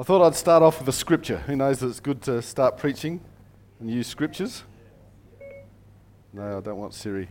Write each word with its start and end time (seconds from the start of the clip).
I 0.00 0.04
thought 0.04 0.24
I'd 0.24 0.36
start 0.36 0.62
off 0.62 0.78
with 0.78 0.88
a 0.88 0.92
scripture. 0.92 1.38
Who 1.38 1.56
knows 1.56 1.80
that 1.80 1.88
it's 1.88 1.98
good 1.98 2.22
to 2.22 2.40
start 2.40 2.78
preaching 2.78 3.20
and 3.80 3.90
use 3.90 4.06
scriptures? 4.06 4.62
No, 6.32 6.58
I 6.58 6.60
don't 6.60 6.76
want 6.76 6.94
Siri. 6.94 7.26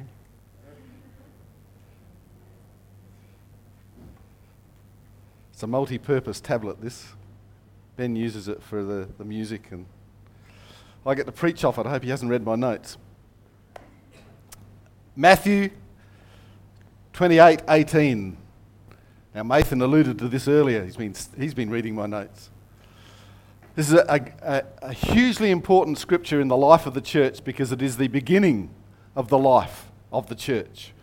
It's 5.54 5.64
a 5.64 5.68
multi 5.68 5.98
purpose 5.98 6.42
tablet, 6.42 6.82
this. 6.82 7.14
Ben 7.96 8.18
uses 8.18 8.50
it 8.50 8.62
for 8.62 8.84
the, 8.84 9.08
the 9.18 9.24
music, 9.24 9.72
and 9.72 9.86
I 11.06 11.16
get 11.16 11.26
to 11.26 11.32
preach 11.32 11.64
off 11.64 11.78
it. 11.78 11.86
I 11.86 11.92
hope 11.92 12.04
he 12.04 12.10
hasn't 12.10 12.30
read 12.30 12.44
my 12.44 12.56
notes. 12.56 12.98
Matthew 15.16 15.70
28 17.14 17.62
18. 17.70 18.38
Now, 19.34 19.44
Nathan 19.44 19.82
alluded 19.82 20.20
to 20.20 20.28
this 20.28 20.50
earlier. 20.50 20.84
He's 20.84 20.98
been, 20.98 21.16
he's 21.38 21.54
been 21.54 21.70
reading 21.70 21.96
my 21.96 22.08
notes. 22.08 22.50
This 23.78 23.90
is 23.90 23.94
a, 23.94 24.34
a, 24.42 24.64
a, 24.88 24.92
hugely 24.92 25.52
important 25.52 26.00
scripture 26.00 26.42
in 26.42 26.48
the 26.48 26.58
life 26.58 26.88
of 26.88 26.96
the 26.96 27.00
church 27.00 27.44
because 27.44 27.72
it 27.72 27.80
is 27.80 27.98
the 27.98 28.08
beginning 28.08 28.72
of 29.16 29.28
the 29.28 29.38
life 29.38 29.92
of 30.12 30.30
the 30.30 30.34
church. 30.34 30.94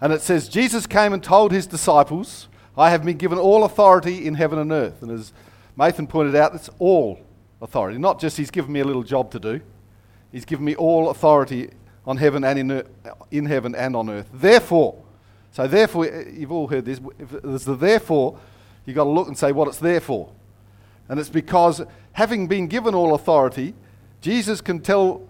And 0.00 0.12
it 0.12 0.20
says, 0.20 0.48
Jesus 0.48 0.88
came 0.88 1.12
and 1.12 1.22
told 1.22 1.52
his 1.52 1.64
disciples, 1.64 2.48
I 2.76 2.90
have 2.90 3.04
been 3.04 3.18
given 3.18 3.38
all 3.38 3.62
authority 3.62 4.26
in 4.26 4.34
heaven 4.34 4.58
and 4.58 4.72
earth. 4.72 5.00
And 5.00 5.12
as 5.12 5.32
Nathan 5.76 6.08
pointed 6.08 6.34
out, 6.34 6.56
it's 6.56 6.68
all 6.80 7.20
authority. 7.62 7.98
Not 7.98 8.18
just 8.18 8.36
he's 8.36 8.50
given 8.50 8.72
me 8.72 8.80
a 8.80 8.84
little 8.84 9.04
job 9.04 9.30
to 9.30 9.38
do, 9.38 9.60
he's 10.32 10.44
given 10.44 10.64
me 10.64 10.74
all 10.74 11.10
authority 11.10 11.70
on 12.04 12.16
heaven 12.16 12.42
and 12.42 12.58
in, 12.58 12.82
in 13.30 13.46
heaven 13.46 13.76
and 13.76 13.94
on 13.94 14.10
earth. 14.10 14.28
Therefore, 14.32 15.00
so 15.52 15.68
therefore, 15.68 16.06
you've 16.06 16.50
all 16.50 16.66
heard 16.66 16.84
this. 16.84 17.00
If 17.16 17.30
there's 17.30 17.64
the 17.64 17.76
therefore, 17.76 18.40
you've 18.86 18.96
got 18.96 19.04
to 19.04 19.10
look 19.10 19.28
and 19.28 19.38
say 19.38 19.52
what 19.52 19.68
it's 19.68 19.78
there 19.78 20.00
for. 20.00 20.32
And 21.08 21.18
it's 21.18 21.28
because 21.28 21.82
having 22.12 22.48
been 22.48 22.66
given 22.66 22.94
all 22.94 23.14
authority, 23.14 23.74
Jesus 24.20 24.60
can 24.60 24.80
tell 24.80 25.28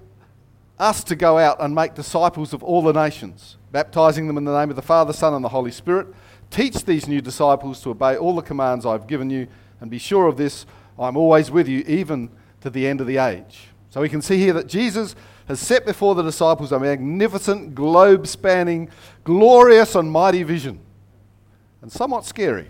us 0.79 1.05
to 1.05 1.17
go 1.17 1.39
out 1.39 1.61
and 1.61 1.75
make 1.75 1.95
disciples 1.95 2.53
of 2.53 2.63
all 2.63 2.83
the 2.83 2.93
nations, 2.93 3.57
baptizing 3.73 4.27
them 4.27 4.37
in 4.39 4.45
the 4.45 4.59
name 4.59 4.71
of 4.71 4.77
the 4.77 4.83
Father, 4.83 5.13
Son, 5.13 5.35
and 5.35 5.45
the 5.45 5.49
Holy 5.49 5.71
Spirit. 5.71 6.09
Teach 6.51 6.85
these 6.85 7.07
new 7.07 7.21
disciples 7.21 7.83
to 7.83 7.91
obey 7.91 8.17
all 8.17 8.35
the 8.35 8.43
commands 8.43 8.87
I've 8.87 9.07
given 9.07 9.29
you, 9.29 9.49
and 9.81 9.91
be 9.91 9.99
sure 9.99 10.27
of 10.27 10.37
this 10.37 10.67
I'm 10.99 11.17
always 11.17 11.51
with 11.51 11.69
you, 11.69 11.85
even 11.87 12.31
to 12.61 12.71
the 12.71 12.87
end 12.87 13.01
of 13.01 13.07
the 13.07 13.19
age. 13.19 13.69
So 13.91 14.01
we 14.01 14.09
can 14.09 14.23
see 14.23 14.39
here 14.39 14.53
that 14.55 14.67
Jesus 14.67 15.15
has 15.47 15.61
set 15.61 15.87
before 15.87 16.15
the 16.15 16.23
disciples 16.23 16.73
a 16.73 16.81
magnificent, 16.81 17.75
globe 17.75 18.27
spanning, 18.27 18.91
glorious, 19.25 19.95
and 19.95 20.11
mighty 20.11 20.43
vision. 20.43 20.81
And 21.81 21.91
somewhat 21.91 22.25
scary. 22.25 22.69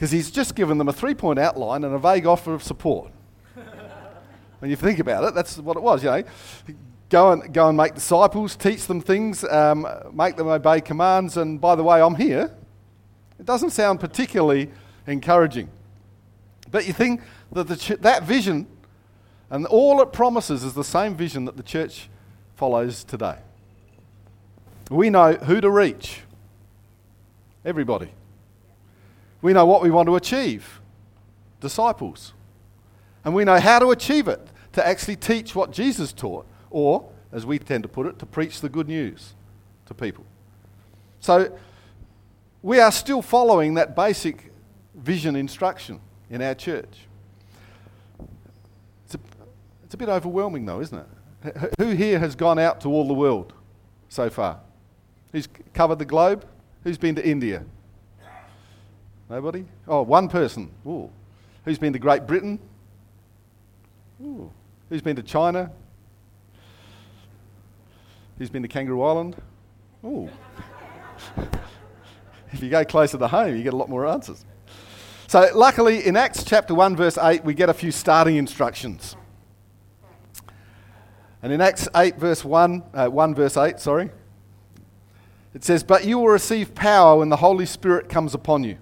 Because 0.00 0.12
he's 0.12 0.30
just 0.30 0.54
given 0.54 0.78
them 0.78 0.88
a 0.88 0.94
three 0.94 1.14
point 1.14 1.38
outline 1.38 1.84
and 1.84 1.94
a 1.94 1.98
vague 1.98 2.24
offer 2.24 2.54
of 2.54 2.62
support. 2.62 3.12
when 4.60 4.70
you 4.70 4.76
think 4.76 4.98
about 4.98 5.24
it, 5.24 5.34
that's 5.34 5.58
what 5.58 5.76
it 5.76 5.82
was, 5.82 6.02
you 6.02 6.08
know. 6.08 6.24
Go 7.10 7.32
and, 7.32 7.52
go 7.52 7.68
and 7.68 7.76
make 7.76 7.96
disciples, 7.96 8.56
teach 8.56 8.86
them 8.86 9.02
things, 9.02 9.44
um, 9.44 9.86
make 10.10 10.36
them 10.36 10.48
obey 10.48 10.80
commands, 10.80 11.36
and 11.36 11.60
by 11.60 11.74
the 11.74 11.82
way, 11.82 12.00
I'm 12.00 12.14
here. 12.14 12.50
It 13.38 13.44
doesn't 13.44 13.70
sound 13.70 14.00
particularly 14.00 14.70
encouraging. 15.06 15.68
But 16.70 16.86
you 16.86 16.94
think 16.94 17.20
that 17.52 17.68
the 17.68 17.76
ch- 17.76 18.00
that 18.00 18.22
vision 18.22 18.68
and 19.50 19.66
all 19.66 20.00
it 20.00 20.14
promises 20.14 20.64
is 20.64 20.72
the 20.72 20.82
same 20.82 21.14
vision 21.14 21.44
that 21.44 21.58
the 21.58 21.62
church 21.62 22.08
follows 22.56 23.04
today. 23.04 23.36
We 24.90 25.10
know 25.10 25.34
who 25.34 25.60
to 25.60 25.68
reach. 25.68 26.22
Everybody. 27.66 28.12
We 29.42 29.52
know 29.52 29.66
what 29.66 29.82
we 29.82 29.90
want 29.90 30.06
to 30.06 30.16
achieve. 30.16 30.80
Disciples. 31.60 32.32
And 33.24 33.34
we 33.34 33.44
know 33.44 33.58
how 33.58 33.78
to 33.78 33.90
achieve 33.90 34.28
it 34.28 34.48
to 34.72 34.86
actually 34.86 35.16
teach 35.16 35.54
what 35.54 35.72
Jesus 35.72 36.12
taught, 36.12 36.46
or, 36.70 37.10
as 37.32 37.44
we 37.44 37.58
tend 37.58 37.82
to 37.82 37.88
put 37.88 38.06
it, 38.06 38.18
to 38.18 38.26
preach 38.26 38.60
the 38.60 38.68
good 38.68 38.88
news 38.88 39.34
to 39.86 39.94
people. 39.94 40.24
So, 41.20 41.58
we 42.62 42.78
are 42.80 42.92
still 42.92 43.22
following 43.22 43.74
that 43.74 43.96
basic 43.96 44.52
vision 44.94 45.36
instruction 45.36 46.00
in 46.28 46.42
our 46.42 46.54
church. 46.54 47.06
It's 49.84 49.94
a 49.94 49.96
bit 49.96 50.08
overwhelming, 50.08 50.66
though, 50.66 50.80
isn't 50.80 51.04
it? 51.42 51.74
Who 51.80 51.88
here 51.88 52.20
has 52.20 52.36
gone 52.36 52.60
out 52.60 52.80
to 52.82 52.88
all 52.88 53.08
the 53.08 53.14
world 53.14 53.52
so 54.08 54.30
far? 54.30 54.60
Who's 55.32 55.48
covered 55.74 55.98
the 55.98 56.04
globe? 56.04 56.46
Who's 56.84 56.96
been 56.96 57.16
to 57.16 57.26
India? 57.26 57.64
Nobody? 59.30 59.64
Oh, 59.86 60.02
one 60.02 60.28
person. 60.28 60.70
Ooh. 60.84 61.08
Who's 61.64 61.78
been 61.78 61.92
to 61.92 62.00
Great 62.00 62.26
Britain? 62.26 62.58
Ooh. 64.20 64.50
Who's 64.88 65.02
been 65.02 65.14
to 65.16 65.22
China? 65.22 65.70
Who's 68.38 68.50
been 68.50 68.62
to 68.62 68.68
Kangaroo 68.68 69.02
Island? 69.02 69.36
Ooh. 70.04 70.28
if 72.52 72.60
you 72.60 72.70
go 72.70 72.84
closer 72.84 73.18
to 73.18 73.28
home, 73.28 73.56
you 73.56 73.62
get 73.62 73.72
a 73.72 73.76
lot 73.76 73.88
more 73.88 74.04
answers. 74.04 74.44
So, 75.28 75.48
luckily, 75.54 76.04
in 76.04 76.16
Acts 76.16 76.42
chapter 76.42 76.74
1, 76.74 76.96
verse 76.96 77.16
8, 77.16 77.44
we 77.44 77.54
get 77.54 77.68
a 77.68 77.74
few 77.74 77.92
starting 77.92 78.34
instructions. 78.34 79.14
And 81.40 81.52
in 81.52 81.60
Acts 81.60 81.88
8, 81.94 82.16
verse 82.16 82.44
1, 82.44 82.82
uh, 82.92 83.06
1 83.06 83.34
verse 83.36 83.56
8, 83.56 83.78
sorry, 83.78 84.10
it 85.54 85.62
says, 85.62 85.84
But 85.84 86.04
you 86.04 86.18
will 86.18 86.28
receive 86.28 86.74
power 86.74 87.18
when 87.18 87.28
the 87.28 87.36
Holy 87.36 87.64
Spirit 87.64 88.08
comes 88.08 88.34
upon 88.34 88.64
you, 88.64 88.76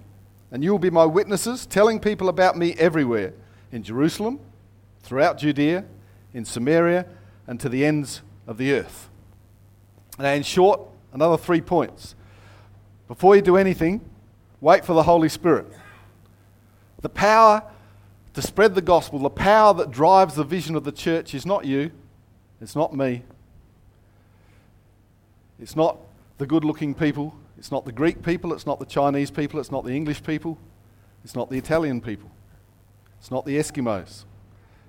and 0.51 0.63
you 0.63 0.71
will 0.71 0.79
be 0.79 0.89
my 0.89 1.05
witnesses, 1.05 1.65
telling 1.65 1.99
people 1.99 2.29
about 2.29 2.57
me 2.57 2.73
everywhere 2.73 3.33
in 3.71 3.83
Jerusalem, 3.83 4.39
throughout 5.01 5.37
Judea, 5.37 5.85
in 6.33 6.45
Samaria, 6.45 7.05
and 7.47 7.59
to 7.59 7.69
the 7.69 7.85
ends 7.85 8.21
of 8.47 8.57
the 8.57 8.73
earth. 8.73 9.09
Now, 10.17 10.31
in 10.31 10.43
short, 10.43 10.81
another 11.13 11.37
three 11.37 11.61
points. 11.61 12.15
Before 13.07 13.35
you 13.35 13.41
do 13.41 13.57
anything, 13.57 14.01
wait 14.61 14.85
for 14.85 14.93
the 14.93 15.03
Holy 15.03 15.29
Spirit. 15.29 15.67
The 17.01 17.09
power 17.09 17.63
to 18.33 18.41
spread 18.41 18.75
the 18.75 18.81
gospel, 18.81 19.19
the 19.19 19.29
power 19.29 19.73
that 19.73 19.91
drives 19.91 20.35
the 20.35 20.43
vision 20.43 20.75
of 20.75 20.83
the 20.83 20.91
church 20.91 21.33
is 21.33 21.45
not 21.45 21.65
you, 21.65 21.91
it's 22.61 22.75
not 22.75 22.93
me. 22.93 23.23
It's 25.59 25.75
not 25.75 25.97
the 26.37 26.45
good 26.45 26.63
looking 26.63 26.93
people. 26.93 27.35
It's 27.59 27.71
not 27.71 27.83
the 27.83 27.91
Greek 27.91 28.23
people. 28.23 28.53
It's 28.53 28.65
not 28.65 28.79
the 28.79 28.85
Chinese 28.85 29.29
people. 29.29 29.59
It's 29.59 29.69
not 29.69 29.83
the 29.83 29.91
English 29.91 30.23
people. 30.23 30.57
It's 31.25 31.35
not 31.35 31.49
the 31.49 31.57
Italian 31.57 31.99
people. 31.99 32.31
It's 33.19 33.29
not 33.29 33.45
the 33.45 33.57
Eskimos. 33.57 34.23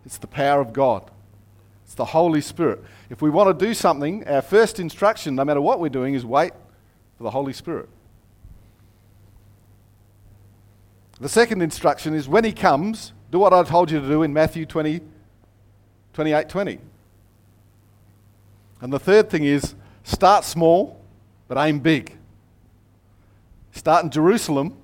It's 0.06 0.18
the 0.18 0.28
power 0.28 0.60
of 0.60 0.72
God. 0.72 1.10
It's 1.84 1.96
the 1.96 2.04
Holy 2.04 2.40
Spirit. 2.40 2.84
If 3.10 3.20
we 3.20 3.28
want 3.28 3.58
to 3.58 3.66
do 3.66 3.74
something, 3.74 4.26
our 4.28 4.40
first 4.40 4.78
instruction, 4.78 5.34
no 5.34 5.44
matter 5.44 5.60
what 5.60 5.80
we're 5.80 5.88
doing, 5.88 6.14
is 6.14 6.24
wait 6.24 6.52
for 7.18 7.24
the 7.24 7.30
Holy 7.30 7.52
Spirit. 7.52 7.88
The 11.20 11.28
second 11.28 11.62
instruction 11.62 12.14
is 12.14 12.28
when 12.28 12.44
He 12.44 12.52
comes, 12.52 13.12
do 13.32 13.40
what 13.40 13.52
I 13.52 13.64
told 13.64 13.90
you 13.90 14.00
to 14.00 14.06
do 14.06 14.22
in 14.22 14.32
Matthew 14.32 14.64
20, 14.64 15.00
28 16.12 16.48
20. 16.48 16.78
And 18.80 18.92
the 18.92 19.00
third 19.00 19.28
thing 19.28 19.42
is 19.42 19.74
start 20.04 20.44
small, 20.44 21.00
but 21.48 21.58
aim 21.58 21.80
big. 21.80 22.16
Start 23.80 24.04
in 24.04 24.10
Jerusalem, 24.10 24.76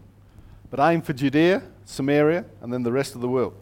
but 0.71 0.81
aim 0.81 1.03
for 1.03 1.13
Judea, 1.13 1.63
Samaria, 1.85 2.47
and 2.63 2.73
then 2.73 2.83
the 2.83 2.91
rest 2.91 3.15
of 3.15 3.21
the 3.21 3.29
world. 3.29 3.53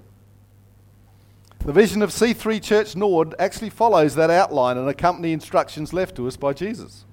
The 1.59 1.72
vision 1.72 2.03
of 2.03 2.11
C3 2.11 2.62
Church 2.62 2.95
Nord 2.95 3.34
actually 3.41 3.71
follows 3.71 4.15
that 4.15 4.31
outline 4.31 4.78
and 4.78 4.89
accompany 4.89 5.33
instructions 5.33 5.93
left 5.93 6.15
to 6.15 6.28
us 6.28 6.37
by 6.37 6.53
Jesus. 6.53 7.05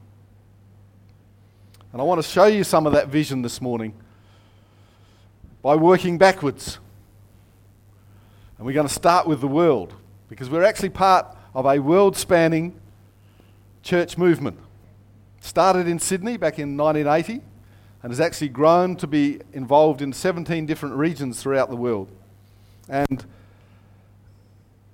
And 1.92 2.00
I 2.00 2.06
want 2.06 2.22
to 2.22 2.30
show 2.30 2.46
you 2.46 2.64
some 2.64 2.86
of 2.86 2.94
that 2.94 3.08
vision 3.08 3.42
this 3.42 3.60
morning 3.60 3.96
by 5.64 5.76
working 5.76 6.20
backwards. 6.20 6.78
And 8.60 8.68
we're 8.68 8.74
going 8.74 8.88
to 8.88 8.94
start 8.94 9.25
with 9.25 9.42
the 9.42 9.48
world 9.48 9.95
because 10.30 10.48
we're 10.48 10.62
actually 10.62 10.90
part 10.90 11.25
of 11.56 11.66
a 11.66 11.80
world 11.80 12.16
spanning 12.16 12.80
church 13.81 14.16
movement. 14.16 14.60
Started 15.40 15.88
in 15.88 15.98
Sydney 15.98 16.38
back 16.38 16.60
in 16.60 16.78
1980 16.78 17.45
and 18.03 18.12
has 18.12 18.19
actually 18.19 18.50
grown 18.50 18.95
to 18.95 19.07
be 19.07 19.39
involved 19.53 20.01
in 20.01 20.12
17 20.12 20.65
different 20.65 20.95
regions 20.95 21.42
throughout 21.42 21.69
the 21.69 21.75
world. 21.75 22.09
And 22.89 23.25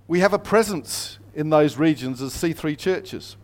we 0.07 0.19
have 0.19 0.33
a 0.33 0.39
presence 0.39 1.19
in 1.33 1.49
those 1.49 1.77
regions 1.77 2.21
as 2.21 2.33
C3 2.33 2.77
churches. 2.77 3.37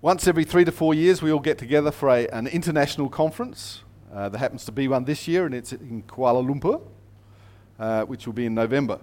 Once 0.00 0.28
every 0.28 0.44
three 0.44 0.64
to 0.64 0.72
four 0.72 0.94
years, 0.94 1.20
we 1.20 1.32
all 1.32 1.40
get 1.40 1.58
together 1.58 1.90
for 1.90 2.08
a, 2.08 2.28
an 2.28 2.46
international 2.46 3.08
conference. 3.08 3.82
Uh, 4.14 4.28
there 4.28 4.38
happens 4.38 4.64
to 4.64 4.72
be 4.72 4.86
one 4.86 5.04
this 5.04 5.26
year, 5.26 5.44
and 5.44 5.54
it's 5.54 5.72
in 5.72 6.02
Kuala 6.04 6.46
Lumpur, 6.46 6.80
uh, 7.78 8.04
which 8.04 8.26
will 8.26 8.32
be 8.32 8.46
in 8.46 8.54
November. 8.54 9.00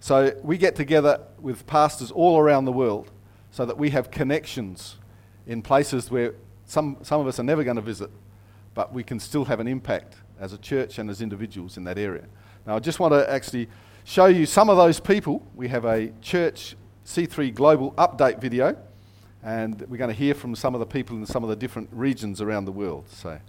So 0.00 0.32
we 0.42 0.58
get 0.58 0.76
together 0.76 1.20
with 1.40 1.66
pastors 1.66 2.10
all 2.10 2.38
around 2.38 2.66
the 2.66 2.72
world 2.72 3.10
so 3.50 3.64
that 3.64 3.78
we 3.78 3.90
have 3.90 4.10
connections 4.10 4.96
in 5.46 5.62
places 5.62 6.10
where 6.10 6.34
some, 6.68 6.98
some 7.00 7.20
of 7.20 7.26
us 7.26 7.40
are 7.40 7.44
never 7.44 7.64
going 7.64 7.76
to 7.76 7.82
visit, 7.82 8.10
but 8.74 8.92
we 8.92 9.02
can 9.02 9.18
still 9.18 9.46
have 9.46 9.58
an 9.58 9.66
impact 9.66 10.16
as 10.38 10.52
a 10.52 10.58
church 10.58 10.98
and 10.98 11.08
as 11.08 11.22
individuals 11.22 11.78
in 11.78 11.84
that 11.84 11.96
area. 11.96 12.26
Now, 12.66 12.76
I 12.76 12.78
just 12.78 13.00
want 13.00 13.14
to 13.14 13.28
actually 13.28 13.68
show 14.04 14.26
you 14.26 14.44
some 14.44 14.68
of 14.68 14.76
those 14.76 15.00
people. 15.00 15.44
We 15.54 15.68
have 15.68 15.86
a 15.86 16.12
church 16.20 16.76
C3 17.06 17.54
Global 17.54 17.92
update 17.92 18.38
video, 18.38 18.76
and 19.42 19.80
we're 19.88 19.96
going 19.96 20.10
to 20.10 20.16
hear 20.16 20.34
from 20.34 20.54
some 20.54 20.74
of 20.74 20.80
the 20.80 20.86
people 20.86 21.16
in 21.16 21.24
some 21.24 21.42
of 21.42 21.48
the 21.48 21.56
different 21.56 21.88
regions 21.90 22.42
around 22.42 22.66
the 22.66 22.72
world. 22.72 23.08
So, 23.08 23.40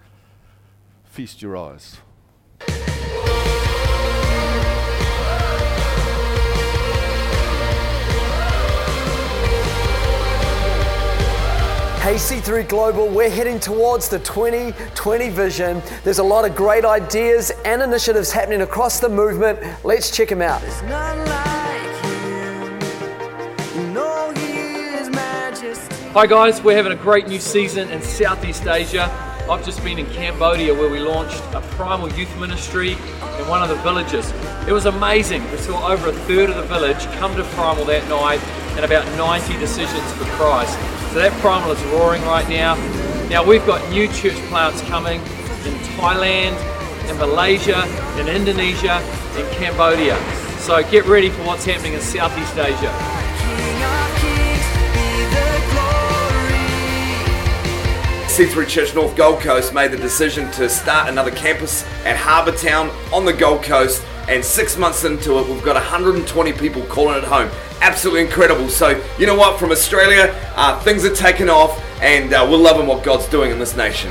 feast 1.04 1.42
your 1.42 1.58
eyes. 1.58 1.98
Hey 12.00 12.16
C3 12.16 12.70
Global, 12.70 13.10
we're 13.10 13.30
heading 13.30 13.60
towards 13.60 14.08
the 14.08 14.20
2020 14.20 15.30
vision. 15.32 15.82
There's 16.06 16.20
a 16.20 16.24
lot 16.24 16.50
of 16.50 16.56
great 16.56 16.86
ideas 16.86 17.52
and 17.66 17.82
initiatives 17.82 18.32
happening 18.32 18.62
across 18.62 19.02
the 19.02 19.10
movement. 19.10 19.60
Let's 19.84 20.10
check 20.10 20.30
them 20.30 20.42
out. 20.42 20.62
Hi 26.14 26.26
guys, 26.26 26.64
we're 26.64 26.78
having 26.78 26.94
a 26.94 26.96
great 26.96 27.28
new 27.28 27.40
season 27.40 27.90
in 27.90 28.02
Southeast 28.02 28.66
Asia. 28.66 29.12
I've 29.50 29.66
just 29.66 29.84
been 29.84 30.00
in 30.00 30.06
Cambodia 30.06 30.74
where 30.74 30.90
we 30.90 31.00
launched 31.00 31.44
a 31.54 31.60
primal 31.72 32.10
youth 32.14 32.34
ministry 32.40 32.94
in 32.94 33.48
one 33.50 33.62
of 33.62 33.68
the 33.68 33.76
villages. 33.84 34.32
It 34.66 34.72
was 34.72 34.86
amazing. 34.86 35.44
We 35.52 35.58
saw 35.58 35.92
over 35.92 36.08
a 36.08 36.14
third 36.14 36.50
of 36.50 36.56
the 36.56 36.64
village 36.64 37.04
come 37.20 37.36
to 37.36 37.44
primal 37.56 37.84
that 37.86 38.08
night 38.08 38.40
and 38.78 38.86
about 38.86 39.06
90 39.18 39.60
decisions 39.60 40.10
for 40.14 40.24
Christ. 40.38 40.80
So 41.10 41.16
that 41.16 41.32
primal 41.42 41.72
is 41.72 41.84
roaring 41.86 42.22
right 42.22 42.48
now. 42.48 42.76
Now 43.30 43.44
we've 43.44 43.66
got 43.66 43.88
new 43.90 44.08
church 44.10 44.38
plants 44.50 44.82
coming 44.84 45.20
in 45.66 45.74
Thailand, 45.98 46.56
in 47.10 47.18
Malaysia, 47.18 47.84
in 48.20 48.28
Indonesia, 48.28 49.02
in 49.36 49.50
Cambodia. 49.56 50.16
So 50.60 50.84
get 50.92 51.06
ready 51.06 51.30
for 51.32 51.44
what's 51.46 51.66
happening 51.66 51.94
in 51.94 52.02
Southeast 52.02 52.56
Asia. 52.58 52.94
C3 58.28 58.68
Church 58.70 58.94
North 58.94 59.16
Gold 59.18 59.42
Coast 59.42 59.74
made 59.74 59.92
the 59.92 59.98
decision 59.98 60.50
to 60.52 60.70
start 60.70 61.10
another 61.10 61.32
campus 61.32 61.84
at 62.06 62.16
Harbour 62.18 62.56
Town 62.56 62.90
on 63.12 63.26
the 63.26 63.34
Gold 63.34 63.64
Coast 63.64 64.06
and 64.30 64.46
six 64.46 64.78
months 64.78 65.04
into 65.04 65.40
it 65.40 65.48
we've 65.48 65.64
got 65.64 65.76
120 65.76 66.54
people 66.54 66.84
calling 66.84 67.18
it 67.18 67.24
home 67.24 67.50
absolutely 67.82 68.22
incredible 68.22 68.70
so 68.70 69.04
you 69.18 69.26
know 69.26 69.36
what 69.36 69.60
from 69.60 69.72
australia 69.72 70.34
uh, 70.56 70.80
things 70.82 71.04
are 71.04 71.16
taking 71.16 71.50
off 71.50 71.84
and 72.02 72.32
uh, 72.32 72.48
we're 72.50 72.58
loving 72.58 72.86
what 72.86 73.04
god's 73.04 73.28
doing 73.28 73.52
in 73.52 73.60
this 73.60 73.76
nation 73.76 74.10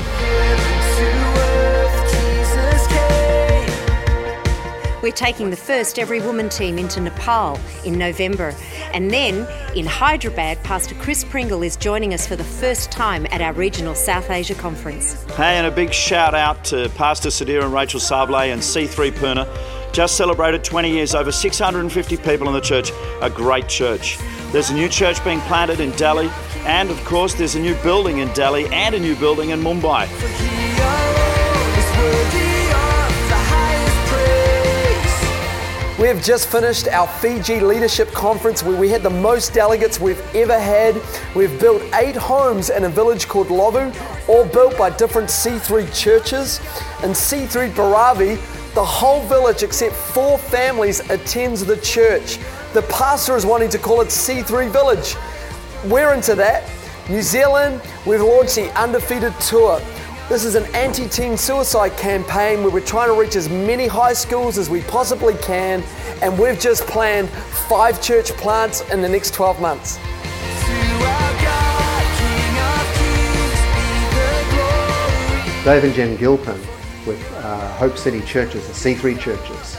We're 5.01 5.13
taking 5.13 5.49
the 5.49 5.55
first 5.55 5.97
Every 5.97 6.19
Woman 6.19 6.49
team 6.49 6.77
into 6.77 6.99
Nepal 6.99 7.57
in 7.85 7.97
November. 7.97 8.53
And 8.93 9.09
then 9.09 9.47
in 9.73 9.85
Hyderabad, 9.85 10.61
Pastor 10.63 10.93
Chris 10.95 11.23
Pringle 11.23 11.63
is 11.63 11.77
joining 11.77 12.13
us 12.13 12.27
for 12.27 12.35
the 12.35 12.43
first 12.43 12.91
time 12.91 13.25
at 13.31 13.41
our 13.41 13.53
regional 13.53 13.95
South 13.95 14.29
Asia 14.29 14.55
conference. 14.55 15.23
Hey, 15.35 15.57
and 15.57 15.65
a 15.65 15.71
big 15.71 15.93
shout 15.93 16.35
out 16.35 16.65
to 16.65 16.89
Pastor 16.95 17.29
Sadir 17.29 17.63
and 17.63 17.73
Rachel 17.73 18.01
Sable 18.01 18.35
and 18.35 18.61
C3 18.61 19.15
Purna 19.15 19.47
just 19.91 20.17
celebrated 20.17 20.63
20 20.63 20.91
years, 20.91 21.15
over 21.15 21.31
650 21.31 22.17
people 22.17 22.47
in 22.47 22.53
the 22.53 22.61
church, 22.61 22.91
a 23.21 23.29
great 23.29 23.67
church. 23.67 24.17
There's 24.51 24.69
a 24.69 24.73
new 24.73 24.89
church 24.89 25.23
being 25.23 25.39
planted 25.41 25.79
in 25.79 25.91
Delhi, 25.91 26.29
and 26.65 26.89
of 26.89 27.03
course, 27.05 27.33
there's 27.33 27.55
a 27.55 27.59
new 27.59 27.75
building 27.83 28.19
in 28.19 28.31
Delhi 28.33 28.67
and 28.67 28.95
a 28.95 28.99
new 28.99 29.15
building 29.15 29.49
in 29.49 29.59
Mumbai. 29.61 30.07
We 35.99 36.07
have 36.07 36.23
just 36.23 36.47
finished 36.47 36.87
our 36.87 37.07
Fiji 37.07 37.59
Leadership 37.59 38.09
Conference 38.13 38.63
where 38.63 38.79
we 38.79 38.87
had 38.87 39.03
the 39.03 39.09
most 39.09 39.53
delegates 39.53 39.99
we've 39.99 40.23
ever 40.33 40.57
had. 40.57 40.95
We've 41.35 41.59
built 41.59 41.81
eight 41.95 42.15
homes 42.15 42.69
in 42.69 42.85
a 42.85 42.89
village 42.89 43.27
called 43.27 43.51
Lovu, 43.51 43.91
all 44.29 44.45
built 44.45 44.77
by 44.77 44.91
different 44.91 45.27
C3 45.27 45.93
churches. 45.93 46.59
And 47.03 47.13
C3 47.13 47.71
Baravi, 47.73 48.37
the 48.75 48.85
whole 48.85 49.21
village, 49.23 49.63
except 49.63 49.95
four 49.95 50.37
families, 50.37 50.99
attends 51.09 51.65
the 51.65 51.77
church. 51.77 52.37
The 52.73 52.83
pastor 52.83 53.35
is 53.35 53.45
wanting 53.45 53.69
to 53.69 53.79
call 53.79 54.01
it 54.01 54.09
C3 54.09 54.69
Village. 54.69 55.15
We're 55.85 56.13
into 56.13 56.35
that. 56.35 56.69
New 57.09 57.21
Zealand, 57.23 57.81
we've 58.05 58.21
launched 58.21 58.55
the 58.55 58.69
Undefeated 58.79 59.33
Tour. 59.39 59.81
This 60.29 60.45
is 60.45 60.53
an 60.53 60.65
anti 60.75 61.07
teen 61.07 61.35
suicide 61.35 61.97
campaign 61.97 62.61
where 62.61 62.69
we're 62.69 62.85
trying 62.85 63.07
to 63.07 63.19
reach 63.19 63.35
as 63.35 63.49
many 63.49 63.87
high 63.87 64.13
schools 64.13 64.59
as 64.59 64.69
we 64.69 64.81
possibly 64.81 65.33
can, 65.35 65.83
and 66.21 66.37
we've 66.37 66.59
just 66.59 66.85
planned 66.85 67.29
five 67.67 67.99
church 67.99 68.29
plants 68.33 68.81
in 68.91 69.01
the 69.01 69.09
next 69.09 69.33
12 69.33 69.59
months. 69.59 69.97
Dave 75.65 75.83
and 75.83 75.93
Jen 75.93 76.15
Gilpin 76.15 76.68
with 77.09 77.33
uh, 77.37 77.67
Hope 77.73 77.97
City 77.97 78.21
Churches, 78.21 78.67
the 78.67 78.73
C3 78.73 79.19
churches, 79.19 79.77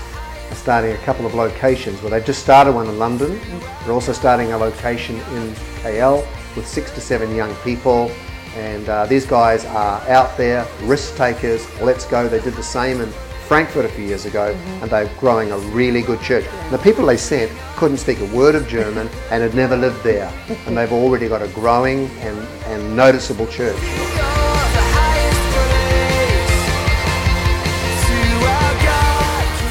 starting 0.53 0.91
a 0.91 0.99
couple 0.99 1.25
of 1.25 1.35
locations. 1.35 2.03
Well, 2.03 2.11
they've 2.11 2.25
just 2.25 2.43
started 2.43 2.75
one 2.75 2.89
in 2.89 2.99
London. 2.99 3.41
They're 3.85 3.95
also 3.95 4.13
starting 4.13 4.53
a 4.53 4.59
location 4.59 5.15
in 5.17 5.55
KL 5.83 6.27
with 6.57 6.67
six 6.67 6.91
to 6.91 7.01
seven 7.01 7.35
young 7.37 7.55
people. 7.57 8.11
And 8.57 8.89
uh, 8.89 9.07
these 9.07 9.25
guys 9.25 9.65
are 9.65 10.01
out 10.09 10.37
there, 10.37 10.67
risk 10.83 11.17
takers, 11.17 11.65
let's 11.81 12.05
go. 12.05 12.29
They 12.29 12.41
did 12.41 12.55
the 12.55 12.65
same 12.65 13.01
in 13.01 13.09
Frankfurt 13.47 13.85
a 13.85 13.89
few 13.89 14.05
years 14.05 14.27
ago, 14.27 14.53
mm-hmm. 14.53 14.83
and 14.83 14.91
they're 14.91 15.11
growing 15.19 15.53
a 15.53 15.59
really 15.59 16.03
good 16.03 16.21
church. 16.21 16.45
And 16.47 16.75
the 16.75 16.79
people 16.79 17.07
they 17.07 17.17
sent 17.17 17.53
couldn't 17.77 17.99
speak 17.99 18.19
a 18.19 18.27
word 18.35 18.57
of 18.57 18.67
German 18.67 19.09
and 19.31 19.43
had 19.43 19.55
never 19.55 19.77
lived 19.77 20.03
there. 20.03 20.33
and 20.67 20.77
they've 20.77 20.93
already 20.93 21.29
got 21.29 21.43
a 21.43 21.49
growing 21.49 22.09
and, 22.19 22.39
and 22.67 22.97
noticeable 22.97 23.47
church. 23.47 23.79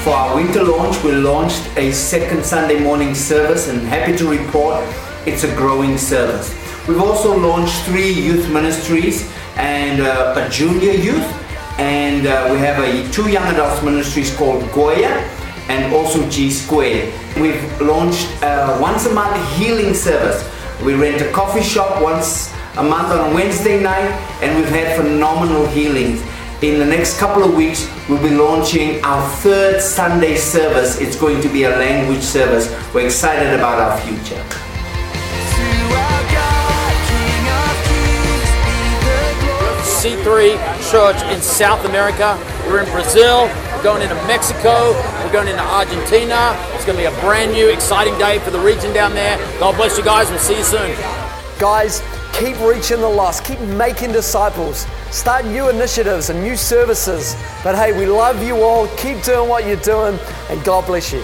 For 0.04 0.12
our 0.12 0.38
winter 0.38 0.64
launch, 0.64 1.04
we 1.04 1.12
launched 1.12 1.62
a 1.76 1.92
second 1.92 2.46
Sunday 2.46 2.80
morning 2.80 3.14
service 3.14 3.68
and 3.68 3.82
happy 3.82 4.16
to 4.16 4.30
report 4.30 4.82
it's 5.26 5.44
a 5.44 5.54
growing 5.58 5.98
service. 5.98 6.56
We've 6.88 7.02
also 7.02 7.38
launched 7.38 7.76
three 7.84 8.10
youth 8.10 8.50
ministries 8.50 9.30
and 9.58 10.02
uh, 10.02 10.36
a 10.38 10.50
junior 10.50 10.94
youth 10.94 11.28
and 11.78 12.26
uh, 12.26 12.48
we 12.50 12.60
have 12.60 12.82
a 12.82 13.12
two 13.12 13.30
young 13.30 13.44
adults 13.54 13.84
ministries 13.84 14.34
called 14.38 14.72
Goya 14.72 15.10
and 15.68 15.94
also 15.94 16.28
G 16.30 16.50
Square. 16.50 17.12
We've 17.36 17.82
launched 17.82 18.30
a 18.42 18.80
once 18.82 19.06
a 19.06 19.14
month 19.14 19.36
healing 19.58 19.94
service. 19.94 20.50
We 20.82 20.94
rent 20.94 21.22
a 21.22 21.30
coffee 21.34 21.62
shop 21.62 22.02
once 22.02 22.54
a 22.78 22.84
month 22.84 23.12
on 23.12 23.34
Wednesday 23.34 23.84
night 23.84 24.12
and 24.42 24.56
we've 24.56 24.70
had 24.70 24.96
phenomenal 24.96 25.68
healings. 25.68 26.22
In 26.62 26.80
the 26.80 26.86
next 26.86 27.20
couple 27.20 27.44
of 27.44 27.54
weeks, 27.54 27.90
we'll 28.10 28.22
be 28.22 28.36
launching 28.36 29.04
our 29.06 29.30
third 29.38 29.80
Sunday 29.80 30.36
service. 30.36 31.00
It's 31.00 31.16
going 31.16 31.42
to 31.42 31.50
be 31.50 31.64
a 31.64 31.70
language 31.70 32.24
service. 32.24 32.68
We're 32.94 33.06
excited 33.06 33.54
about 33.54 33.78
our 33.78 33.98
future. 34.02 34.44
C3 40.00 40.56
Church 40.90 41.22
in 41.34 41.42
South 41.42 41.86
America. 41.86 42.40
We're 42.68 42.84
in 42.84 42.92
Brazil. 42.92 43.46
We're 43.76 43.84
going 43.84 44.02
into 44.02 44.16
Mexico. 44.26 44.94
We're 45.24 45.32
going 45.32 45.48
into 45.48 45.62
Argentina. 45.62 46.56
It's 46.74 46.86
going 46.86 46.98
to 46.98 47.04
be 47.04 47.06
a 47.06 47.22
brand 47.22 47.52
new, 47.52 47.70
exciting 47.70 48.18
day 48.18 48.40
for 48.40 48.50
the 48.50 48.60
region 48.60 48.94
down 48.94 49.14
there. 49.14 49.38
God 49.60 49.76
bless 49.76 49.98
you 49.98 50.04
guys. 50.04 50.30
We'll 50.30 50.40
see 50.40 50.58
you 50.58 50.64
soon. 50.64 50.96
Guys, 51.60 52.02
keep 52.40 52.58
reaching 52.62 53.02
the 53.02 53.10
lost, 53.10 53.44
keep 53.44 53.60
making 53.60 54.14
disciples, 54.14 54.88
start 55.12 55.44
new 55.46 55.68
initiatives 55.70 56.30
and 56.30 56.42
new 56.42 56.56
services. 56.56 57.36
But 57.66 57.76
hey, 57.76 57.92
we 57.92 58.06
love 58.06 58.42
you 58.42 58.64
all. 58.64 58.88
Keep 58.96 59.24
doing 59.24 59.50
what 59.50 59.66
you're 59.66 59.76
doing, 59.78 60.18
and 60.50 60.64
God 60.64 60.86
bless 60.86 61.12
you. 61.12 61.22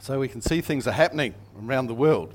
So 0.00 0.18
we 0.18 0.28
can 0.28 0.40
see 0.40 0.62
things 0.62 0.88
are 0.88 0.92
happening 0.92 1.34
around 1.62 1.86
the 1.86 1.94
world. 1.94 2.34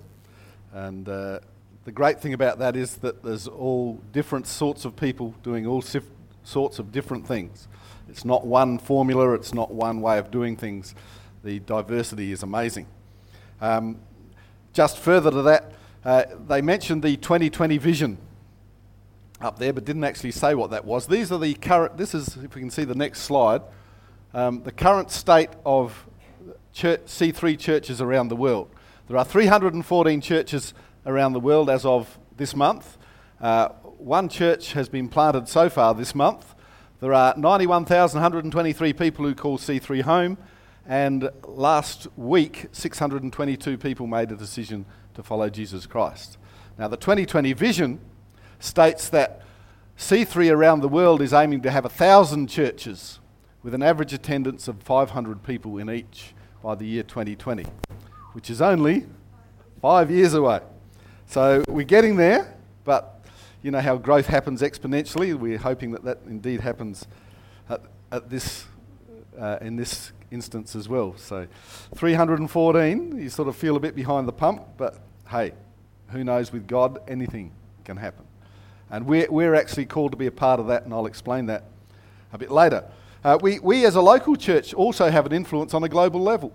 And 0.71 1.09
uh, 1.09 1.39
the 1.87 1.93
great 1.93 2.19
thing 2.19 2.33
about 2.33 2.59
that 2.59 2.75
is 2.75 2.97
that 2.97 3.23
there's 3.23 3.47
all 3.47 4.01
different 4.11 4.45
sorts 4.45 4.83
of 4.83 4.97
people 4.97 5.33
doing 5.41 5.65
all 5.65 5.81
sif- 5.81 6.03
sorts 6.43 6.79
of 6.79 6.91
different 6.91 7.25
things. 7.25 7.69
It's 8.09 8.25
not 8.25 8.45
one 8.45 8.77
formula, 8.77 9.33
it's 9.35 9.53
not 9.53 9.71
one 9.71 10.01
way 10.01 10.17
of 10.17 10.29
doing 10.29 10.57
things. 10.57 10.93
The 11.45 11.59
diversity 11.59 12.33
is 12.33 12.43
amazing. 12.43 12.87
Um, 13.61 13.99
just 14.73 14.97
further 14.97 15.31
to 15.31 15.41
that, 15.43 15.71
uh, 16.03 16.23
they 16.49 16.61
mentioned 16.61 17.03
the 17.03 17.15
2020 17.15 17.77
vision 17.77 18.17
up 19.39 19.57
there, 19.57 19.71
but 19.71 19.85
didn't 19.85 20.03
actually 20.03 20.31
say 20.31 20.55
what 20.55 20.71
that 20.71 20.83
was. 20.83 21.07
These 21.07 21.31
are 21.31 21.39
the 21.39 21.53
current, 21.53 21.95
this 21.95 22.13
is, 22.13 22.35
if 22.35 22.53
we 22.53 22.59
can 22.59 22.69
see 22.69 22.83
the 22.83 22.95
next 22.95 23.21
slide, 23.21 23.61
um, 24.33 24.61
the 24.63 24.73
current 24.73 25.09
state 25.09 25.51
of 25.65 26.05
church, 26.73 27.05
C3 27.05 27.57
churches 27.57 28.01
around 28.01 28.27
the 28.27 28.35
world. 28.35 28.69
There 29.07 29.15
are 29.15 29.23
314 29.23 30.19
churches 30.19 30.73
around 31.07 31.33
the 31.33 31.39
world 31.39 31.69
as 31.69 31.85
of 31.85 32.19
this 32.35 32.55
month. 32.55 32.97
Uh, 33.41 33.69
one 33.97 34.29
church 34.29 34.73
has 34.73 34.89
been 34.89 35.09
planted 35.09 35.47
so 35.47 35.69
far 35.69 35.95
this 35.95 36.13
month. 36.13 36.53
There 36.99 37.13
are 37.13 37.33
91,123 37.37 38.93
people 38.93 39.25
who 39.25 39.33
call 39.33 39.57
C3 39.57 40.01
home, 40.01 40.37
and 40.85 41.29
last 41.45 42.07
week, 42.15 42.67
622 42.71 43.77
people 43.77 44.07
made 44.07 44.31
a 44.31 44.35
decision 44.35 44.85
to 45.13 45.23
follow 45.23 45.49
Jesus 45.49 45.85
Christ. 45.85 46.37
Now, 46.77 46.87
the 46.87 46.97
2020 46.97 47.53
vision 47.53 47.99
states 48.59 49.09
that 49.09 49.41
C3 49.97 50.51
around 50.51 50.81
the 50.81 50.87
world 50.87 51.21
is 51.21 51.33
aiming 51.33 51.61
to 51.61 51.71
have 51.71 51.85
a 51.85 51.89
thousand 51.89 52.47
churches 52.47 53.19
with 53.63 53.73
an 53.73 53.81
average 53.81 54.13
attendance 54.13 54.67
of 54.67 54.81
500 54.81 55.43
people 55.43 55.77
in 55.77 55.89
each 55.89 56.33
by 56.63 56.75
the 56.75 56.85
year 56.85 57.03
2020, 57.03 57.65
which 58.33 58.49
is 58.49 58.61
only 58.61 59.05
five 59.81 60.11
years 60.11 60.33
away. 60.33 60.61
So 61.29 61.61
we're 61.67 61.83
getting 61.83 62.15
there, 62.15 62.55
but 62.85 63.21
you 63.61 63.69
know 63.69 63.81
how 63.81 63.97
growth 63.97 64.27
happens 64.27 64.61
exponentially. 64.61 65.35
We're 65.35 65.57
hoping 65.57 65.91
that 65.91 66.05
that 66.05 66.19
indeed 66.25 66.61
happens 66.61 67.05
at, 67.69 67.81
at 68.13 68.29
this, 68.29 68.65
uh, 69.37 69.57
in 69.59 69.75
this 69.75 70.13
instance 70.31 70.73
as 70.73 70.87
well. 70.87 71.15
So 71.17 71.45
314, 71.95 73.19
you 73.19 73.29
sort 73.29 73.49
of 73.49 73.57
feel 73.57 73.75
a 73.75 73.79
bit 73.79 73.93
behind 73.93 74.25
the 74.25 74.31
pump, 74.31 74.63
but 74.77 74.99
hey, 75.29 75.51
who 76.07 76.23
knows, 76.23 76.53
with 76.53 76.65
God, 76.65 76.99
anything 77.09 77.51
can 77.83 77.97
happen. 77.97 78.25
And 78.89 79.05
we're, 79.05 79.29
we're 79.29 79.53
actually 79.53 79.85
called 79.85 80.11
to 80.11 80.17
be 80.17 80.27
a 80.27 80.31
part 80.31 80.61
of 80.61 80.67
that, 80.67 80.85
and 80.85 80.93
I'll 80.93 81.07
explain 81.07 81.47
that 81.47 81.65
a 82.31 82.37
bit 82.37 82.51
later. 82.51 82.85
Uh, 83.25 83.37
we, 83.41 83.59
we, 83.59 83.85
as 83.85 83.95
a 83.95 84.01
local 84.01 84.37
church, 84.37 84.73
also 84.73 85.09
have 85.09 85.25
an 85.25 85.33
influence 85.33 85.73
on 85.73 85.83
a 85.83 85.89
global 85.89 86.21
level. 86.21 86.53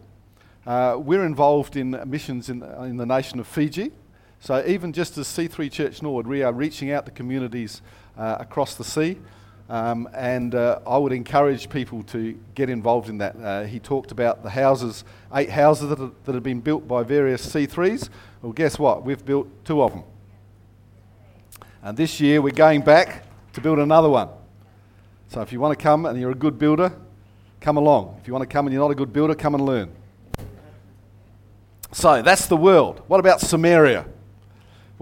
Uh, 0.66 0.96
we're 0.98 1.26
involved 1.26 1.76
in 1.76 2.00
missions 2.06 2.48
in, 2.48 2.62
in 2.62 2.96
the 2.96 3.04
nation 3.04 3.38
of 3.38 3.46
Fiji. 3.46 3.92
So, 4.42 4.60
even 4.66 4.92
just 4.92 5.16
as 5.18 5.28
C3 5.28 5.70
Church 5.70 6.02
Nord, 6.02 6.26
we 6.26 6.42
are 6.42 6.52
reaching 6.52 6.90
out 6.90 7.06
to 7.06 7.12
communities 7.12 7.80
uh, 8.18 8.38
across 8.40 8.74
the 8.74 8.82
sea. 8.82 9.20
Um, 9.68 10.08
and 10.12 10.56
uh, 10.56 10.80
I 10.84 10.98
would 10.98 11.12
encourage 11.12 11.70
people 11.70 12.02
to 12.02 12.36
get 12.56 12.68
involved 12.68 13.08
in 13.08 13.18
that. 13.18 13.36
Uh, 13.36 13.62
he 13.62 13.78
talked 13.78 14.10
about 14.10 14.42
the 14.42 14.50
houses, 14.50 15.04
eight 15.32 15.48
houses 15.48 15.90
that, 15.90 16.00
are, 16.00 16.10
that 16.24 16.34
have 16.34 16.42
been 16.42 16.58
built 16.58 16.88
by 16.88 17.04
various 17.04 17.46
C3s. 17.54 18.08
Well, 18.42 18.52
guess 18.52 18.80
what? 18.80 19.04
We've 19.04 19.24
built 19.24 19.46
two 19.64 19.80
of 19.80 19.92
them. 19.92 20.02
And 21.80 21.96
this 21.96 22.18
year 22.18 22.42
we're 22.42 22.50
going 22.50 22.80
back 22.80 23.22
to 23.52 23.60
build 23.60 23.78
another 23.78 24.08
one. 24.08 24.28
So 25.28 25.40
if 25.42 25.52
you 25.52 25.60
want 25.60 25.78
to 25.78 25.80
come 25.80 26.04
and 26.04 26.18
you're 26.18 26.32
a 26.32 26.34
good 26.34 26.58
builder, 26.58 26.92
come 27.60 27.76
along. 27.76 28.18
If 28.20 28.26
you 28.26 28.32
want 28.32 28.42
to 28.42 28.52
come 28.52 28.66
and 28.66 28.74
you're 28.74 28.82
not 28.82 28.90
a 28.90 28.96
good 28.96 29.12
builder, 29.12 29.36
come 29.36 29.54
and 29.54 29.64
learn. 29.64 29.92
So 31.92 32.22
that's 32.22 32.46
the 32.46 32.56
world. 32.56 33.02
What 33.06 33.20
about 33.20 33.40
Samaria? 33.40 34.06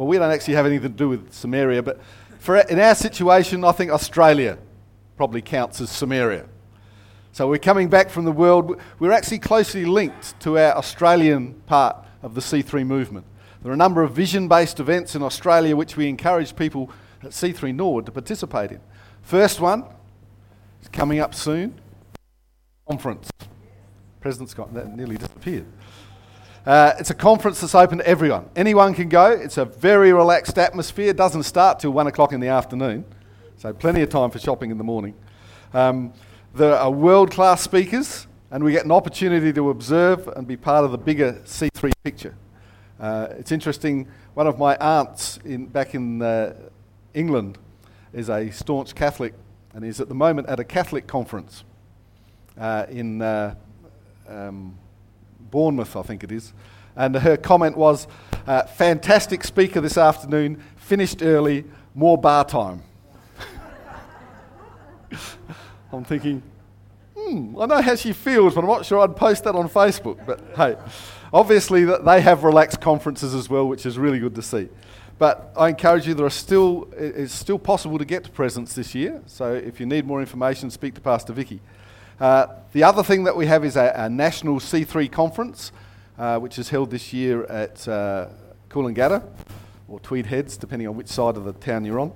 Well, 0.00 0.08
we 0.08 0.16
don't 0.16 0.30
actually 0.30 0.54
have 0.54 0.64
anything 0.64 0.92
to 0.92 0.96
do 0.96 1.10
with 1.10 1.30
Samaria, 1.30 1.82
but 1.82 2.00
for 2.38 2.56
in 2.56 2.80
our 2.80 2.94
situation, 2.94 3.62
I 3.64 3.72
think 3.72 3.90
Australia 3.90 4.56
probably 5.18 5.42
counts 5.42 5.78
as 5.82 5.90
Samaria. 5.90 6.46
So 7.32 7.46
we're 7.46 7.58
coming 7.58 7.90
back 7.90 8.08
from 8.08 8.24
the 8.24 8.32
world. 8.32 8.80
We're 8.98 9.12
actually 9.12 9.40
closely 9.40 9.84
linked 9.84 10.40
to 10.40 10.58
our 10.58 10.74
Australian 10.74 11.52
part 11.66 12.02
of 12.22 12.34
the 12.34 12.40
C3 12.40 12.86
movement. 12.86 13.26
There 13.62 13.70
are 13.70 13.74
a 13.74 13.76
number 13.76 14.02
of 14.02 14.12
vision 14.12 14.48
based 14.48 14.80
events 14.80 15.14
in 15.16 15.22
Australia 15.22 15.76
which 15.76 15.98
we 15.98 16.08
encourage 16.08 16.56
people 16.56 16.90
at 17.22 17.32
C3 17.32 17.74
Nord 17.74 18.06
to 18.06 18.12
participate 18.12 18.70
in. 18.70 18.80
First 19.20 19.60
one 19.60 19.84
is 20.80 20.88
coming 20.88 21.20
up 21.20 21.34
soon 21.34 21.78
conference. 22.88 23.28
President's 24.22 24.54
got 24.54 24.72
that 24.72 24.96
nearly 24.96 25.18
disappeared. 25.18 25.66
Uh, 26.66 26.92
it's 26.98 27.08
a 27.08 27.14
conference 27.14 27.60
that's 27.60 27.74
open 27.74 27.98
to 27.98 28.06
everyone. 28.06 28.48
Anyone 28.54 28.92
can 28.92 29.08
go. 29.08 29.30
It's 29.30 29.56
a 29.56 29.64
very 29.64 30.12
relaxed 30.12 30.58
atmosphere. 30.58 31.08
It 31.08 31.16
doesn't 31.16 31.44
start 31.44 31.80
till 31.80 31.92
one 31.92 32.06
o'clock 32.06 32.32
in 32.32 32.40
the 32.40 32.48
afternoon, 32.48 33.06
so 33.56 33.72
plenty 33.72 34.02
of 34.02 34.10
time 34.10 34.30
for 34.30 34.38
shopping 34.38 34.70
in 34.70 34.76
the 34.76 34.84
morning. 34.84 35.14
Um, 35.72 36.12
there 36.54 36.76
are 36.76 36.90
world 36.90 37.30
class 37.30 37.62
speakers, 37.62 38.26
and 38.50 38.62
we 38.62 38.72
get 38.72 38.84
an 38.84 38.92
opportunity 38.92 39.54
to 39.54 39.70
observe 39.70 40.28
and 40.28 40.46
be 40.46 40.56
part 40.56 40.84
of 40.84 40.92
the 40.92 40.98
bigger 40.98 41.40
C3 41.46 41.92
picture. 42.04 42.36
Uh, 42.98 43.28
it's 43.38 43.52
interesting, 43.52 44.06
one 44.34 44.46
of 44.46 44.58
my 44.58 44.76
aunts 44.76 45.38
in, 45.46 45.66
back 45.66 45.94
in 45.94 46.20
uh, 46.20 46.54
England 47.14 47.56
is 48.12 48.28
a 48.28 48.50
staunch 48.50 48.94
Catholic 48.94 49.32
and 49.72 49.82
is 49.82 49.98
at 49.98 50.08
the 50.08 50.14
moment 50.14 50.46
at 50.48 50.60
a 50.60 50.64
Catholic 50.64 51.06
conference 51.06 51.64
uh, 52.58 52.84
in 52.90 53.22
uh, 53.22 53.54
um, 54.28 54.76
Bournemouth, 55.50 55.96
I 55.96 56.02
think 56.02 56.24
it 56.24 56.32
is. 56.32 56.52
And 56.96 57.16
her 57.16 57.36
comment 57.36 57.76
was 57.76 58.06
uh, 58.46 58.64
fantastic 58.64 59.44
speaker 59.44 59.80
this 59.80 59.96
afternoon, 59.96 60.62
finished 60.76 61.22
early, 61.22 61.64
more 61.94 62.18
bar 62.18 62.44
time. 62.44 62.82
I'm 65.92 66.04
thinking, 66.04 66.42
hmm, 67.16 67.58
I 67.60 67.66
know 67.66 67.82
how 67.82 67.94
she 67.94 68.12
feels, 68.12 68.54
but 68.54 68.62
I'm 68.62 68.70
not 68.70 68.86
sure 68.86 69.00
I'd 69.00 69.16
post 69.16 69.44
that 69.44 69.54
on 69.54 69.68
Facebook. 69.68 70.24
But 70.26 70.40
hey, 70.56 70.76
obviously 71.32 71.84
they 71.84 72.20
have 72.20 72.44
relaxed 72.44 72.80
conferences 72.80 73.34
as 73.34 73.48
well, 73.48 73.68
which 73.68 73.86
is 73.86 73.98
really 73.98 74.18
good 74.18 74.34
to 74.34 74.42
see. 74.42 74.68
But 75.18 75.52
I 75.54 75.68
encourage 75.68 76.08
you, 76.08 76.14
there 76.14 76.24
are 76.24 76.30
still, 76.30 76.88
it's 76.96 77.34
still 77.34 77.58
possible 77.58 77.98
to 77.98 78.06
get 78.06 78.24
to 78.24 78.30
Presence 78.30 78.72
this 78.72 78.94
year. 78.94 79.20
So 79.26 79.52
if 79.52 79.78
you 79.78 79.84
need 79.84 80.06
more 80.06 80.20
information, 80.20 80.70
speak 80.70 80.94
to 80.94 81.00
Pastor 81.02 81.34
Vicky. 81.34 81.60
Uh, 82.20 82.48
the 82.74 82.82
other 82.82 83.02
thing 83.02 83.24
that 83.24 83.34
we 83.34 83.46
have 83.46 83.64
is 83.64 83.76
a, 83.76 84.08
national 84.10 84.60
C3 84.60 85.10
conference, 85.10 85.72
uh, 86.18 86.38
which 86.38 86.58
is 86.58 86.68
held 86.68 86.90
this 86.90 87.14
year 87.14 87.44
at 87.44 87.88
uh, 87.88 88.28
Coolangatta, 88.68 89.22
or 89.88 89.98
Tweed 90.00 90.26
Heads, 90.26 90.58
depending 90.58 90.86
on 90.86 90.96
which 90.96 91.08
side 91.08 91.38
of 91.38 91.44
the 91.44 91.54
town 91.54 91.86
you're 91.86 91.98
on. 91.98 92.12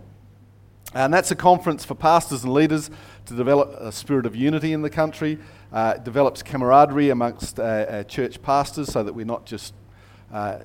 And 0.95 1.13
that's 1.13 1.31
a 1.31 1.35
conference 1.35 1.87
for 1.87 1.95
pastors 1.95 2.45
and 2.45 2.53
leaders 2.53 2.91
to 3.25 3.35
develop 3.35 3.75
a 3.81 3.91
spirit 3.91 4.27
of 4.27 4.37
unity 4.37 4.75
in 4.75 4.83
the 4.83 4.91
country. 4.91 5.39
Uh, 5.73 5.95
it 5.97 6.05
develops 6.05 6.43
camaraderie 6.43 7.09
amongst 7.09 7.59
uh, 7.59 7.63
uh, 7.63 8.03
church 8.05 8.43
pastors 8.43 8.93
so 8.93 9.03
that 9.03 9.15
we're 9.15 9.25
not 9.25 9.47
just 9.47 9.73
uh, 10.33 10.59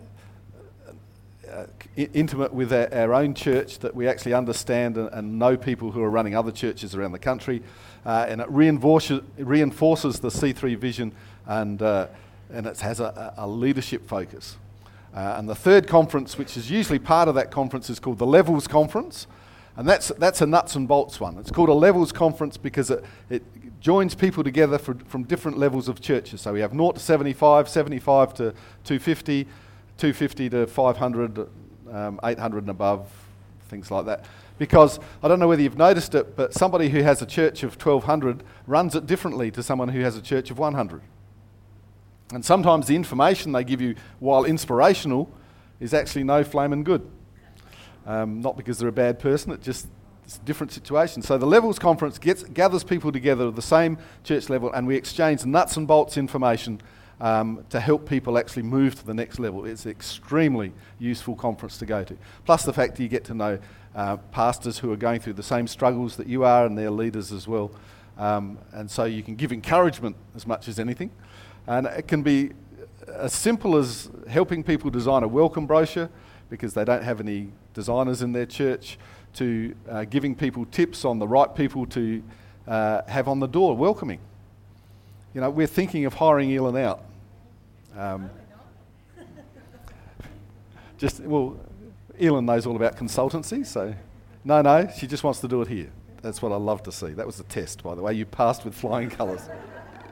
uh, 1.50 1.66
intimate 1.96 2.54
with 2.54 2.72
our, 2.72 2.94
our, 2.94 3.14
own 3.14 3.34
church, 3.34 3.80
that 3.80 3.96
we 3.96 4.08
actually 4.08 4.34
understand 4.34 4.98
and, 4.98 5.10
and, 5.14 5.40
know 5.40 5.58
people 5.58 5.92
who 5.92 6.04
are 6.04 6.10
running 6.10 6.36
other 6.36 6.52
churches 6.52 6.94
around 6.94 7.12
the 7.12 7.20
country. 7.20 7.64
Uh, 8.06 8.26
and 8.28 8.42
it 8.42 8.50
reinforces, 8.50 9.22
reinforces 9.38 10.20
the 10.20 10.30
C3 10.30 10.78
vision 10.78 11.12
and, 11.46 11.82
and 11.82 12.66
it 12.66 12.80
has 12.80 13.00
a, 13.00 13.34
a 13.38 13.48
leadership 13.48 14.08
focus. 14.08 14.58
and 15.14 15.50
the 15.50 15.56
third 15.56 15.88
conference, 15.88 16.38
which 16.38 16.56
is 16.56 16.72
usually 16.72 17.00
part 17.00 17.28
of 17.28 17.36
that 17.36 17.52
conference, 17.52 17.90
is 17.90 18.00
called 18.00 18.18
the 18.18 18.26
Levels 18.26 18.68
Conference. 18.68 19.28
And 19.80 19.88
that's, 19.88 20.10
that's 20.18 20.42
a 20.42 20.46
nuts 20.46 20.76
and 20.76 20.90
bolts 20.90 21.22
one. 21.22 21.38
It's 21.38 21.52
called 21.52 21.70
a 21.70 21.74
levels 21.74 22.12
conference 22.12 22.58
because 22.58 22.92
it, 22.92 23.06
it 23.30 23.42
joins 23.80 24.14
people 24.14 24.44
together 24.44 24.78
for, 24.78 24.94
from 25.06 25.24
different 25.24 25.58
levels 25.58 25.88
of 25.88 26.02
churches. 26.02 26.42
So 26.42 26.52
we 26.52 26.60
have 26.60 26.72
0 26.72 26.92
to 26.92 27.00
75, 27.00 27.70
75 27.70 28.34
to 28.34 28.44
250, 28.84 29.46
250 29.98 30.50
to 30.50 30.68
500, 30.68 31.48
um, 31.94 32.20
800 32.22 32.64
and 32.64 32.70
above, 32.70 33.10
things 33.70 33.90
like 33.90 34.06
that. 34.08 34.26
Because 34.60 35.00
I 35.24 35.28
don't 35.28 35.40
know 35.40 35.48
whether 35.48 35.64
you've 35.64 35.78
noticed 35.78 36.14
it, 36.14 36.36
but 36.36 36.54
somebody 36.54 36.90
who 36.90 37.02
has 37.02 37.24
a 37.24 37.26
church 37.26 37.64
of 37.64 37.74
1200 37.74 38.44
runs 38.68 38.94
it 38.94 39.08
differently 39.08 39.50
to 39.52 39.64
someone 39.64 39.90
who 39.90 40.02
has 40.02 40.16
a 40.16 40.22
church 40.22 40.52
of 40.52 40.60
100. 40.60 41.02
And 42.32 42.46
sometimes 42.46 42.86
the 42.86 42.96
information 42.96 43.54
they 43.54 43.64
give 43.64 43.82
you, 43.82 43.96
while 44.20 44.44
inspirational, 44.44 45.32
is 45.80 45.96
actually 45.96 46.26
no 46.26 46.44
flaming 46.44 46.84
good. 46.84 47.10
Um, 48.06 48.42
not 48.42 48.56
because 48.58 48.78
they're 48.78 48.90
a 48.90 48.92
bad 48.92 49.18
person, 49.18 49.52
it 49.52 49.62
just 49.62 49.88
it's 50.30 50.38
a 50.38 50.42
different 50.42 50.72
situation. 50.72 51.24
So 51.24 51.40
the 51.40 51.48
Levels 51.48 51.80
Conference 51.80 52.20
gets, 52.20 52.44
gathers 52.44 52.84
people 52.84 53.12
together 53.12 53.48
at 53.48 53.56
the 53.56 53.64
same 53.64 53.98
church 54.24 54.48
level, 54.48 54.72
and 54.72 54.86
we 54.86 54.96
exchange 54.96 55.44
nuts 55.44 55.76
and 55.76 55.88
bolts 55.88 56.18
information 56.18 56.82
um, 57.22 57.66
to 57.70 57.80
help 57.80 58.08
people 58.08 58.38
actually 58.38 58.64
move 58.64 58.96
to 58.96 59.06
the 59.06 59.14
next 59.14 59.40
level. 59.40 59.66
It's 59.66 59.86
an 59.86 59.92
extremely 59.92 60.72
useful 61.00 61.36
conference 61.36 61.78
to 61.80 61.86
go 61.86 62.04
to. 62.04 62.18
Plus 62.46 62.64
the 62.64 62.74
fact 62.74 62.96
that 62.96 63.04
you 63.04 63.10
get 63.10 63.24
to 63.26 63.34
know 63.34 63.60
uh, 63.96 64.18
pastors 64.32 64.80
who 64.80 64.92
are 64.92 64.98
going 64.98 65.20
through 65.20 65.34
the 65.34 65.44
same 65.44 65.68
struggles 65.68 66.16
that 66.18 66.28
you 66.28 66.44
are 66.44 66.66
and 66.66 66.78
their 66.78 66.92
leaders 66.92 67.32
as 67.32 67.48
well. 67.48 67.72
Um, 68.18 68.58
and 68.72 68.90
so 68.90 69.06
you 69.06 69.24
can 69.24 69.36
give 69.36 69.52
encouragement 69.52 70.16
as 70.36 70.46
much 70.46 70.68
as 70.68 70.80
anything. 70.80 71.12
And 71.68 71.88
it 71.88 72.08
can 72.08 72.22
be 72.22 72.52
as 73.08 73.34
simple 73.34 73.76
as 73.76 74.10
helping 74.28 74.64
people 74.64 74.90
design 74.90 75.24
a 75.24 75.28
welcome 75.28 75.66
brochure 75.66 76.10
because 76.50 76.74
they 76.74 76.84
don't 76.84 77.04
have 77.04 77.20
any 77.20 77.50
designers 77.74 78.22
in 78.22 78.32
their 78.32 78.46
church, 78.46 78.98
to 79.36 79.76
uh, 79.88 80.06
giving 80.06 80.36
people 80.36 80.66
tips 80.66 81.06
on 81.06 81.20
the 81.20 81.28
right 81.28 81.54
people 81.54 81.86
to 81.86 82.24
uh, 82.68 83.02
have 83.08 83.28
on 83.28 83.40
the 83.40 83.48
door, 83.48 83.76
welcoming. 83.76 84.20
You 85.34 85.42
know, 85.42 85.50
we're 85.50 85.68
thinking 85.68 86.06
of 86.06 86.16
hiring 86.16 86.54
Elin 86.54 86.76
out. 86.78 87.04
Um, 87.96 88.30
just, 90.98 91.22
well, 91.22 91.60
Elin 92.20 92.46
knows 92.46 92.66
all 92.66 92.76
about 92.76 92.98
consultancy, 92.98 93.66
so 93.66 93.94
no, 94.44 94.62
no, 94.62 94.90
she 94.98 95.08
just 95.08 95.24
wants 95.24 95.40
to 95.42 95.48
do 95.48 95.62
it 95.62 95.68
here. 95.68 95.90
That's 96.22 96.42
what 96.42 96.52
I 96.52 96.58
love 96.58 96.84
to 96.84 96.92
see. 96.92 97.10
That 97.12 97.26
was 97.26 97.40
a 97.40 97.44
test, 97.44 97.84
by 97.84 97.96
the 97.96 98.02
way. 98.02 98.14
You 98.14 98.26
passed 98.26 98.66
with 98.66 98.76
flying 98.76 99.10
colours. 99.10 99.48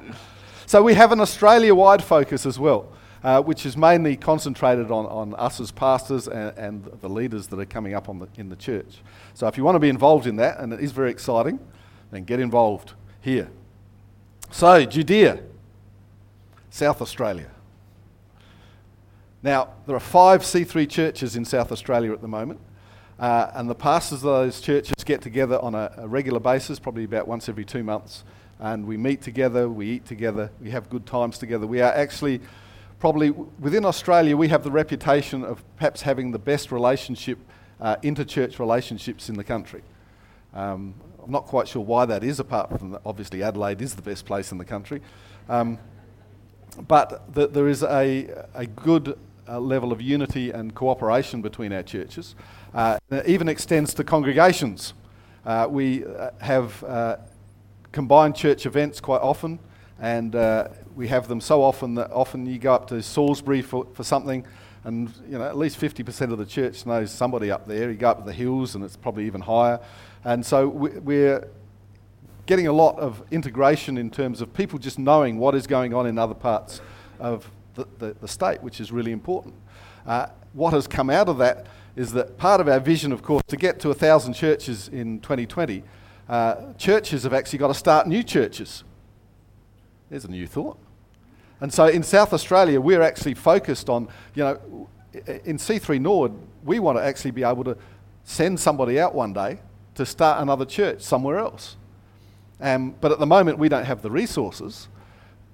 so 0.66 0.82
we 0.82 0.94
have 0.94 1.12
an 1.12 1.20
Australia 1.20 1.76
wide 1.76 2.04
focus 2.04 2.46
as 2.46 2.58
well, 2.58 2.92
uh, 3.24 3.42
which 3.42 3.66
is 3.66 3.76
mainly 3.76 4.16
concentrated 4.16 4.90
on, 4.92 5.06
on 5.08 5.34
us 5.36 5.60
as 5.60 5.72
pastors 5.72 6.28
and, 6.28 6.58
and 6.58 6.86
the 7.02 7.10
leaders 7.10 7.48
that 7.48 7.60
are 7.60 7.66
coming 7.66 7.94
up 7.94 8.08
on 8.08 8.20
the, 8.20 8.28
in 8.38 8.48
the 8.48 8.56
church. 8.56 9.00
So 9.34 9.48
if 9.48 9.58
you 9.58 9.66
want 9.66 9.76
to 9.76 9.80
be 9.80 9.90
involved 9.90 10.28
in 10.28 10.38
that, 10.38 10.60
and 10.60 10.72
it 10.72 10.80
is 10.80 10.94
very 10.94 11.12
exciting, 11.12 11.60
then 12.12 12.24
get 12.24 12.40
involved 12.40 12.94
here. 13.20 13.50
So, 14.52 14.86
Judea, 14.86 15.40
South 16.70 17.02
Australia. 17.02 17.50
Now, 19.48 19.70
there 19.86 19.96
are 19.96 20.02
five 20.02 20.42
C3 20.42 20.90
churches 20.90 21.38
in 21.38 21.46
South 21.46 21.72
Australia 21.72 22.12
at 22.12 22.20
the 22.20 22.28
moment. 22.28 22.60
Uh, 23.18 23.50
and 23.54 23.70
the 23.70 23.76
pastors 23.76 24.18
of 24.18 24.24
those 24.34 24.60
churches 24.60 25.06
get 25.06 25.22
together 25.22 25.58
on 25.62 25.74
a, 25.74 25.90
a, 26.00 26.06
regular 26.06 26.42
basis, 26.42 26.80
probably 26.80 27.06
about 27.06 27.30
once 27.30 27.48
every 27.48 27.64
two 27.64 27.82
months. 27.82 28.26
And 28.60 28.86
we 28.86 28.98
meet 28.98 29.22
together, 29.22 29.70
we 29.70 29.90
eat 29.90 30.06
together, 30.06 30.52
we 30.60 30.72
have 30.72 30.90
good 30.90 31.06
times 31.06 31.38
together. 31.38 31.66
We 31.66 31.80
are 31.80 31.94
actually, 31.94 32.42
probably 33.00 33.30
within 33.30 33.86
Australia, 33.86 34.36
we 34.36 34.50
have 34.50 34.66
the 34.66 34.72
reputation 34.72 35.46
of 35.46 35.64
perhaps 35.78 36.02
having 36.02 36.32
the 36.32 36.40
best 36.40 36.70
relationship, 36.70 37.40
uh, 37.80 37.96
inter-church 38.04 38.60
relationships 38.60 39.30
in 39.30 39.38
the 39.38 39.46
country. 39.46 39.82
Um, 40.54 40.94
I'm 41.24 41.32
not 41.32 41.46
quite 41.46 41.70
sure 41.70 41.82
why 41.82 42.04
that 42.06 42.22
is, 42.22 42.42
apart 42.42 42.78
from 42.78 43.00
obviously 43.06 43.44
Adelaide 43.44 43.82
is 43.82 43.96
the 43.96 44.02
best 44.02 44.26
place 44.26 44.52
in 44.52 44.58
the 44.58 44.66
country. 44.66 45.02
Um, 45.48 45.80
but 46.86 47.34
the, 47.34 47.48
there 47.48 47.70
is 47.70 47.82
a, 47.82 48.28
a 48.54 48.66
good 48.66 49.18
uh, 49.48 49.60
level 49.60 49.92
of 49.92 50.02
unity 50.02 50.52
and 50.52 50.76
cooperation 50.76 51.42
between 51.42 51.72
our 51.74 51.84
churches. 51.84 52.36
Uh, 52.74 52.98
it 53.10 53.28
even 53.28 53.48
extends 53.48 53.94
to 53.94 54.04
congregations. 54.04 54.94
Uh, 55.46 55.68
we 55.70 56.06
uh, 56.06 56.32
have 56.40 56.84
uh, 56.84 57.18
combined 57.92 58.36
church 58.36 58.66
events 58.66 59.00
quite 59.00 59.22
often, 59.22 59.60
and 60.00 60.36
we 60.96 61.08
have 61.08 61.28
them 61.28 61.40
so 61.40 61.64
often 61.64 61.96
that 61.96 62.12
often 62.12 62.46
you 62.46 62.60
go 62.60 62.74
up 62.74 62.88
to 62.88 63.02
Salisbury 63.02 63.62
for, 63.62 63.88
for 63.94 64.04
something, 64.04 64.46
and 64.84 65.12
you 65.30 65.38
know 65.38 65.46
at 65.46 65.58
least 65.58 65.80
50% 65.80 66.32
of 66.32 66.38
the 66.38 66.46
church 66.46 66.86
knows 66.86 67.12
somebody 67.12 67.50
up 67.50 67.68
there. 67.68 67.90
You 67.90 67.98
go 67.98 68.10
up 68.10 68.20
to 68.20 68.26
the 68.26 68.34
hills, 68.34 68.76
and 68.76 68.84
it's 68.84 68.98
probably 68.98 69.26
even 69.26 69.42
higher. 69.42 69.80
And 70.24 70.46
so 70.46 70.68
we, 70.68 70.90
we're 71.00 71.48
getting 72.46 72.68
a 72.68 72.74
lot 72.74 72.98
of 72.98 73.24
integration 73.32 73.98
in 73.98 74.10
terms 74.10 74.42
of 74.42 74.54
people 74.54 74.80
just 74.80 74.98
knowing 74.98 75.38
what 75.38 75.54
is 75.56 75.68
going 75.68 75.94
on 75.94 76.08
in 76.08 76.18
other 76.18 76.34
parts 76.34 76.82
of 77.20 77.50
the, 77.78 77.88
the, 78.00 78.14
the 78.20 78.28
state, 78.28 78.62
which 78.62 78.82
is 78.82 78.92
really 78.92 79.12
important. 79.12 79.56
Uh, 80.06 80.28
what 80.54 80.74
has 80.74 80.88
come 80.88 81.10
out 81.10 81.30
of 81.30 81.38
that 81.38 81.68
is 81.96 82.12
that 82.14 82.38
part 82.38 82.60
of 82.60 82.68
our 82.68 82.80
vision, 82.80 83.12
of 83.12 83.24
course, 83.24 83.44
to 83.48 83.56
get 83.56 83.80
to 83.80 83.90
a 83.90 83.94
thousand 83.94 84.34
churches 84.34 84.90
in 84.90 85.20
2020, 85.22 85.84
uh, 86.28 86.74
churches 86.74 87.24
have 87.24 87.34
actually 87.34 87.60
got 87.60 87.68
to 87.68 87.74
start 87.74 88.08
new 88.08 88.24
churches. 88.24 88.84
There's 90.10 90.26
a 90.26 90.32
new 90.32 90.48
thought. 90.48 90.78
And 91.60 91.74
so 91.74 91.88
in 91.88 92.04
South 92.04 92.34
Australia, 92.34 92.80
we're 92.80 93.02
actually 93.02 93.34
focused 93.34 93.90
on, 93.90 94.08
you 94.36 94.44
know, 94.44 94.88
in 95.46 95.58
C3 95.58 96.00
Nord, 96.00 96.34
we 96.64 96.80
want 96.80 96.98
to 96.98 97.04
actually 97.04 97.32
be 97.32 97.44
able 97.44 97.64
to 97.64 97.78
send 98.24 98.60
somebody 98.60 99.00
out 99.00 99.16
one 99.16 99.34
day 99.34 99.60
to 99.96 100.06
start 100.06 100.42
another 100.42 100.66
church 100.66 101.02
somewhere 101.02 101.40
else. 101.40 101.78
Um, 102.60 102.96
but 103.02 103.12
at 103.12 103.20
the 103.20 103.26
moment, 103.26 103.58
we 103.58 103.70
don't 103.70 103.86
have 103.86 104.02
the 104.02 104.12
resources, 104.12 104.88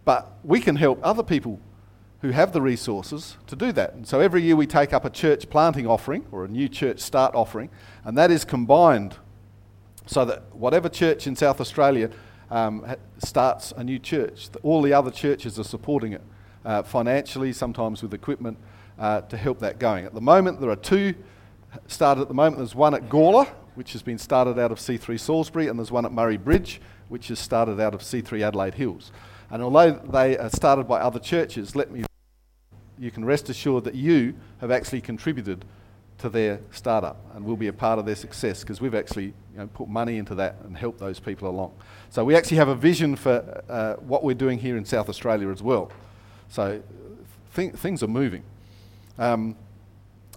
but 0.03 0.37
we 0.43 0.59
can 0.59 0.75
help 0.75 0.99
other 1.03 1.23
people 1.23 1.59
who 2.23 2.29
have 2.29 2.53
the 2.53 2.61
resources 2.61 3.35
to 3.47 3.55
do 3.55 3.73
that. 3.73 3.93
And 3.93 4.07
so 4.07 4.21
every 4.21 4.41
year 4.41 4.55
we 4.55 4.65
take 4.65 4.93
up 4.93 5.03
a 5.03 5.09
church 5.09 5.49
planting 5.49 5.85
offering 5.85 6.25
or 6.31 6.45
a 6.45 6.47
new 6.47 6.69
church 6.69 7.01
start 7.01 7.35
offering, 7.35 7.69
and 8.05 8.17
that 8.17 8.31
is 8.31 8.45
combined 8.45 9.17
so 10.05 10.23
that 10.23 10.43
whatever 10.55 10.87
church 10.87 11.27
in 11.27 11.35
South 11.35 11.59
Australia 11.59 12.09
um, 12.49 12.95
starts 13.17 13.73
a 13.75 13.83
new 13.83 13.99
church, 13.99 14.47
all 14.63 14.81
the 14.81 14.93
other 14.93 15.11
churches 15.11 15.59
are 15.59 15.65
supporting 15.65 16.13
it 16.13 16.21
uh, 16.63 16.81
financially, 16.81 17.51
sometimes 17.51 18.01
with 18.01 18.13
equipment 18.13 18.57
uh, 18.97 19.19
to 19.21 19.35
help 19.35 19.59
that 19.59 19.77
going. 19.77 20.05
At 20.05 20.13
the 20.13 20.21
moment, 20.21 20.61
there 20.61 20.69
are 20.69 20.77
two 20.77 21.13
started 21.87 22.21
at 22.21 22.29
the 22.29 22.33
moment. 22.33 22.59
There's 22.59 22.73
one 22.73 22.93
at 22.93 23.09
Gawler, 23.09 23.47
which 23.75 23.91
has 23.91 24.01
been 24.01 24.17
started 24.17 24.57
out 24.57 24.71
of 24.71 24.77
C3 24.77 25.19
Salisbury, 25.19 25.67
and 25.67 25.77
there's 25.77 25.91
one 25.91 26.05
at 26.05 26.13
Murray 26.13 26.37
Bridge, 26.37 26.79
which 27.09 27.29
is 27.29 27.37
started 27.37 27.81
out 27.81 27.93
of 27.93 27.99
C3 27.99 28.47
Adelaide 28.47 28.75
Hills. 28.75 29.11
And 29.49 29.61
although 29.61 29.91
they 29.91 30.37
are 30.37 30.49
started 30.49 30.87
by 30.87 31.01
other 31.01 31.19
churches, 31.19 31.75
let 31.75 31.91
me 31.91 32.05
you 33.03 33.11
can 33.11 33.25
rest 33.25 33.49
assured 33.49 33.83
that 33.83 33.95
you 33.95 34.33
have 34.61 34.71
actually 34.71 35.01
contributed 35.01 35.65
to 36.19 36.29
their 36.29 36.61
startup 36.71 37.17
and 37.35 37.43
will 37.43 37.57
be 37.57 37.67
a 37.67 37.73
part 37.73 37.99
of 37.99 38.05
their 38.05 38.15
success 38.15 38.61
because 38.61 38.79
we've 38.79 38.95
actually 38.95 39.25
you 39.25 39.57
know, 39.57 39.67
put 39.67 39.89
money 39.89 40.17
into 40.17 40.33
that 40.35 40.55
and 40.63 40.77
helped 40.77 40.99
those 40.99 41.19
people 41.19 41.49
along. 41.49 41.73
So 42.09 42.23
we 42.23 42.33
actually 42.33 42.57
have 42.57 42.69
a 42.69 42.75
vision 42.75 43.17
for 43.17 43.61
uh, 43.67 43.95
what 43.95 44.23
we're 44.23 44.35
doing 44.35 44.57
here 44.57 44.77
in 44.77 44.85
South 44.85 45.09
Australia 45.09 45.49
as 45.49 45.61
well. 45.61 45.91
So 46.47 46.81
th- 47.53 47.73
things 47.73 48.01
are 48.03 48.07
moving. 48.07 48.43
Um, 49.19 49.57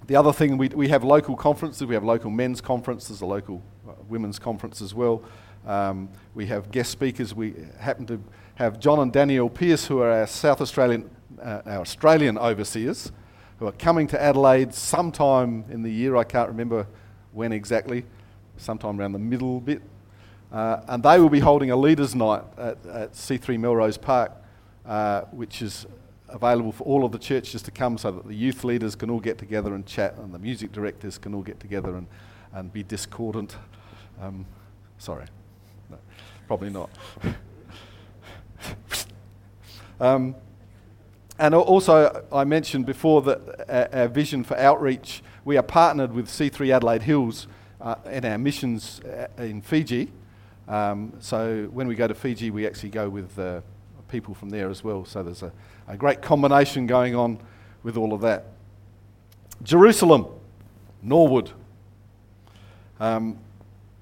the 0.09 0.17
other 0.17 0.33
thing, 0.33 0.59
we, 0.59 0.69
we 0.69 0.89
have 0.89 1.05
local 1.05 1.37
conferences. 1.37 1.87
We 1.87 1.95
have 1.95 2.05
local 2.05 2.31
men's 2.31 2.61
conferences, 2.61 3.21
a 3.21 3.27
local 3.27 3.63
uh, 3.89 3.93
women's 4.09 4.41
conference 4.41 4.81
as 4.81 4.93
well. 4.93 5.23
Um, 5.67 6.09
we 6.35 6.47
have 6.47 6.73
guest 6.73 6.91
speakers. 6.91 7.33
We 7.33 7.55
happen 7.79 8.07
to 8.07 8.21
have 8.57 8.81
John 8.81 8.99
and 8.99 9.13
Danielle 9.13 9.51
Pierce, 9.51 9.87
who 9.87 10.01
are 10.01 10.11
our 10.11 10.27
South 10.27 10.61
Australian 10.61 11.11
uh, 11.43 11.63
our 11.67 11.81
Australian 11.81 12.39
overseers 12.39 13.13
who 13.59 13.67
are 13.67 13.73
coming 13.73 14.07
to 14.09 14.21
Adelaide 14.21 14.75
sometime 14.75 15.65
in 15.71 15.83
the 15.83 15.91
year. 15.91 16.17
I 16.17 16.25
can't 16.25 16.49
remember 16.49 16.87
when 17.33 17.53
exactly, 17.53 18.05
sometime 18.57 19.01
around 19.01 19.13
the 19.13 19.19
middle 19.19 19.61
bit. 19.61 19.83
Uh, 20.53 20.81
and 20.89 21.03
they 21.03 21.19
will 21.19 21.29
be 21.29 21.41
holding 21.41 21.71
a 21.71 21.77
leaders' 21.77 22.15
night 22.15 22.43
at, 22.57 22.79
at 22.87 23.13
C3 23.13 23.59
Melrose 23.59 23.99
Park, 23.99 24.33
uh, 24.85 25.23
which 25.33 25.63
is 25.63 25.87
available 26.29 26.73
for 26.73 26.85
all 26.85 27.05
of 27.05 27.13
the 27.13 27.19
churches 27.19 27.63
to 27.63 27.71
come 27.71 27.99
so 27.99 28.11
that 28.11 28.27
the 28.27 28.35
youth 28.35 28.65
leaders 28.65 28.95
can 28.95 29.11
all 29.11 29.21
get 29.21 29.39
together 29.39 29.75
and 29.75 29.87
chat 29.87 30.17
and 30.19 30.35
the 30.35 30.39
music 30.39 30.73
directors 30.73 31.19
can 31.19 31.35
all 31.35 31.43
get 31.43 31.61
together 31.61 31.97
and, 31.97 32.07
and 32.53 32.73
be 32.73 32.83
discordant. 32.83 33.57
Um, 34.21 34.47
sorry, 34.99 35.27
no, 35.91 35.99
probably 36.47 36.71
not. 36.71 36.91
um, 40.01 40.35
and 41.39 41.55
also, 41.55 42.25
I 42.33 42.45
mentioned 42.45 42.87
before 42.87 43.21
that 43.23 43.91
our 43.95 44.09
vision 44.09 44.43
for 44.43 44.57
outreach, 44.57 45.23
we 45.45 45.57
are 45.57 45.63
partnered 45.63 46.13
with 46.13 46.29
C3 46.29 46.75
Adelaide 46.75 47.03
Hills 47.03 47.47
uh, 47.81 47.97
in 48.11 48.25
our 48.25 48.39
missions 48.39 49.01
uh, 49.01 49.29
in 49.39 49.61
Fiji. 49.61 50.11
Um, 50.67 51.13
so 51.21 51.69
when 51.73 51.87
we 51.89 51.95
go 51.95 52.07
to 52.07 52.15
Fiji, 52.15 52.51
we 52.51 52.67
actually 52.67 52.89
go 52.89 53.09
with 53.09 53.39
uh, 53.39 53.61
people 54.09 54.35
from 54.35 54.49
there 54.49 54.71
as 54.71 54.83
well. 54.83 55.05
So 55.05 55.23
there's 55.23 55.43
a, 55.43 55.53
a 55.87 55.97
great 55.97 56.23
combination 56.23 56.87
going 56.87 57.15
on 57.15 57.39
with 57.83 57.97
all 57.97 58.13
of 58.13 58.23
that. 58.23 58.47
Jerusalem, 59.63 60.27
Norwood. 61.03 61.51
Um, 62.99 63.39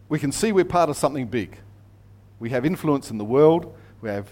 we 0.09 0.19
can 0.19 0.31
see 0.31 0.53
we're 0.53 0.65
part 0.65 0.89
of 0.89 0.97
something 0.97 1.27
big. 1.27 1.59
We 2.39 2.51
have 2.51 2.65
influence 2.65 3.11
in 3.11 3.19
the 3.19 3.25
world, 3.25 3.75
we 4.01 4.09
have 4.09 4.29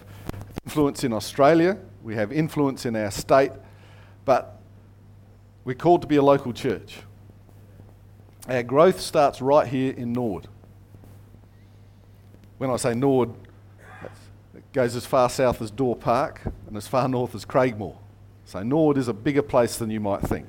influence 0.65 1.03
in 1.03 1.13
Australia, 1.13 1.79
we 2.03 2.17
have 2.17 2.33
influence 2.33 2.85
in 2.85 2.97
our 2.97 3.11
state, 3.11 3.53
but 4.25 4.61
we're 5.65 5.75
called 5.75 6.03
to 6.03 6.09
be 6.09 6.17
a 6.17 6.23
local 6.23 6.53
church. 6.53 6.99
Our 8.49 8.63
growth 8.63 9.01
starts 9.01 9.41
right 9.41 9.69
here 9.69 9.93
in 9.93 10.13
Nord. 10.13 10.49
When 12.59 12.71
I 12.71 12.77
say 12.77 12.95
Nord, 12.95 13.31
it 14.55 14.73
goes 14.73 14.97
as 14.97 15.07
far 15.07 15.29
south 15.31 15.63
as 15.63 15.71
Daw 15.71 15.95
Park 15.95 16.43
and 16.67 16.77
as 16.77 16.89
far 16.89 17.09
north 17.09 17.35
as 17.35 17.45
Craigmore. 17.45 17.97
So 18.45 18.63
Nord 18.63 18.99
is 18.99 19.07
a 19.07 19.13
bigger 19.13 19.43
place 19.43 19.77
than 19.77 19.91
you 19.91 20.01
might 20.01 20.23
think. 20.23 20.47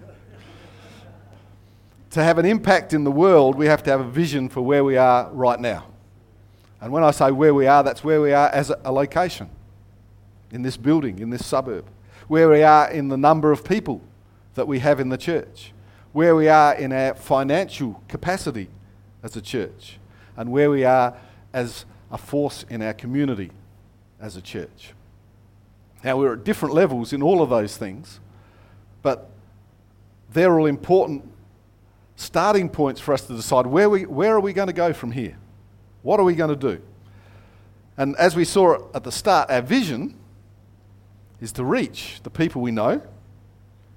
to 2.12 2.24
have 2.24 2.40
an 2.40 2.46
impact 2.46 2.94
in 2.94 3.04
the 3.04 3.12
world, 3.12 3.56
we 3.56 3.68
have 3.68 3.84
to 3.84 3.92
have 3.92 4.02
a 4.02 4.10
vision 4.10 4.50
for 4.50 4.62
where 4.62 4.84
we 4.84 4.98
are 4.98 5.30
right 5.32 5.60
now. 5.60 5.86
And 6.82 6.92
when 6.92 7.04
I 7.04 7.12
say 7.12 7.32
where 7.32 7.54
we 7.54 7.68
are, 7.68 7.84
that's 7.84 8.04
where 8.04 8.22
we 8.22 8.34
are 8.34 8.50
as 8.50 8.72
a 8.84 8.92
location 8.92 9.50
in 10.54 10.62
this 10.62 10.78
building, 10.78 11.20
in 11.20 11.32
this 11.32 11.46
suburb, 11.46 11.86
where 12.28 12.48
we 12.48 12.64
are 12.64 12.90
in 12.90 13.10
the 13.10 13.18
number 13.18 13.52
of 13.52 13.66
people 13.66 14.02
that 14.54 14.68
we 14.68 14.80
have 14.80 15.00
in 15.00 15.10
the 15.10 15.18
church, 15.18 15.74
where 16.14 16.36
we 16.36 16.48
are 16.48 16.76
in 16.76 16.94
our 16.94 17.16
financial 17.16 18.02
capacity 18.08 18.70
as 19.24 19.36
a 19.36 19.42
church, 19.42 20.00
and 20.38 20.52
where 20.52 20.70
we 20.70 20.86
are 20.86 21.18
as 21.52 21.86
a 22.12 22.18
force 22.18 22.66
in 22.70 22.82
our 22.82 22.94
community 22.94 23.52
as 24.22 24.38
a 24.38 24.42
church. 24.42 24.94
Now, 26.04 26.18
we're 26.18 26.34
at 26.34 26.44
different 26.44 26.76
levels 26.76 27.14
in 27.14 27.24
all 27.24 27.42
of 27.42 27.50
those 27.50 27.76
things, 27.76 28.20
but 29.02 29.30
they're 30.32 30.58
all 30.58 30.68
important 30.68 31.28
starting 32.16 32.70
points 32.70 33.02
for 33.02 33.14
us 33.14 33.26
to 33.26 33.36
decide 33.36 33.66
where, 33.66 33.90
we, 33.90 34.06
where 34.06 34.36
are 34.36 34.40
we 34.40 34.54
going 34.54 34.68
to 34.68 34.74
go 34.74 34.94
from 34.94 35.12
here? 35.12 35.38
What 36.04 36.20
are 36.20 36.24
we 36.24 36.36
going 36.36 36.50
to 36.50 36.56
do? 36.56 36.82
And 37.98 38.16
as 38.18 38.36
we 38.36 38.46
saw 38.46 38.78
at 38.94 39.04
the 39.04 39.12
start, 39.12 39.50
our 39.50 39.62
vision 39.62 40.16
is 41.44 41.52
to 41.52 41.66
reach 41.66 42.22
the 42.24 42.30
people 42.30 42.62
we 42.62 42.72
know 42.72 43.02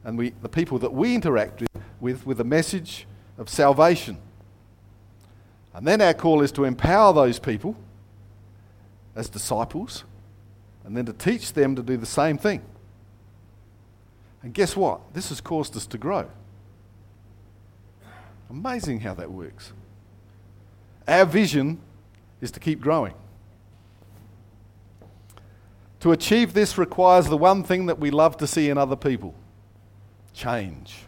and 0.03 0.19
we, 0.19 0.31
the 0.43 0.49
people 0.49 0.81
that 0.81 0.93
we 0.93 1.15
interact 1.15 1.63
with 2.01 2.27
with 2.27 2.41
a 2.41 2.45
message 2.45 3.07
of 3.39 3.49
salvation. 3.49 4.19
And 5.73 5.87
then 5.87 6.03
our 6.03 6.13
call 6.13 6.43
is 6.43 6.51
to 6.53 6.65
empower 6.65 7.13
those 7.13 7.39
people 7.39 7.77
as 9.15 9.29
disciples 9.29 10.03
and 10.85 10.97
then 10.97 11.07
to 11.07 11.13
teach 11.13 11.53
them 11.53 11.77
to 11.77 11.85
do 11.85 11.97
the 11.97 12.05
same 12.05 12.37
thing. 12.37 12.63
And 14.43 14.53
guess 14.53 14.77
what? 14.77 15.15
This 15.15 15.29
has 15.29 15.41
caused 15.41 15.77
us 15.77 15.87
to 15.87 15.99
grow. 15.99 16.29
Amazing 18.51 19.01
how 19.01 19.15
that 19.15 19.31
works. 19.31 19.73
Our 21.07 21.25
vision 21.25 21.79
is 22.41 22.51
to 22.51 22.61
keep 22.61 22.81
growing. 22.81 23.15
To 26.07 26.13
achieve 26.13 26.55
this 26.55 26.79
requires 26.79 27.27
the 27.27 27.37
one 27.37 27.65
thing 27.65 27.87
that 27.87 27.99
we 27.99 28.13
love 28.13 28.37
to 28.37 28.47
see 28.47 28.71
in 28.71 28.79
other 28.79 28.95
people 28.95 29.35
change. 30.33 30.99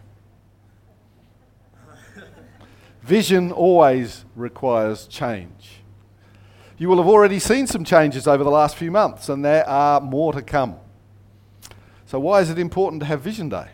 Vision 3.03 3.53
always 3.53 4.25
requires 4.35 5.07
change. 5.07 5.83
You 6.79 6.89
will 6.89 6.97
have 6.97 7.07
already 7.07 7.39
seen 7.39 7.69
some 7.69 7.85
changes 7.85 8.27
over 8.27 8.43
the 8.43 8.51
last 8.51 8.75
few 8.75 8.91
months, 8.91 9.29
and 9.29 9.45
there 9.45 9.65
are 9.69 10.01
more 10.01 10.33
to 10.33 10.43
come. 10.43 10.75
So, 12.05 12.19
why 12.19 12.41
is 12.41 12.51
it 12.51 12.59
important 12.59 12.99
to 13.03 13.07
have 13.07 13.21
Vision 13.21 13.49
Day? 13.49 13.69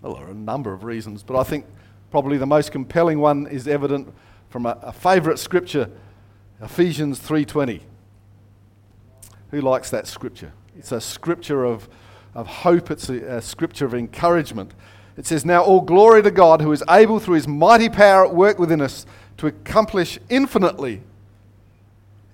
Well, 0.00 0.14
there 0.14 0.28
are 0.28 0.30
a 0.30 0.34
number 0.34 0.72
of 0.72 0.82
reasons, 0.82 1.22
but 1.22 1.38
I 1.38 1.42
think 1.42 1.66
probably 2.10 2.38
the 2.38 2.46
most 2.46 2.72
compelling 2.72 3.18
one 3.18 3.46
is 3.46 3.68
evident 3.68 4.14
from 4.48 4.64
a, 4.64 4.78
a 4.80 4.94
favourite 4.94 5.38
scripture, 5.38 5.90
Ephesians 6.58 7.20
3:20. 7.20 7.82
Who 9.50 9.60
likes 9.60 9.90
that 9.90 10.06
scripture? 10.06 10.52
It's 10.76 10.92
a 10.92 11.00
scripture 11.00 11.64
of, 11.64 11.88
of 12.34 12.46
hope, 12.46 12.90
it's 12.90 13.08
a, 13.08 13.36
a 13.36 13.42
scripture 13.42 13.86
of 13.86 13.94
encouragement. 13.94 14.72
It 15.16 15.26
says, 15.26 15.44
Now 15.44 15.62
all 15.62 15.80
glory 15.80 16.22
to 16.22 16.30
God 16.30 16.60
who 16.60 16.70
is 16.72 16.84
able 16.88 17.18
through 17.18 17.34
his 17.34 17.48
mighty 17.48 17.88
power 17.88 18.26
at 18.26 18.34
work 18.34 18.58
within 18.58 18.80
us 18.80 19.04
to 19.38 19.46
accomplish 19.46 20.18
infinitely. 20.28 21.02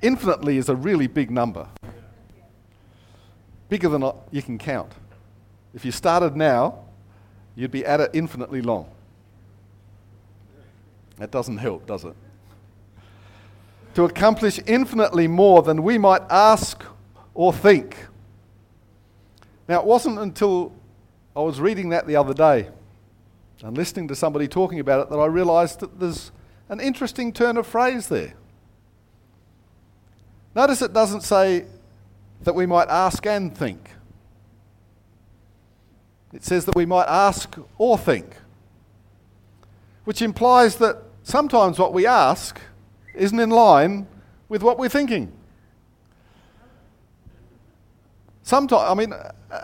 Infinitely 0.03 0.59
is 0.59 0.69
a 0.69 0.77
really 0.77 1.07
big 1.07 1.31
number. 1.31 1.69
Bigger 3.71 3.89
than 3.89 4.05
you 4.31 4.43
can 4.43 4.59
count. 4.59 4.93
If 5.73 5.85
you 5.85 5.93
started 5.93 6.37
now, 6.37 6.81
you'd 7.57 7.71
be 7.71 7.87
at 7.87 8.01
it 8.01 8.11
infinitely 8.13 8.61
long. 8.61 8.91
That 11.17 11.31
doesn't 11.31 11.59
help, 11.59 11.87
does 11.87 12.05
it? 12.05 12.15
To 13.95 14.05
accomplish 14.05 14.61
infinitely 14.67 15.29
more 15.29 15.63
than 15.63 15.83
we 15.83 15.97
might 15.97 16.23
ask 16.29 16.85
or 17.35 17.53
think. 17.53 18.07
Now, 19.69 19.81
it 19.81 19.87
wasn't 19.87 20.19
until 20.19 20.73
I 21.37 21.41
was 21.41 21.61
reading 21.61 21.89
that 21.91 22.07
the 22.07 22.17
other 22.17 22.35
day 22.35 22.69
and 23.63 23.77
listening 23.77 24.07
to 24.09 24.15
somebody 24.15 24.47
talking 24.47 24.79
about 24.79 25.01
it 25.01 25.11
that 25.11 25.17
I 25.17 25.25
realized 25.25 25.81
that 25.81 25.99
there's 25.99 26.31
an 26.69 26.81
interesting 26.81 27.33
turn 27.33 27.57
of 27.57 27.67
phrase 27.67 28.09
there. 28.09 28.35
Notice 30.55 30.83
it 30.83 30.93
doesn't 30.93 31.23
say 31.23 31.65
that 32.43 32.55
we 32.55 32.67
might 32.67 32.89
ask 32.89 33.27
and 33.27 33.57
think, 33.57 33.91
it 36.33 36.45
says 36.45 36.67
that 36.67 36.77
we 36.77 36.85
might 36.85 37.07
ask 37.07 37.57
or 37.79 37.97
think, 37.97 38.37
which 40.05 40.21
implies 40.21 40.77
that 40.77 40.99
sometimes 41.23 41.79
what 41.79 41.95
we 41.95 42.07
ask 42.07 42.61
isn't 43.15 43.41
in 43.41 43.51
line 43.51 44.07
with 44.49 44.63
what 44.63 44.79
we're 44.79 44.91
thinking. 44.91 45.33
Sometimes, 48.45 48.83
I 48.91 48.95
mean, 48.95 49.15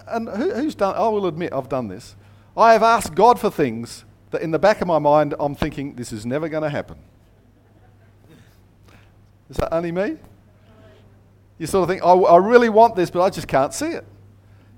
and 0.08 0.26
who, 0.26 0.54
who's 0.54 0.74
done, 0.74 0.96
I 0.96 1.06
will 1.08 1.26
admit 1.26 1.52
I've 1.52 1.68
done 1.68 1.88
this. 1.88 2.16
I 2.56 2.72
have 2.72 2.82
asked 2.82 3.14
God 3.14 3.38
for 3.38 3.50
things 3.50 4.06
that 4.30 4.40
in 4.40 4.52
the 4.52 4.58
back 4.58 4.80
of 4.80 4.88
my 4.88 4.98
mind 4.98 5.34
I'm 5.38 5.54
thinking, 5.54 5.94
this 5.96 6.12
is 6.12 6.24
never 6.24 6.48
going 6.48 6.62
to 6.62 6.70
happen. 6.70 6.96
Is 9.50 9.58
that 9.58 9.72
only 9.74 9.92
me? 9.92 10.16
You 11.58 11.66
sort 11.66 11.82
of 11.82 11.90
think, 11.90 12.02
I, 12.02 12.12
I 12.12 12.38
really 12.38 12.70
want 12.70 12.96
this, 12.96 13.10
but 13.10 13.22
I 13.22 13.28
just 13.28 13.46
can't 13.46 13.74
see 13.74 13.88
it. 13.88 14.06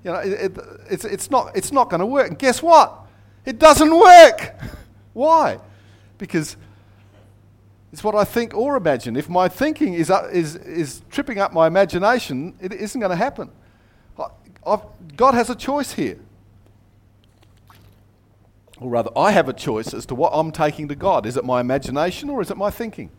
You 0.03 0.11
know, 0.11 0.19
it, 0.19 0.33
it, 0.33 0.57
it's, 0.89 1.05
it's 1.05 1.31
not, 1.31 1.55
it's 1.55 1.71
not 1.71 1.89
going 1.89 2.01
to 2.01 2.05
work. 2.05 2.27
And 2.27 2.37
guess 2.37 2.61
what? 2.61 3.05
It 3.45 3.57
doesn't 3.57 3.97
work. 3.97 4.55
Why? 5.13 5.59
Because 6.17 6.57
it's 7.93 8.03
what 8.03 8.15
I 8.15 8.25
think 8.25 8.53
or 8.53 8.75
imagine. 8.75 9.15
If 9.15 9.29
my 9.29 9.47
thinking 9.47 9.93
is, 9.93 10.11
uh, 10.11 10.29
is, 10.33 10.57
is 10.57 11.03
tripping 11.09 11.39
up 11.39 11.53
my 11.53 11.67
imagination, 11.67 12.55
it 12.59 12.73
isn't 12.73 12.99
going 12.99 13.11
to 13.11 13.15
happen. 13.15 13.49
God 15.15 15.33
has 15.33 15.49
a 15.49 15.55
choice 15.55 15.93
here. 15.93 16.19
Or 18.79 18.89
rather, 18.89 19.11
I 19.15 19.31
have 19.31 19.47
a 19.49 19.53
choice 19.53 19.93
as 19.93 20.05
to 20.07 20.15
what 20.15 20.31
I'm 20.33 20.51
taking 20.51 20.87
to 20.89 20.95
God. 20.95 21.25
Is 21.25 21.37
it 21.37 21.45
my 21.45 21.61
imagination 21.61 22.29
or 22.29 22.41
is 22.41 22.51
it 22.51 22.57
my 22.57 22.69
thinking? 22.69 23.09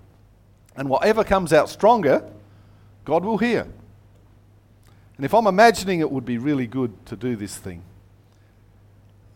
And 0.76 0.88
whatever 0.88 1.24
comes 1.24 1.52
out 1.52 1.68
stronger, 1.68 2.28
God 3.04 3.24
will 3.24 3.38
hear. 3.38 3.66
And 5.16 5.24
if 5.24 5.32
I'm 5.32 5.46
imagining 5.46 6.00
it 6.00 6.10
would 6.10 6.24
be 6.24 6.38
really 6.38 6.66
good 6.66 7.06
to 7.06 7.16
do 7.16 7.36
this 7.36 7.56
thing, 7.56 7.82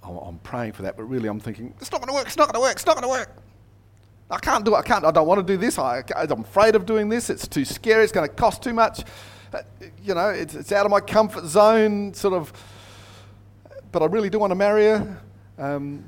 I'm 0.02 0.38
praying 0.38 0.72
for 0.72 0.82
that, 0.82 0.96
but 0.96 1.04
really 1.04 1.28
I'm 1.28 1.38
thinking, 1.38 1.74
it's 1.80 1.92
not 1.92 2.00
going 2.00 2.08
to 2.08 2.14
work, 2.14 2.26
it's 2.26 2.36
not 2.36 2.50
going 2.50 2.54
to 2.54 2.60
work, 2.60 2.76
it's 2.76 2.86
not 2.86 2.96
going 2.96 3.02
to 3.02 3.08
work. 3.08 3.30
I 4.30 4.38
can't 4.38 4.64
do 4.64 4.74
it, 4.74 4.78
I 4.78 4.82
can't, 4.82 5.04
I 5.04 5.10
don't 5.10 5.26
want 5.26 5.46
to 5.46 5.52
do 5.52 5.58
this, 5.58 5.78
I, 5.78 6.02
I'm 6.16 6.40
afraid 6.40 6.74
of 6.74 6.86
doing 6.86 7.08
this, 7.08 7.30
it's 7.30 7.46
too 7.46 7.64
scary, 7.64 8.04
it's 8.04 8.12
going 8.12 8.28
to 8.28 8.34
cost 8.34 8.62
too 8.62 8.72
much 8.72 9.04
you 10.02 10.14
know, 10.14 10.28
it's, 10.28 10.54
it's 10.54 10.72
out 10.72 10.84
of 10.84 10.90
my 10.90 11.00
comfort 11.00 11.46
zone, 11.46 12.14
sort 12.14 12.34
of, 12.34 12.52
but 13.92 14.02
I 14.02 14.06
really 14.06 14.30
do 14.30 14.38
want 14.38 14.50
to 14.50 14.54
marry 14.54 14.84
her. 14.84 15.20
Um, 15.58 16.04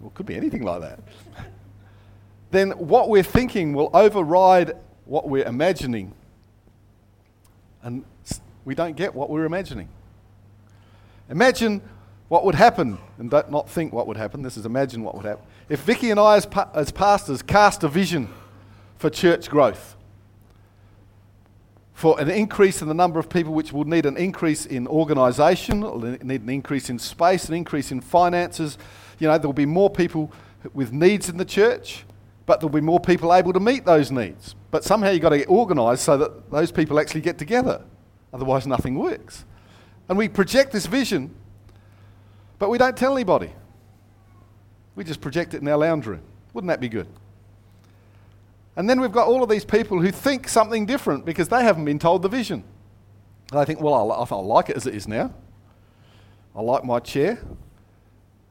well, 0.00 0.10
could 0.14 0.26
be 0.26 0.36
anything 0.36 0.62
like 0.62 0.80
that. 0.80 1.00
then 2.50 2.70
what 2.72 3.08
we're 3.08 3.22
thinking 3.22 3.72
will 3.72 3.90
override 3.92 4.72
what 5.04 5.28
we're 5.28 5.44
imagining. 5.44 6.12
And 7.82 8.04
we 8.64 8.74
don't 8.74 8.96
get 8.96 9.14
what 9.14 9.30
we're 9.30 9.44
imagining. 9.44 9.88
Imagine 11.30 11.82
what 12.28 12.44
would 12.44 12.54
happen, 12.54 12.98
and 13.18 13.30
don't 13.30 13.50
not 13.50 13.68
think 13.68 13.92
what 13.92 14.06
would 14.06 14.16
happen. 14.16 14.42
This 14.42 14.56
is 14.56 14.66
imagine 14.66 15.02
what 15.02 15.14
would 15.14 15.24
happen. 15.24 15.44
If 15.68 15.80
Vicky 15.80 16.10
and 16.10 16.20
I, 16.20 16.36
as, 16.36 16.46
pa- 16.46 16.70
as 16.74 16.90
pastors, 16.90 17.42
cast 17.42 17.82
a 17.82 17.88
vision 17.88 18.28
for 18.98 19.10
church 19.10 19.48
growth, 19.48 19.96
for 21.98 22.20
an 22.20 22.30
increase 22.30 22.80
in 22.80 22.86
the 22.86 22.94
number 22.94 23.18
of 23.18 23.28
people, 23.28 23.52
which 23.52 23.72
will 23.72 23.82
need 23.82 24.06
an 24.06 24.16
increase 24.16 24.66
in 24.66 24.86
organisation, 24.86 25.80
need 26.22 26.42
an 26.42 26.48
increase 26.48 26.90
in 26.90 26.96
space, 26.96 27.48
an 27.48 27.54
increase 27.54 27.90
in 27.90 28.00
finances. 28.00 28.78
You 29.18 29.26
know, 29.26 29.36
there 29.36 29.48
will 29.48 29.52
be 29.52 29.66
more 29.66 29.90
people 29.90 30.30
with 30.74 30.92
needs 30.92 31.28
in 31.28 31.38
the 31.38 31.44
church, 31.44 32.04
but 32.46 32.60
there'll 32.60 32.72
be 32.72 32.80
more 32.80 33.00
people 33.00 33.34
able 33.34 33.52
to 33.52 33.58
meet 33.58 33.84
those 33.84 34.12
needs. 34.12 34.54
But 34.70 34.84
somehow 34.84 35.10
you've 35.10 35.22
got 35.22 35.30
to 35.30 35.38
get 35.38 35.48
organised 35.48 36.04
so 36.04 36.16
that 36.18 36.52
those 36.52 36.70
people 36.70 37.00
actually 37.00 37.22
get 37.22 37.36
together. 37.36 37.82
Otherwise, 38.32 38.64
nothing 38.64 38.94
works. 38.94 39.44
And 40.08 40.16
we 40.16 40.28
project 40.28 40.70
this 40.70 40.86
vision, 40.86 41.34
but 42.60 42.70
we 42.70 42.78
don't 42.78 42.96
tell 42.96 43.16
anybody. 43.16 43.50
We 44.94 45.02
just 45.02 45.20
project 45.20 45.52
it 45.52 45.62
in 45.62 45.66
our 45.66 45.78
lounge 45.78 46.06
room. 46.06 46.22
Wouldn't 46.52 46.68
that 46.68 46.80
be 46.80 46.88
good? 46.88 47.08
And 48.78 48.88
then 48.88 49.00
we've 49.00 49.10
got 49.10 49.26
all 49.26 49.42
of 49.42 49.48
these 49.48 49.64
people 49.64 50.00
who 50.00 50.12
think 50.12 50.48
something 50.48 50.86
different 50.86 51.24
because 51.24 51.48
they 51.48 51.64
haven't 51.64 51.84
been 51.84 51.98
told 51.98 52.22
the 52.22 52.28
vision. 52.28 52.62
And 53.50 53.60
they 53.60 53.64
think, 53.64 53.80
well, 53.80 54.12
I, 54.12 54.14
I 54.14 54.36
like 54.36 54.70
it 54.70 54.76
as 54.76 54.86
it 54.86 54.94
is 54.94 55.08
now. 55.08 55.34
I 56.54 56.62
like 56.62 56.84
my 56.84 57.00
chair. 57.00 57.40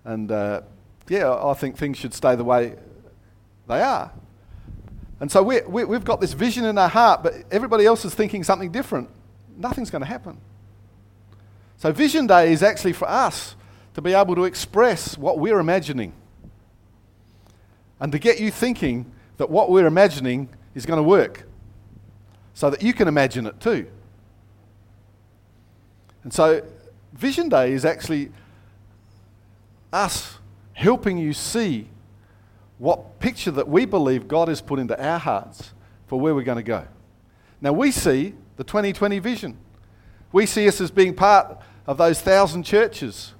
And 0.04 0.30
uh, 0.30 0.64
yeah, 1.08 1.34
I 1.34 1.54
think 1.54 1.78
things 1.78 1.98
should 1.98 2.14
stay 2.14 2.36
the 2.36 2.44
way 2.44 2.76
they 3.70 3.82
are. 3.82 4.12
And 5.22 5.32
so 5.32 5.42
we 5.42 5.62
we 5.62 5.86
we've 5.86 6.04
got 6.04 6.20
this 6.20 6.34
vision 6.34 6.66
in 6.66 6.78
our 6.78 6.90
heart, 6.90 7.24
but 7.24 7.34
everybody 7.50 7.86
else 7.86 8.04
is 8.04 8.14
thinking 8.14 8.44
something 8.44 8.70
different. 8.70 9.10
Nothing's 9.56 9.90
going 9.90 10.02
to 10.02 10.08
happen. 10.08 10.42
So, 11.78 11.94
Vision 11.94 12.28
Day 12.28 12.52
is 12.52 12.64
actually 12.64 12.94
for 12.94 13.08
us 13.08 13.56
to 13.94 14.02
be 14.02 14.14
able 14.14 14.36
to 14.36 14.44
express 14.44 15.18
what 15.18 15.40
we're 15.40 15.60
imagining 15.60 16.12
and 18.00 18.12
to 18.12 18.20
get 18.20 18.42
you 18.42 18.52
thinking 18.52 19.12
that 19.38 19.50
what 19.50 19.70
we're 19.70 19.86
imagining 19.86 20.50
is 20.76 20.86
going 20.86 20.98
to 20.98 21.04
work 21.04 21.48
so 22.54 22.70
that 22.70 22.82
you 22.82 22.94
can 22.94 23.08
imagine 23.08 23.46
it 23.46 23.60
too. 23.60 23.88
And 26.24 26.34
so, 26.34 26.64
Vision 27.14 27.50
Day 27.50 27.72
is 27.72 27.86
actually 27.86 28.32
us 29.94 30.38
helping 30.74 31.18
you 31.18 31.34
see 31.34 31.88
what 32.78 33.20
picture 33.20 33.52
that 33.52 33.68
we 33.68 33.86
believe 33.86 34.28
God 34.28 34.48
has 34.48 34.62
put 34.62 34.80
into 34.80 35.02
our 35.04 35.20
hearts 35.20 35.74
for 36.08 36.20
where 36.20 36.36
we're 36.36 36.44
going 36.44 36.58
to 36.58 36.64
go. 36.64 36.86
Now, 37.62 37.74
we 37.74 37.92
see 37.92 38.34
the 38.58 38.64
2020 38.64 39.20
vision. 39.20 39.58
We 40.32 40.46
see 40.46 40.68
us 40.68 40.82
as 40.82 40.92
being 40.92 41.16
part 41.16 41.60
of 41.88 41.98
those 41.98 42.22
thousand 42.22 42.64
churches 42.64 43.34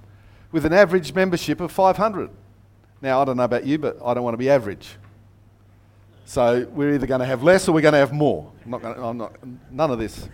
with 0.52 0.66
an 0.66 0.74
average 0.74 1.14
membership 1.14 1.60
of 1.60 1.72
500. 1.72 2.30
Now, 3.02 3.22
I 3.22 3.26
don't 3.26 3.38
know 3.38 3.44
about 3.44 3.66
you, 3.66 3.78
but 3.78 3.98
I 4.04 4.14
don't 4.14 4.24
want 4.24 4.34
to 4.34 4.40
be 4.40 4.50
average. 4.50 4.96
So 6.28 6.68
we're 6.72 6.94
either 6.94 7.08
going 7.08 7.22
to 7.22 7.26
have 7.26 7.42
less 7.42 7.70
or 7.70 7.72
we're 7.72 7.80
going 7.80 7.94
to 7.94 8.00
have 8.00 8.12
more. 8.12 8.52
I'm 8.66 8.72
not, 8.72 8.82
gonna, 8.82 9.08
I'm 9.08 9.18
not 9.18 9.34
none 9.72 9.92
of 9.92 9.98
this. 9.98 10.28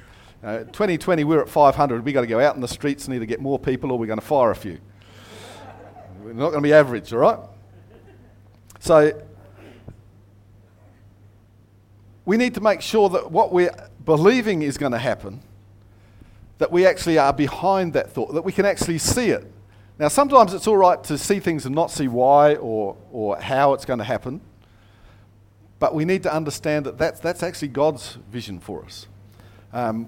Uh, 0.44 0.64
2020, 0.64 1.24
we're 1.24 1.40
at 1.40 1.48
500. 1.48 2.04
We've 2.04 2.16
got 2.16 2.22
to 2.22 2.28
go 2.28 2.40
out 2.40 2.56
in 2.56 2.62
the 2.62 2.68
streets 2.68 3.06
and 3.06 3.14
either 3.14 3.26
get 3.26 3.40
more 3.40 3.60
people 3.60 3.92
or 3.92 4.00
we're 4.00 4.08
going 4.08 4.18
to 4.18 4.26
fire 4.26 4.50
a 4.50 4.56
few. 4.56 4.80
We're 6.24 6.34
not 6.34 6.50
going 6.50 6.64
to 6.64 6.68
be 6.68 6.74
average, 6.74 7.14
all 7.14 7.20
right? 7.20 7.38
So 8.80 9.22
we 12.26 12.38
need 12.38 12.56
to 12.56 12.62
make 12.62 12.82
sure 12.82 13.08
that 13.10 13.30
what 13.30 13.54
we're 13.54 13.70
believing 14.04 14.64
is 14.64 14.80
going 14.80 14.94
to 14.94 14.98
happen, 14.98 15.42
that 16.58 16.72
we 16.72 16.88
actually 16.88 17.20
are 17.20 17.34
behind 17.34 17.94
that 17.94 18.10
thought, 18.10 18.34
that 18.34 18.44
we 18.44 18.52
can 18.52 18.66
actually 18.66 18.98
see 18.98 19.30
it. 19.30 19.46
Now, 20.00 20.08
sometimes 20.08 20.56
it's 20.56 20.66
all 20.66 20.78
right 20.78 21.04
to 21.04 21.20
see 21.20 21.40
things 21.40 21.68
and 21.68 21.76
not 21.76 21.92
see 21.92 22.08
why 22.08 22.56
or, 22.56 22.98
or 23.12 23.40
how 23.40 23.74
it's 23.74 23.86
going 23.86 24.00
to 24.00 24.06
happen, 24.06 24.42
but 25.80 25.94
we 25.94 26.06
need 26.06 26.24
to 26.24 26.34
understand 26.34 26.86
that 26.86 26.98
that's, 26.98 27.20
that's 27.20 27.44
actually 27.44 27.68
God's 27.70 28.18
vision 28.32 28.60
for 28.60 28.84
us. 28.86 29.08
Um, 29.74 30.08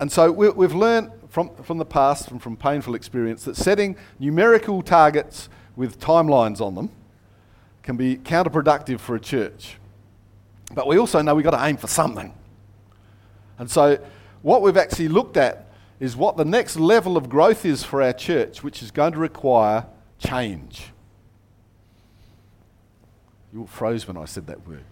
and 0.00 0.10
so 0.10 0.30
we, 0.30 0.50
we've 0.50 0.74
learned 0.74 1.10
from, 1.28 1.54
from 1.62 1.78
the 1.78 1.84
past 1.84 2.30
and 2.30 2.42
from 2.42 2.56
painful 2.56 2.94
experience 2.94 3.44
that 3.44 3.56
setting 3.56 3.96
numerical 4.18 4.82
targets 4.82 5.48
with 5.76 6.00
timelines 6.00 6.60
on 6.60 6.74
them 6.74 6.90
can 7.82 7.96
be 7.96 8.16
counterproductive 8.16 9.00
for 9.00 9.14
a 9.14 9.20
church. 9.20 9.76
But 10.72 10.86
we 10.86 10.98
also 10.98 11.22
know 11.22 11.34
we've 11.34 11.44
got 11.44 11.58
to 11.58 11.64
aim 11.64 11.76
for 11.76 11.86
something. 11.86 12.32
And 13.58 13.70
so, 13.70 13.98
what 14.42 14.62
we've 14.62 14.76
actually 14.76 15.08
looked 15.08 15.36
at 15.36 15.70
is 16.00 16.16
what 16.16 16.36
the 16.36 16.44
next 16.44 16.76
level 16.76 17.16
of 17.16 17.28
growth 17.28 17.64
is 17.64 17.84
for 17.84 18.02
our 18.02 18.12
church, 18.12 18.62
which 18.62 18.82
is 18.82 18.90
going 18.90 19.12
to 19.12 19.18
require 19.18 19.86
change. 20.18 20.92
You 23.54 23.60
all 23.60 23.66
froze 23.68 24.08
when 24.08 24.16
I 24.16 24.24
said 24.24 24.48
that 24.48 24.66
word 24.66 24.82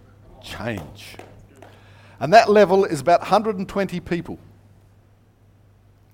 change. 0.41 1.17
And 2.21 2.33
that 2.33 2.49
level 2.49 2.85
is 2.85 3.01
about 3.01 3.21
120 3.21 3.99
people. 3.99 4.39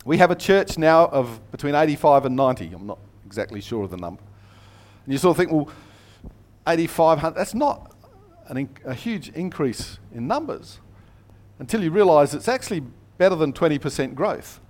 We 0.07 0.17
have 0.17 0.31
a 0.31 0.35
church 0.35 0.79
now 0.79 1.09
of 1.09 1.41
between 1.51 1.75
85 1.75 2.25
and 2.25 2.35
90. 2.35 2.73
I'm 2.73 2.87
not 2.87 2.99
exactly 3.27 3.61
sure 3.61 3.85
of 3.85 3.91
the 3.91 3.99
number. 3.99 4.23
And 5.05 5.13
you 5.13 5.19
sort 5.19 5.33
of 5.33 5.37
think, 5.37 5.53
well, 5.53 5.71
8,500, 6.67 7.37
that's 7.37 7.53
not 7.53 7.95
an, 8.47 8.71
a 8.87 8.95
huge 8.95 9.29
increase 9.31 9.99
in 10.15 10.27
numbers 10.27 10.81
until 11.59 11.83
you 11.83 11.91
realise 11.91 12.33
it's 12.33 12.49
actually 12.49 12.81
better 13.19 13.35
than 13.35 13.53
20% 13.53 14.15
growth, 14.15 14.61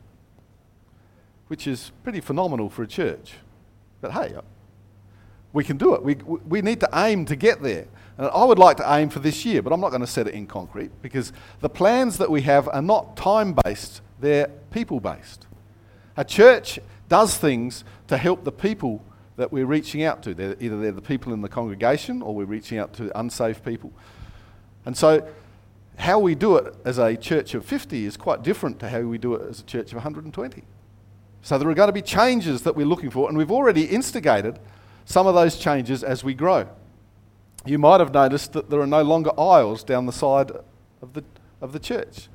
which 1.46 1.68
is 1.68 1.92
pretty 2.02 2.20
phenomenal 2.20 2.68
for 2.68 2.82
a 2.82 2.88
church. 2.88 3.34
But 4.00 4.12
hey, 4.12 4.34
we 5.52 5.64
can 5.64 5.76
do 5.76 5.94
it. 5.94 6.02
We, 6.02 6.14
we 6.14 6.62
need 6.62 6.80
to 6.80 6.88
aim 6.94 7.24
to 7.26 7.36
get 7.36 7.62
there. 7.62 7.86
And 8.16 8.26
I 8.28 8.44
would 8.44 8.58
like 8.58 8.76
to 8.78 8.94
aim 8.94 9.08
for 9.08 9.20
this 9.20 9.44
year, 9.44 9.62
but 9.62 9.72
I'm 9.72 9.80
not 9.80 9.90
going 9.90 10.00
to 10.00 10.06
set 10.06 10.26
it 10.26 10.34
in 10.34 10.46
concrete 10.46 10.90
because 11.02 11.32
the 11.60 11.68
plans 11.68 12.18
that 12.18 12.30
we 12.30 12.42
have 12.42 12.68
are 12.68 12.82
not 12.82 13.16
time 13.16 13.56
based, 13.64 14.00
they're 14.20 14.48
people 14.70 15.00
based. 15.00 15.46
A 16.16 16.24
church 16.24 16.80
does 17.08 17.36
things 17.36 17.84
to 18.08 18.16
help 18.16 18.44
the 18.44 18.52
people 18.52 19.04
that 19.36 19.52
we're 19.52 19.66
reaching 19.66 20.02
out 20.02 20.22
to. 20.24 20.34
They're, 20.34 20.56
either 20.58 20.80
they're 20.80 20.92
the 20.92 21.00
people 21.00 21.32
in 21.32 21.42
the 21.42 21.48
congregation 21.48 22.22
or 22.22 22.34
we're 22.34 22.44
reaching 22.44 22.78
out 22.78 22.92
to 22.94 23.16
unsaved 23.18 23.64
people. 23.64 23.92
And 24.84 24.96
so 24.96 25.26
how 25.96 26.18
we 26.18 26.34
do 26.34 26.56
it 26.56 26.74
as 26.84 26.98
a 26.98 27.16
church 27.16 27.54
of 27.54 27.64
50 27.64 28.04
is 28.04 28.16
quite 28.16 28.42
different 28.42 28.80
to 28.80 28.88
how 28.88 29.00
we 29.02 29.16
do 29.16 29.34
it 29.34 29.48
as 29.48 29.60
a 29.60 29.64
church 29.64 29.92
of 29.92 29.94
120. 29.94 30.64
So 31.42 31.56
there 31.56 31.68
are 31.68 31.74
going 31.74 31.88
to 31.88 31.92
be 31.92 32.02
changes 32.02 32.62
that 32.62 32.74
we're 32.74 32.86
looking 32.86 33.10
for, 33.10 33.28
and 33.28 33.38
we've 33.38 33.50
already 33.50 33.84
instigated 33.84 34.58
some 35.08 35.26
of 35.26 35.34
those 35.34 35.56
changes 35.56 36.04
as 36.04 36.22
we 36.22 36.34
grow. 36.34 36.68
You 37.64 37.78
might 37.78 37.98
have 37.98 38.12
noticed 38.12 38.52
that 38.52 38.68
there 38.68 38.78
are 38.78 38.86
no 38.86 39.00
longer 39.00 39.30
aisles 39.40 39.82
down 39.82 40.04
the 40.04 40.12
side 40.12 40.50
of 41.00 41.14
the, 41.14 41.24
of 41.62 41.72
the 41.72 41.78
church. 41.78 42.28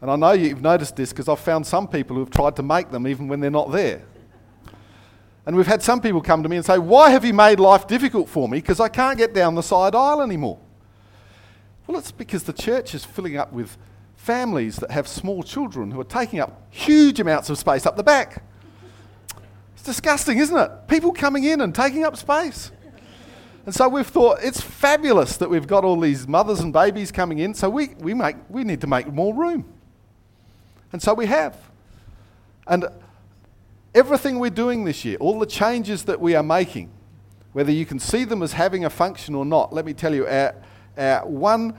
And 0.00 0.10
I 0.10 0.16
know 0.16 0.32
you've 0.32 0.60
noticed 0.60 0.96
this 0.96 1.10
because 1.10 1.28
I've 1.28 1.38
found 1.38 1.64
some 1.64 1.86
people 1.86 2.16
who 2.16 2.20
have 2.24 2.30
tried 2.30 2.56
to 2.56 2.62
make 2.64 2.90
them 2.90 3.06
even 3.06 3.28
when 3.28 3.38
they're 3.38 3.52
not 3.52 3.70
there. 3.70 4.02
And 5.46 5.54
we've 5.54 5.68
had 5.68 5.80
some 5.80 6.00
people 6.00 6.20
come 6.20 6.42
to 6.42 6.48
me 6.48 6.56
and 6.56 6.66
say, 6.66 6.76
Why 6.76 7.10
have 7.10 7.24
you 7.24 7.32
made 7.32 7.60
life 7.60 7.86
difficult 7.86 8.28
for 8.28 8.48
me? 8.48 8.58
Because 8.58 8.80
I 8.80 8.88
can't 8.88 9.16
get 9.16 9.32
down 9.32 9.54
the 9.54 9.62
side 9.62 9.94
aisle 9.94 10.20
anymore. 10.20 10.58
Well, 11.86 11.98
it's 11.98 12.10
because 12.10 12.42
the 12.42 12.52
church 12.52 12.96
is 12.96 13.04
filling 13.04 13.36
up 13.36 13.52
with 13.52 13.78
families 14.16 14.74
that 14.78 14.90
have 14.90 15.06
small 15.06 15.44
children 15.44 15.92
who 15.92 16.00
are 16.00 16.04
taking 16.04 16.40
up 16.40 16.66
huge 16.70 17.20
amounts 17.20 17.48
of 17.48 17.58
space 17.58 17.86
up 17.86 17.96
the 17.96 18.02
back. 18.02 18.42
It's 19.78 19.86
disgusting, 19.86 20.38
isn't 20.38 20.56
it? 20.56 20.88
People 20.88 21.12
coming 21.12 21.44
in 21.44 21.60
and 21.60 21.72
taking 21.72 22.02
up 22.02 22.16
space. 22.16 22.72
And 23.64 23.72
so 23.72 23.88
we've 23.88 24.08
thought 24.08 24.38
it's 24.42 24.60
fabulous 24.60 25.36
that 25.36 25.48
we've 25.48 25.68
got 25.68 25.84
all 25.84 26.00
these 26.00 26.26
mothers 26.26 26.58
and 26.58 26.72
babies 26.72 27.12
coming 27.12 27.38
in, 27.38 27.54
so 27.54 27.70
we, 27.70 27.90
we, 28.00 28.12
make, 28.12 28.34
we 28.48 28.64
need 28.64 28.80
to 28.80 28.88
make 28.88 29.12
more 29.12 29.32
room. 29.32 29.64
And 30.92 31.00
so 31.00 31.14
we 31.14 31.26
have. 31.26 31.56
And 32.66 32.86
everything 33.94 34.40
we're 34.40 34.50
doing 34.50 34.84
this 34.84 35.04
year, 35.04 35.16
all 35.20 35.38
the 35.38 35.46
changes 35.46 36.02
that 36.06 36.20
we 36.20 36.34
are 36.34 36.42
making, 36.42 36.90
whether 37.52 37.70
you 37.70 37.86
can 37.86 38.00
see 38.00 38.24
them 38.24 38.42
as 38.42 38.54
having 38.54 38.84
a 38.84 38.90
function 38.90 39.36
or 39.36 39.44
not, 39.44 39.72
let 39.72 39.84
me 39.84 39.92
tell 39.92 40.12
you, 40.12 40.26
our, 40.26 40.56
our 40.96 41.24
one 41.24 41.72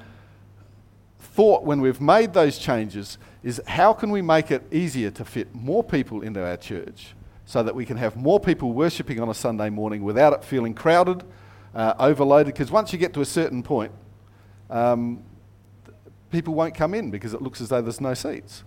thought 1.20 1.66
when 1.66 1.82
we've 1.82 2.00
made 2.00 2.32
those 2.32 2.60
changes 2.60 3.18
is 3.44 3.62
how 3.68 3.92
can 3.92 4.10
we 4.10 4.22
make 4.22 4.52
it 4.52 4.64
easier 4.72 5.12
to 5.12 5.26
fit 5.26 5.54
more 5.54 5.84
people 5.84 6.22
into 6.22 6.42
our 6.42 6.56
church 6.56 7.14
so 7.50 7.64
that 7.64 7.74
we 7.74 7.84
can 7.84 7.98
have 7.98 8.16
more 8.16 8.40
people 8.40 8.74
worshipping 8.74 9.20
on 9.20 9.28
a 9.28 9.34
Sunday 9.34 9.72
morning 9.72 10.04
without 10.04 10.34
it 10.34 10.44
feeling 10.44 10.72
crowded, 10.72 11.24
uh, 11.74 11.96
overloaded? 11.98 12.54
Because 12.54 12.70
once 12.70 12.94
you 12.94 13.00
get 13.00 13.12
to 13.16 13.22
a 13.22 13.26
certain 13.26 13.64
point, 13.64 13.92
um, 14.70 15.24
people 16.30 16.54
won't 16.54 16.76
come 16.76 16.94
in 16.94 17.10
because 17.10 17.34
it 17.34 17.42
looks 17.42 17.60
as 17.60 17.70
though 17.70 17.82
there's 17.82 18.00
no 18.00 18.14
seats. 18.14 18.64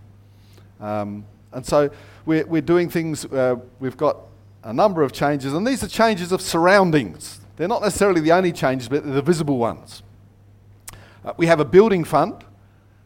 Um, 0.81 1.25
and 1.53 1.64
so 1.64 1.90
we're, 2.27 2.45
we're 2.45 2.61
doing 2.61 2.90
things, 2.90 3.25
uh, 3.27 3.55
we've 3.79 3.97
got 3.97 4.16
a 4.64 4.73
number 4.73 5.05
of 5.05 5.12
changes, 5.12 5.53
and 5.53 5.64
these 5.64 5.85
are 5.85 5.88
changes 5.88 6.33
of 6.33 6.40
surroundings. 6.40 7.38
They're 7.55 7.68
not 7.68 7.83
necessarily 7.83 8.21
the 8.21 8.33
only 8.33 8.51
changes, 8.51 8.88
but 8.88 9.05
they're 9.05 9.14
the 9.14 9.23
visible 9.23 9.59
ones. 9.59 10.03
Uh, 11.25 11.35
we 11.37 11.47
have 11.47 11.61
a 11.61 11.64
building 11.64 12.03
fund, 12.03 12.45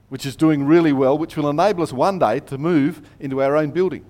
which 0.08 0.24
is 0.24 0.36
doing 0.36 0.64
really 0.64 0.94
well, 0.94 1.18
which 1.18 1.36
will 1.36 1.50
enable 1.50 1.82
us 1.82 1.92
one 1.92 2.18
day 2.18 2.40
to 2.40 2.56
move 2.56 3.06
into 3.20 3.42
our 3.42 3.58
own 3.58 3.72
building. 3.72 4.06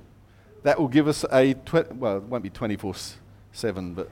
That 0.66 0.81
will 0.81 0.88
give 0.88 1.07
us 1.07 1.24
a, 1.31 1.55
tw- 1.55 1.94
well, 1.94 2.16
it 2.16 2.24
won't 2.24 2.42
be 2.42 2.50
24 2.50 2.92
7, 3.52 3.94
but 3.94 4.11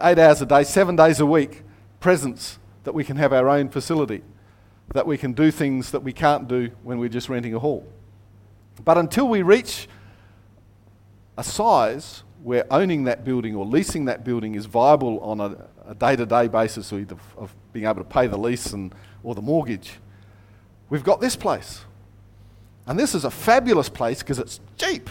eight 0.00 0.18
hours 0.18 0.40
a 0.40 0.46
day, 0.46 0.64
seven 0.64 0.96
days 0.96 1.20
a 1.20 1.26
week, 1.26 1.64
presence 2.00 2.58
that 2.84 2.94
we 2.94 3.04
can 3.04 3.18
have 3.18 3.30
our 3.34 3.46
own 3.50 3.68
facility, 3.68 4.22
that 4.94 5.06
we 5.06 5.18
can 5.18 5.34
do 5.34 5.50
things 5.50 5.90
that 5.90 6.02
we 6.02 6.14
can't 6.14 6.48
do 6.48 6.70
when 6.82 6.98
we're 6.98 7.10
just 7.10 7.28
renting 7.28 7.54
a 7.54 7.58
hall. 7.58 7.86
But 8.86 8.96
until 8.96 9.28
we 9.28 9.42
reach 9.42 9.86
a 11.36 11.44
size 11.44 12.22
where 12.42 12.64
owning 12.72 13.04
that 13.04 13.22
building 13.22 13.54
or 13.54 13.66
leasing 13.66 14.06
that 14.06 14.24
building 14.24 14.54
is 14.54 14.64
viable 14.64 15.20
on 15.20 15.42
a 15.42 15.94
day 15.94 16.16
to 16.16 16.24
day 16.24 16.48
basis 16.48 16.90
of, 16.90 17.12
of 17.36 17.54
being 17.74 17.84
able 17.84 17.96
to 17.96 18.04
pay 18.04 18.26
the 18.26 18.38
lease 18.38 18.72
and, 18.72 18.94
or 19.22 19.34
the 19.34 19.42
mortgage, 19.42 19.98
we've 20.88 21.04
got 21.04 21.20
this 21.20 21.36
place. 21.36 21.84
And 22.86 22.98
this 22.98 23.14
is 23.14 23.26
a 23.26 23.30
fabulous 23.30 23.90
place 23.90 24.20
because 24.20 24.38
it's 24.38 24.58
cheap. 24.78 25.10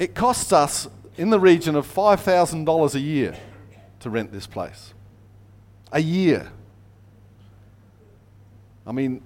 It 0.00 0.14
costs 0.14 0.50
us 0.50 0.88
in 1.18 1.28
the 1.28 1.38
region 1.38 1.76
of 1.76 1.86
$5,000 1.86 2.94
a 2.94 3.00
year 3.00 3.36
to 4.00 4.08
rent 4.08 4.32
this 4.32 4.46
place. 4.46 4.94
A 5.92 6.00
year. 6.00 6.50
I 8.86 8.92
mean, 8.92 9.20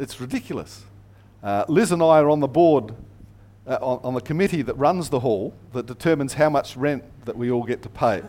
it's 0.00 0.20
ridiculous. 0.20 0.82
Uh, 1.40 1.64
Liz 1.68 1.92
and 1.92 2.02
I 2.02 2.18
are 2.18 2.30
on 2.30 2.40
the 2.40 2.48
board, 2.48 2.96
uh, 3.64 3.78
on, 3.80 4.00
on 4.02 4.14
the 4.14 4.20
committee 4.20 4.62
that 4.62 4.74
runs 4.74 5.08
the 5.08 5.20
hall 5.20 5.54
that 5.72 5.86
determines 5.86 6.34
how 6.34 6.50
much 6.50 6.76
rent 6.76 7.04
that 7.24 7.36
we 7.36 7.52
all 7.52 7.62
get 7.62 7.80
to 7.82 7.88
pay. 7.88 8.24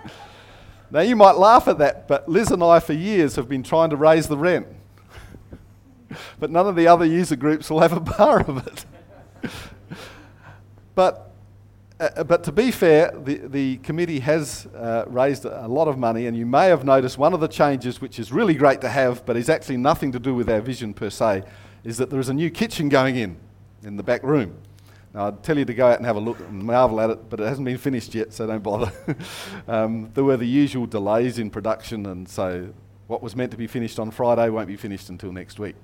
now, 0.90 1.00
you 1.00 1.16
might 1.16 1.36
laugh 1.36 1.68
at 1.68 1.76
that, 1.76 2.08
but 2.08 2.30
Liz 2.30 2.50
and 2.50 2.64
I 2.64 2.80
for 2.80 2.94
years 2.94 3.36
have 3.36 3.46
been 3.46 3.62
trying 3.62 3.90
to 3.90 3.96
raise 3.96 4.26
the 4.26 4.38
rent. 4.38 4.66
but 6.40 6.50
none 6.50 6.66
of 6.66 6.76
the 6.76 6.86
other 6.86 7.04
user 7.04 7.36
groups 7.36 7.68
will 7.68 7.80
have 7.80 7.92
a 7.92 8.00
bar 8.00 8.40
of 8.40 8.66
it. 8.66 8.86
But 10.98 11.30
uh, 12.00 12.24
but 12.24 12.42
to 12.42 12.50
be 12.50 12.72
fair, 12.72 13.12
the, 13.12 13.36
the 13.36 13.76
committee 13.78 14.18
has 14.18 14.66
uh, 14.74 15.04
raised 15.06 15.44
a 15.44 15.68
lot 15.68 15.86
of 15.86 15.96
money, 15.96 16.26
and 16.26 16.36
you 16.36 16.44
may 16.44 16.66
have 16.66 16.84
noticed 16.84 17.18
one 17.18 17.32
of 17.32 17.38
the 17.38 17.46
changes, 17.46 18.00
which 18.00 18.18
is 18.18 18.32
really 18.32 18.54
great 18.54 18.80
to 18.80 18.88
have, 18.88 19.24
but 19.24 19.36
is 19.36 19.48
actually 19.48 19.76
nothing 19.76 20.10
to 20.10 20.18
do 20.18 20.34
with 20.34 20.50
our 20.50 20.60
vision 20.60 20.92
per 20.92 21.08
se, 21.08 21.44
is 21.84 21.98
that 21.98 22.10
there 22.10 22.18
is 22.18 22.30
a 22.30 22.34
new 22.34 22.50
kitchen 22.50 22.88
going 22.88 23.14
in 23.14 23.36
in 23.84 23.96
the 23.96 24.02
back 24.02 24.24
room. 24.24 24.56
Now, 25.14 25.28
I'd 25.28 25.40
tell 25.44 25.56
you 25.56 25.64
to 25.64 25.74
go 25.74 25.86
out 25.86 25.98
and 25.98 26.06
have 26.06 26.16
a 26.16 26.20
look 26.20 26.40
and 26.40 26.64
marvel 26.64 27.00
at 27.00 27.10
it, 27.10 27.30
but 27.30 27.38
it 27.38 27.46
hasn't 27.46 27.64
been 27.64 27.78
finished 27.78 28.12
yet, 28.12 28.32
so 28.32 28.48
don't 28.48 28.64
bother. 28.64 28.92
um, 29.68 30.10
there 30.14 30.24
were 30.24 30.36
the 30.36 30.48
usual 30.48 30.86
delays 30.86 31.38
in 31.38 31.48
production, 31.48 32.06
and 32.06 32.28
so 32.28 32.74
what 33.06 33.22
was 33.22 33.36
meant 33.36 33.52
to 33.52 33.56
be 33.56 33.68
finished 33.68 34.00
on 34.00 34.10
Friday 34.10 34.48
won't 34.48 34.66
be 34.66 34.76
finished 34.76 35.10
until 35.10 35.30
next 35.30 35.60
week. 35.60 35.76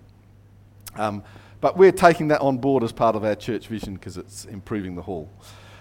Um, 0.96 1.22
but 1.64 1.78
we're 1.78 1.90
taking 1.90 2.28
that 2.28 2.42
on 2.42 2.58
board 2.58 2.82
as 2.82 2.92
part 2.92 3.16
of 3.16 3.24
our 3.24 3.34
church 3.34 3.68
vision 3.68 3.94
because 3.94 4.18
it's 4.18 4.44
improving 4.44 4.96
the 4.96 5.00
hall. 5.00 5.30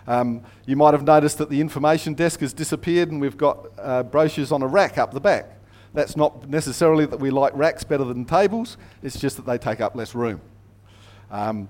Um, 0.08 0.42
you 0.66 0.78
might 0.78 0.94
have 0.94 1.04
noticed 1.04 1.40
that 1.40 1.50
the 1.50 1.60
information 1.60 2.14
desk 2.14 2.40
has 2.40 2.54
disappeared 2.54 3.12
and 3.12 3.20
we've 3.20 3.36
got 3.36 3.66
uh, 3.78 4.04
brochures 4.04 4.54
on 4.54 4.62
a 4.62 4.68
rack 4.68 4.98
up 4.98 5.12
the 5.12 5.20
back. 5.20 5.60
That's 5.94 6.16
not 6.16 6.50
necessarily 6.50 7.06
that 7.08 7.20
we 7.20 7.32
like 7.32 7.52
racks 7.54 7.84
better 7.84 8.06
than 8.06 8.24
tables, 8.24 8.78
it's 9.02 9.20
just 9.20 9.36
that 9.36 9.46
they 9.46 9.58
take 9.58 9.82
up 9.82 9.94
less 9.94 10.16
room. 10.16 10.40
Um, 11.30 11.68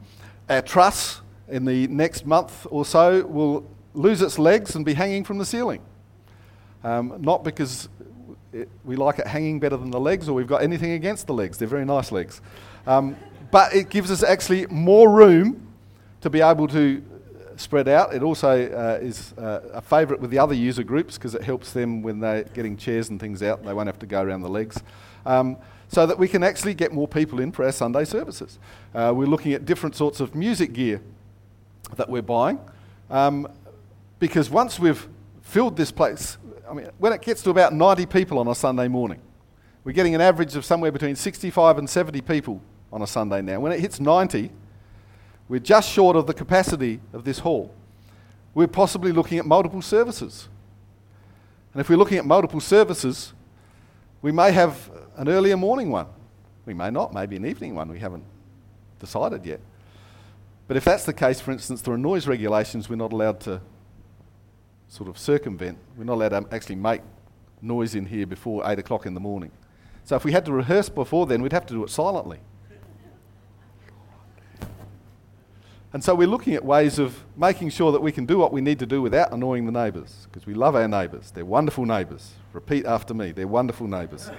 our 0.47 0.61
truss 0.61 1.21
in 1.47 1.65
the 1.65 1.87
next 1.87 2.27
month 2.27 2.67
or 2.69 2.85
so 2.85 3.25
will 3.25 3.67
lose 3.95 4.21
its 4.21 4.37
legs 4.37 4.75
and 4.75 4.85
be 4.85 4.93
hanging 4.93 5.23
from 5.23 5.39
the 5.39 5.45
ceiling. 5.45 5.81
Um, 6.83 7.17
not 7.19 7.43
because 7.43 7.89
it, 8.51 8.69
we 8.85 8.95
like 8.95 9.17
it 9.17 9.25
hanging 9.25 9.59
better 9.59 9.75
than 9.75 9.89
the 9.89 9.99
legs, 9.99 10.29
or 10.29 10.33
we've 10.33 10.45
got 10.45 10.61
anything 10.61 10.91
against 10.91 11.25
the 11.25 11.33
legs. 11.33 11.57
They're 11.57 11.67
very 11.67 11.85
nice 11.85 12.11
legs. 12.11 12.41
But 13.53 13.75
it 13.75 13.89
gives 13.89 14.09
us 14.09 14.23
actually 14.23 14.65
more 14.65 15.11
room 15.11 15.67
to 16.21 16.31
be 16.31 16.41
able 16.41 16.67
to 16.69 17.03
spread 17.55 17.87
out. 17.87 18.11
It 18.15 18.23
also 18.23 18.49
uh, 18.49 18.97
is 18.99 19.31
uh, 19.33 19.59
a 19.73 19.79
favourite 19.79 20.19
with 20.19 20.31
the 20.31 20.39
other 20.39 20.55
user 20.55 20.81
groups 20.81 21.19
because 21.19 21.35
it 21.35 21.43
helps 21.43 21.71
them 21.71 22.01
when 22.01 22.19
they're 22.19 22.45
getting 22.45 22.75
chairs 22.75 23.09
and 23.09 23.19
things 23.19 23.43
out. 23.43 23.63
They 23.63 23.71
won't 23.71 23.85
have 23.85 23.99
to 23.99 24.07
go 24.07 24.23
around 24.23 24.41
the 24.41 24.49
legs. 24.49 24.81
Um, 25.23 25.57
so 25.87 26.07
that 26.07 26.17
we 26.17 26.27
can 26.27 26.41
actually 26.41 26.73
get 26.73 26.93
more 26.93 27.07
people 27.07 27.39
in 27.39 27.51
for 27.51 27.63
our 27.63 27.71
Sunday 27.71 28.05
services. 28.05 28.57
Uh, 28.95 29.13
we're 29.15 29.27
looking 29.27 29.53
at 29.53 29.65
different 29.65 29.95
sorts 29.95 30.19
of 30.19 30.33
music 30.33 30.73
gear 30.73 30.99
that 31.95 32.09
we're 32.09 32.23
buying 32.23 32.59
um, 33.11 33.47
because 34.17 34.49
once 34.49 34.79
we've 34.79 35.07
filled 35.43 35.77
this 35.77 35.91
place, 35.91 36.39
I 36.67 36.73
mean, 36.73 36.89
when 36.97 37.13
it 37.13 37.21
gets 37.21 37.43
to 37.43 37.51
about 37.51 37.71
90 37.71 38.07
people 38.07 38.39
on 38.39 38.47
a 38.47 38.55
Sunday 38.55 38.87
morning, 38.87 39.21
we're 39.83 39.91
getting 39.91 40.15
an 40.15 40.21
average 40.21 40.55
of 40.55 40.65
somewhere 40.65 40.91
between 40.91 41.15
65 41.15 41.77
and 41.77 41.87
70 41.87 42.19
people 42.21 42.59
on 42.93 43.01
a 43.01 43.07
Sunday 43.07 43.41
now. 43.41 43.59
When 43.59 43.71
it 43.71 43.79
hits 43.79 43.99
90, 43.99 44.51
we're 45.49 45.59
just 45.59 45.89
short 45.91 46.15
of 46.15 46.27
the 46.27 46.33
capacity 46.33 47.01
of 47.11 47.25
this 47.25 47.39
hall. 47.39 47.73
We're 48.53 48.67
possibly 48.67 49.11
looking 49.11 49.39
at 49.39 49.45
multiple 49.45 49.81
services. 49.81 50.47
And 51.73 51.81
if 51.81 51.89
we're 51.89 51.97
looking 51.97 52.19
at 52.19 52.25
multiple 52.25 52.59
services, 52.59 53.33
we 54.21 54.31
may 54.31 54.51
have 54.51 54.91
an 55.17 55.27
earlier 55.27 55.57
morning 55.57 55.89
one. 55.89 56.05
We 56.65 56.73
may 56.73 56.91
not, 56.91 57.13
maybe 57.13 57.35
an 57.35 57.45
evening 57.45 57.75
one. 57.75 57.89
We 57.89 57.99
haven't 57.99 58.23
decided 58.99 59.45
yet. 59.45 59.59
But 60.67 60.77
if 60.77 60.85
that's 60.85 61.03
the 61.03 61.13
case, 61.13 61.41
for 61.41 61.51
instance, 61.51 61.81
there 61.81 61.93
are 61.93 61.97
noise 61.97 62.27
regulations 62.27 62.89
we're 62.89 62.95
not 62.95 63.11
allowed 63.11 63.39
to 63.41 63.59
sort 64.87 65.09
of 65.09 65.17
circumvent. 65.17 65.79
We're 65.97 66.05
not 66.05 66.13
allowed 66.13 66.29
to 66.29 66.55
actually 66.55 66.75
make 66.75 67.01
noise 67.61 67.95
in 67.95 68.05
here 68.05 68.27
before 68.27 68.69
8 68.69 68.77
o'clock 68.79 69.07
in 69.07 69.15
the 69.15 69.19
morning. 69.19 69.51
So 70.05 70.15
if 70.15 70.23
we 70.23 70.31
had 70.31 70.45
to 70.45 70.51
rehearse 70.51 70.89
before 70.89 71.25
then, 71.25 71.41
we'd 71.41 71.53
have 71.53 71.65
to 71.65 71.73
do 71.73 71.83
it 71.83 71.89
silently. 71.89 72.39
And 75.93 76.03
so 76.03 76.15
we're 76.15 76.27
looking 76.27 76.55
at 76.55 76.65
ways 76.65 76.97
of 76.97 77.23
making 77.37 77.69
sure 77.69 77.91
that 77.91 78.01
we 78.01 78.11
can 78.11 78.25
do 78.25 78.39
what 78.39 78.51
we 78.51 78.61
need 78.61 78.79
to 78.79 78.85
do 78.87 78.99
without 79.01 79.31
annoying 79.31 79.67
the 79.67 79.71
neighbours, 79.71 80.27
because 80.31 80.47
we 80.47 80.55
love 80.55 80.75
our 80.75 80.87
neighbours. 80.87 81.29
They're 81.31 81.45
wonderful 81.45 81.85
neighbours. 81.85 82.31
Repeat 82.51 82.85
after 82.85 83.13
me 83.13 83.31
they're 83.31 83.47
wonderful 83.47 83.87
neighbours. 83.87 84.31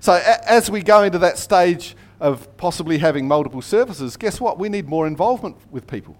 so 0.00 0.14
a- 0.14 0.50
as 0.50 0.68
we 0.70 0.82
go 0.82 1.04
into 1.04 1.18
that 1.20 1.38
stage 1.38 1.96
of 2.20 2.56
possibly 2.56 2.98
having 2.98 3.28
multiple 3.28 3.62
services, 3.62 4.16
guess 4.16 4.40
what? 4.40 4.58
We 4.58 4.68
need 4.68 4.88
more 4.88 5.06
involvement 5.06 5.56
with 5.70 5.86
people. 5.86 6.16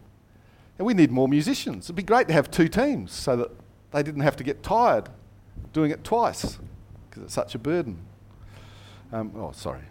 And 0.78 0.86
we 0.86 0.94
need 0.94 1.10
more 1.10 1.26
musicians. 1.26 1.86
It'd 1.86 1.96
be 1.96 2.04
great 2.04 2.28
to 2.28 2.32
have 2.32 2.52
two 2.52 2.68
teams 2.68 3.10
so 3.10 3.34
that 3.34 3.50
they 3.90 4.04
didn't 4.04 4.20
have 4.20 4.36
to 4.36 4.44
get 4.44 4.62
tired 4.62 5.08
doing 5.72 5.90
it 5.90 6.04
twice 6.04 6.58
because 7.10 7.24
it's 7.24 7.34
such 7.34 7.56
a 7.56 7.58
burden. 7.58 7.98
Um, 9.12 9.32
oh, 9.36 9.50
sorry. 9.52 9.82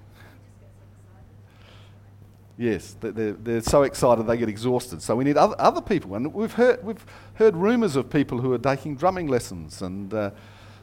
Yes, 2.59 2.95
they're, 2.99 3.33
they're 3.33 3.61
so 3.61 3.83
excited 3.83 4.23
they 4.23 4.35
get 4.35 4.49
exhausted. 4.49 5.03
So 5.03 5.15
we 5.15 5.23
need 5.23 5.37
other, 5.37 5.55
other 5.59 5.81
people. 5.81 6.15
And 6.15 6.33
we've 6.33 6.53
heard, 6.53 6.83
we've 6.83 7.05
heard 7.35 7.55
rumours 7.55 7.95
of 7.95 8.09
people 8.09 8.39
who 8.39 8.51
are 8.51 8.57
taking 8.57 8.95
drumming 8.95 9.27
lessons, 9.27 9.83
and 9.83 10.11
uh, 10.11 10.31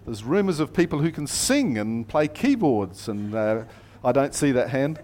there's 0.06 0.22
rumours 0.22 0.60
of 0.60 0.72
people 0.72 1.00
who 1.00 1.10
can 1.10 1.26
sing 1.26 1.78
and 1.78 2.06
play 2.06 2.28
keyboards. 2.28 3.08
And 3.08 3.34
uh, 3.34 3.64
I 4.04 4.12
don't 4.12 4.32
see 4.34 4.52
that 4.52 4.70
hand. 4.70 5.00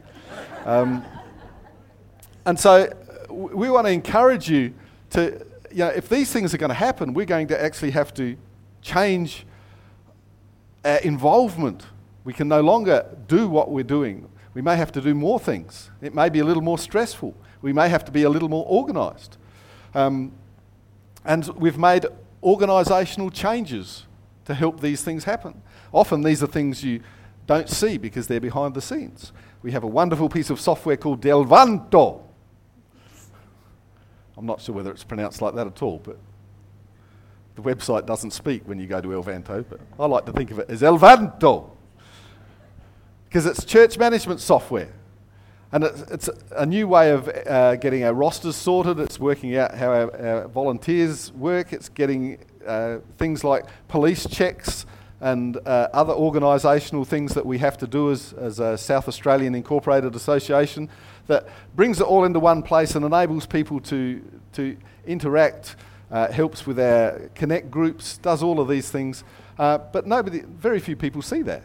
Um, 0.65 1.05
and 2.47 2.59
so 2.59 2.85
uh, 2.85 3.35
we 3.35 3.69
want 3.69 3.89
to 3.89 3.93
encourage 3.93 4.49
you 4.49 4.73
to, 5.11 5.45
you 5.73 5.79
know, 5.79 5.89
if 5.89 6.09
these 6.09 6.33
things 6.33 6.55
are 6.55 6.59
going 6.59 6.69
to 6.69 6.75
happen, 6.75 7.15
we're 7.15 7.27
going 7.27 7.49
to 7.49 7.61
actually 7.61 7.91
have 7.91 8.15
to 8.15 8.37
change 8.81 9.45
our 10.85 10.99
involvement. 10.99 11.85
We 12.23 12.33
can 12.33 12.47
no 12.47 12.61
longer 12.61 13.07
do 13.27 13.49
what 13.49 13.73
we're 13.73 13.83
doing 13.83 14.29
we 14.55 14.63
may 14.63 14.77
have 14.77 14.91
to 14.93 15.01
do 15.01 15.15
more 15.15 15.39
things. 15.39 15.91
It 16.01 16.15
may 16.15 16.29
be 16.29 16.41
a 16.41 16.45
little 16.45 16.63
more 16.63 16.79
stressful. 16.79 17.35
We 17.63 17.73
may 17.73 17.89
have 17.89 18.05
to 18.07 18.13
be 18.13 18.25
a 18.25 18.31
little 18.31 18.49
more 18.49 18.67
organised. 18.67 19.39
Um, 19.95 20.33
and 21.25 21.47
we've 21.57 21.79
made 21.79 22.07
organisational 22.43 23.33
changes 23.33 24.07
to 24.47 24.55
help 24.55 24.81
these 24.81 25.03
things 25.03 25.25
happen. 25.25 25.63
Often 25.93 26.23
these 26.23 26.43
are 26.43 26.47
things 26.47 26.83
you 26.83 27.01
don't 27.47 27.69
see 27.69 27.99
because 27.99 28.27
they're 28.27 28.41
behind 28.41 28.75
the 28.75 28.81
scenes. 28.81 29.33
We 29.63 29.73
have 29.73 29.85
a 29.85 29.89
wonderful 29.89 30.29
piece 30.29 30.51
of 30.51 30.61
software 30.61 30.97
called 30.97 31.21
Elvanto. 31.21 32.23
I'm 34.37 34.47
not 34.47 34.61
sure 34.63 34.75
whether 34.75 34.91
it's 34.91 35.05
pronounced 35.05 35.43
like 35.43 35.55
that 35.55 35.67
at 35.67 35.83
all, 35.83 36.01
but 36.03 36.19
the 37.57 37.63
website 37.63 38.07
doesn't 38.07 38.31
speak 38.31 38.63
when 38.67 38.81
you 38.81 38.87
go 38.87 39.01
to 39.01 39.09
Elvanto, 39.09 39.65
but 39.69 39.81
I 39.99 40.07
like 40.07 40.25
to 40.27 40.33
think 40.33 40.51
of 40.51 40.59
it 40.59 40.71
as 40.71 40.81
Elvanto 40.81 41.71
because 43.31 43.47
it's 43.47 43.65
church 43.65 43.97
management 43.97 44.41
software. 44.41 44.93
And 45.71 45.85
it's, 45.85 46.01
it's 46.11 46.31
a 46.51 46.67
new 46.67 46.89
way 46.89 47.13
of 47.13 47.29
uh, 47.29 47.77
getting 47.77 48.03
our 48.03 48.13
rosters 48.13 48.57
sorted. 48.57 48.99
It's 48.99 49.21
working 49.21 49.57
out 49.57 49.73
how 49.77 49.93
our, 49.93 50.27
our 50.27 50.49
volunteers 50.49 51.33
work. 51.35 51.73
It's 51.73 51.89
getting 51.89 52.39
uh, 52.67 52.99
things 53.19 53.45
like 53.45 53.67
police 53.87 54.27
checks 54.29 54.85
and 55.21 55.59
uh, 55.59 55.89
other 55.93 56.13
organisational 56.13 57.07
things 57.07 57.33
that 57.35 57.47
we 57.47 57.59
have 57.59 57.79
to 57.79 57.87
do 57.87 58.11
as, 58.11 58.33
as 58.33 58.59
a 58.59 58.77
South 58.77 59.07
Australian 59.07 59.55
Incorporated 59.55 60.17
Association 60.17 60.89
that 61.29 61.47
brings 61.77 62.01
it 62.01 62.05
all 62.05 62.25
into 62.25 62.41
one 62.41 62.65
place 62.65 62.97
and 62.97 63.05
enables 63.05 63.47
people 63.47 63.79
to, 63.79 64.21
to 64.55 64.77
interact, 65.07 65.77
uh, 66.11 66.33
helps 66.33 66.67
with 66.67 66.81
our 66.81 67.31
connect 67.37 67.71
groups, 67.71 68.19
does 68.19 68.43
all 68.43 68.59
of 68.59 68.67
these 68.67 68.91
things. 68.91 69.23
Uh, 69.57 69.79
but 69.79 70.05
nobody, 70.05 70.41
very 70.41 70.81
few 70.81 70.97
people 70.97 71.23
see 71.23 71.43
that. 71.43 71.63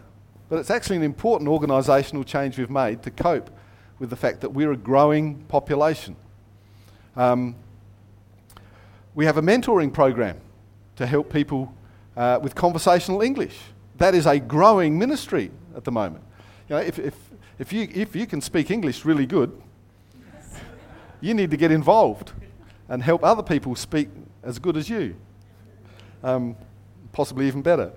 But 0.49 0.59
it's 0.59 0.69
actually 0.69 0.97
an 0.97 1.03
important 1.03 1.49
organisational 1.49 2.25
change 2.25 2.57
we've 2.57 2.69
made 2.69 3.01
to 3.03 3.11
cope 3.11 3.49
with 3.99 4.09
the 4.09 4.15
fact 4.15 4.41
that 4.41 4.49
we're 4.49 4.71
a 4.71 4.77
growing 4.77 5.39
population. 5.45 6.15
Um, 7.15 7.55
we 9.15 9.25
have 9.25 9.37
a 9.37 9.41
mentoring 9.41 9.91
program 9.91 10.37
to 10.97 11.05
help 11.05 11.31
people 11.31 11.73
uh, 12.17 12.39
with 12.41 12.53
conversational 12.53 13.21
English. 13.21 13.57
That 13.97 14.13
is 14.13 14.25
a 14.25 14.39
growing 14.39 14.99
ministry 14.99 15.51
at 15.75 15.83
the 15.83 15.91
moment. 15.91 16.23
You 16.69 16.75
know, 16.75 16.81
if, 16.81 16.99
if, 16.99 17.15
if, 17.57 17.73
you, 17.73 17.87
if 17.93 18.15
you 18.15 18.27
can 18.27 18.41
speak 18.41 18.69
English 18.69 19.05
really 19.05 19.25
good, 19.25 19.61
you 21.21 21.33
need 21.33 21.49
to 21.51 21.57
get 21.57 21.71
involved 21.71 22.33
and 22.89 23.01
help 23.01 23.23
other 23.23 23.41
people 23.41 23.75
speak 23.75 24.09
as 24.43 24.59
good 24.59 24.77
as 24.77 24.89
you, 24.89 25.15
um, 26.23 26.55
possibly 27.13 27.47
even 27.47 27.61
better. 27.61 27.91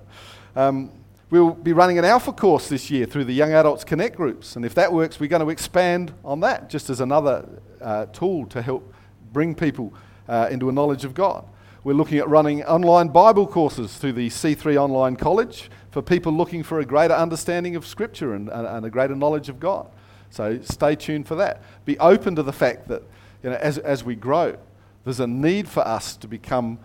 Um, 0.57 0.91
We'll 1.31 1.51
be 1.51 1.75
running 1.75 1.99
an 1.99 2.07
alpha 2.07 2.33
course 2.33 2.71
this 2.71 2.91
year 2.91 3.05
through 3.05 3.25
the 3.25 3.35
Young 3.35 3.53
Adults 3.53 3.85
Connect 3.85 4.17
groups. 4.17 4.57
And 4.57 4.65
if 4.65 4.75
that 4.77 4.91
works, 4.91 5.21
we're 5.21 5.29
going 5.29 5.43
to 5.43 5.51
expand 5.51 6.15
on 6.25 6.41
that 6.41 6.71
just 6.71 6.89
as 6.89 7.01
another 7.01 7.47
uh, 7.83 8.07
tool 8.07 8.47
to 8.47 8.63
help 8.63 8.95
bring 9.31 9.55
people 9.55 9.93
uh, 10.27 10.49
into 10.51 10.71
a 10.71 10.73
knowledge 10.73 11.05
of 11.05 11.13
God. 11.13 11.45
We're 11.85 11.93
looking 11.93 12.17
at 12.17 12.27
running 12.31 12.65
online 12.65 13.09
Bible 13.09 13.47
courses 13.47 13.95
through 13.99 14.15
the 14.15 14.31
C3 14.31 14.79
Online 14.79 15.17
College 15.17 15.71
for 15.91 16.01
people 16.01 16.33
looking 16.33 16.63
for 16.63 16.81
a 16.81 16.85
greater 16.87 17.13
understanding 17.13 17.77
of 17.77 17.87
Scripture 17.87 18.33
and, 18.33 18.49
and, 18.49 18.67
and 18.67 18.87
a 18.87 18.91
greater 18.91 19.15
knowledge 19.15 19.51
of 19.51 19.61
God. 19.61 19.87
So 20.31 20.61
stay 20.63 20.97
tuned 20.97 21.29
for 21.29 21.35
that. 21.35 21.63
Be 21.85 21.99
open 21.99 22.37
to 22.37 22.43
the 22.43 22.55
fact 22.55 22.89
that 22.89 23.03
you 23.43 23.51
know, 23.51 23.57
as, 23.57 23.77
as 23.77 24.03
we 24.03 24.15
grow, 24.15 24.57
there's 25.05 25.21
a 25.21 25.27
need 25.27 25.69
for 25.69 25.87
us 25.87 26.17
to 26.17 26.27
become 26.27 26.79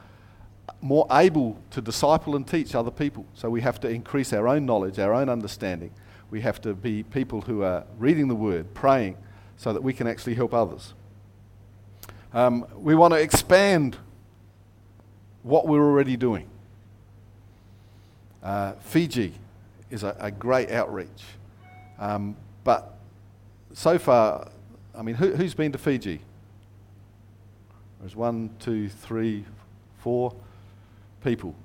more 0.82 1.08
able 1.12 1.58
to 1.72 1.82
disciple 1.82 2.36
and 2.36 2.48
teach 2.48 2.76
other 2.76 2.92
people. 2.92 3.26
So 3.34 3.50
we 3.50 3.62
have 3.62 3.80
to 3.82 3.90
increase 3.90 4.34
our 4.34 4.48
own 4.48 4.66
knowledge, 4.66 5.00
our 5.00 5.14
own 5.14 5.30
understanding. 5.30 5.92
We 6.30 6.42
have 6.42 6.62
to 6.62 6.74
be 6.74 7.04
people 7.04 7.42
who 7.42 7.64
are 7.64 7.86
reading 7.98 8.28
the 8.28 8.36
Word, 8.36 8.74
praying, 8.74 9.18
so 9.58 9.74
that 9.74 9.84
we 9.84 9.94
can 9.94 10.08
actually 10.08 10.36
help 10.36 10.54
others. 10.54 10.94
Um, 12.34 12.66
we 12.76 12.96
want 12.96 13.14
to 13.14 13.20
expand 13.20 13.98
what 15.44 15.68
we're 15.68 15.84
already 15.84 16.18
doing. 16.18 16.50
Uh, 18.42 18.74
Fiji 18.80 19.34
is 19.92 20.04
a, 20.04 20.16
a, 20.20 20.32
great 20.32 20.72
outreach. 20.72 21.24
Um, 22.00 22.36
but 22.64 22.98
so 23.74 23.98
far, 24.00 24.50
I 24.98 25.02
mean, 25.02 25.16
who, 25.16 25.32
has 25.32 25.54
been 25.54 25.72
to 25.72 25.78
Fiji? 25.78 26.20
There's 28.00 28.16
one, 28.16 28.50
two, 28.60 28.90
three, 28.90 29.46
four 30.00 30.36
people. 31.24 31.56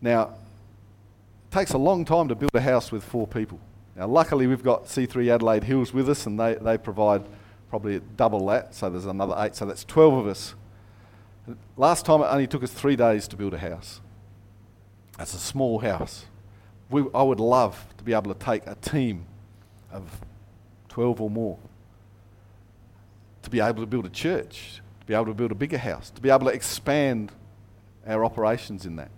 Now, 0.00 0.22
it 0.22 1.52
takes 1.52 1.72
a 1.72 1.78
long 1.78 2.04
time 2.04 2.28
to 2.28 2.34
build 2.34 2.54
a 2.54 2.60
house 2.60 2.90
with 2.90 3.04
four 3.04 3.26
people. 3.26 3.60
Now, 3.96 4.06
luckily, 4.06 4.46
we've 4.46 4.62
got 4.62 4.86
C3 4.86 5.32
Adelaide 5.32 5.64
Hills 5.64 5.92
with 5.92 6.08
us, 6.08 6.26
and 6.26 6.38
they, 6.38 6.54
they 6.54 6.78
provide 6.78 7.22
probably 7.68 8.00
double 8.16 8.46
that, 8.46 8.74
so 8.74 8.90
there's 8.90 9.06
another 9.06 9.34
eight, 9.38 9.54
so 9.54 9.64
that's 9.64 9.84
12 9.84 10.14
of 10.14 10.26
us. 10.26 10.54
Last 11.76 12.04
time, 12.04 12.20
it 12.20 12.24
only 12.24 12.46
took 12.46 12.62
us 12.62 12.70
three 12.72 12.96
days 12.96 13.28
to 13.28 13.36
build 13.36 13.54
a 13.54 13.58
house. 13.58 14.00
That's 15.18 15.34
a 15.34 15.38
small 15.38 15.78
house. 15.80 16.24
We, 16.88 17.04
I 17.14 17.22
would 17.22 17.40
love 17.40 17.84
to 17.98 18.04
be 18.04 18.12
able 18.12 18.32
to 18.34 18.38
take 18.38 18.66
a 18.66 18.74
team 18.76 19.26
of 19.92 20.20
12 20.88 21.20
or 21.20 21.30
more 21.30 21.58
to 23.42 23.50
be 23.50 23.60
able 23.60 23.82
to 23.82 23.86
build 23.86 24.06
a 24.06 24.10
church, 24.10 24.80
to 25.00 25.06
be 25.06 25.14
able 25.14 25.26
to 25.26 25.34
build 25.34 25.52
a 25.52 25.54
bigger 25.54 25.78
house, 25.78 26.10
to 26.10 26.20
be 26.20 26.30
able 26.30 26.46
to 26.46 26.52
expand 26.52 27.32
our 28.06 28.24
operations 28.24 28.86
in 28.86 28.96
that. 28.96 29.10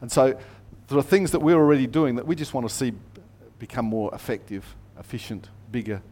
And 0.00 0.10
so 0.10 0.38
there 0.88 0.98
are 0.98 1.02
things 1.02 1.30
that 1.30 1.40
we're 1.40 1.56
already 1.56 1.86
doing 1.86 2.16
that 2.16 2.26
we 2.26 2.34
just 2.34 2.54
want 2.54 2.68
to 2.68 2.74
see 2.74 2.92
become 3.58 3.86
more 3.86 4.12
effective, 4.14 4.74
efficient, 4.98 5.48
bigger, 5.70 6.02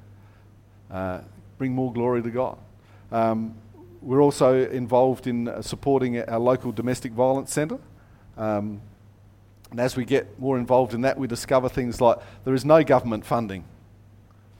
uh, 0.90 1.20
bring 1.58 1.72
more 1.72 1.92
glory 1.92 2.22
to 2.22 2.30
God. 2.30 2.56
Um, 3.10 3.54
we're 4.00 4.22
also 4.22 4.68
involved 4.70 5.26
in 5.26 5.48
uh, 5.48 5.60
supporting 5.60 6.20
our 6.20 6.38
local 6.38 6.72
domestic 6.72 7.12
violence 7.12 7.52
centre. 7.52 7.78
Um, 8.36 8.80
and 9.70 9.78
as 9.78 9.96
we 9.96 10.04
get 10.04 10.38
more 10.38 10.58
involved 10.58 10.94
in 10.94 11.02
that, 11.02 11.18
we 11.18 11.26
discover 11.26 11.68
things 11.68 12.00
like 12.00 12.18
there 12.44 12.54
is 12.54 12.64
no 12.64 12.82
government 12.82 13.24
funding 13.24 13.64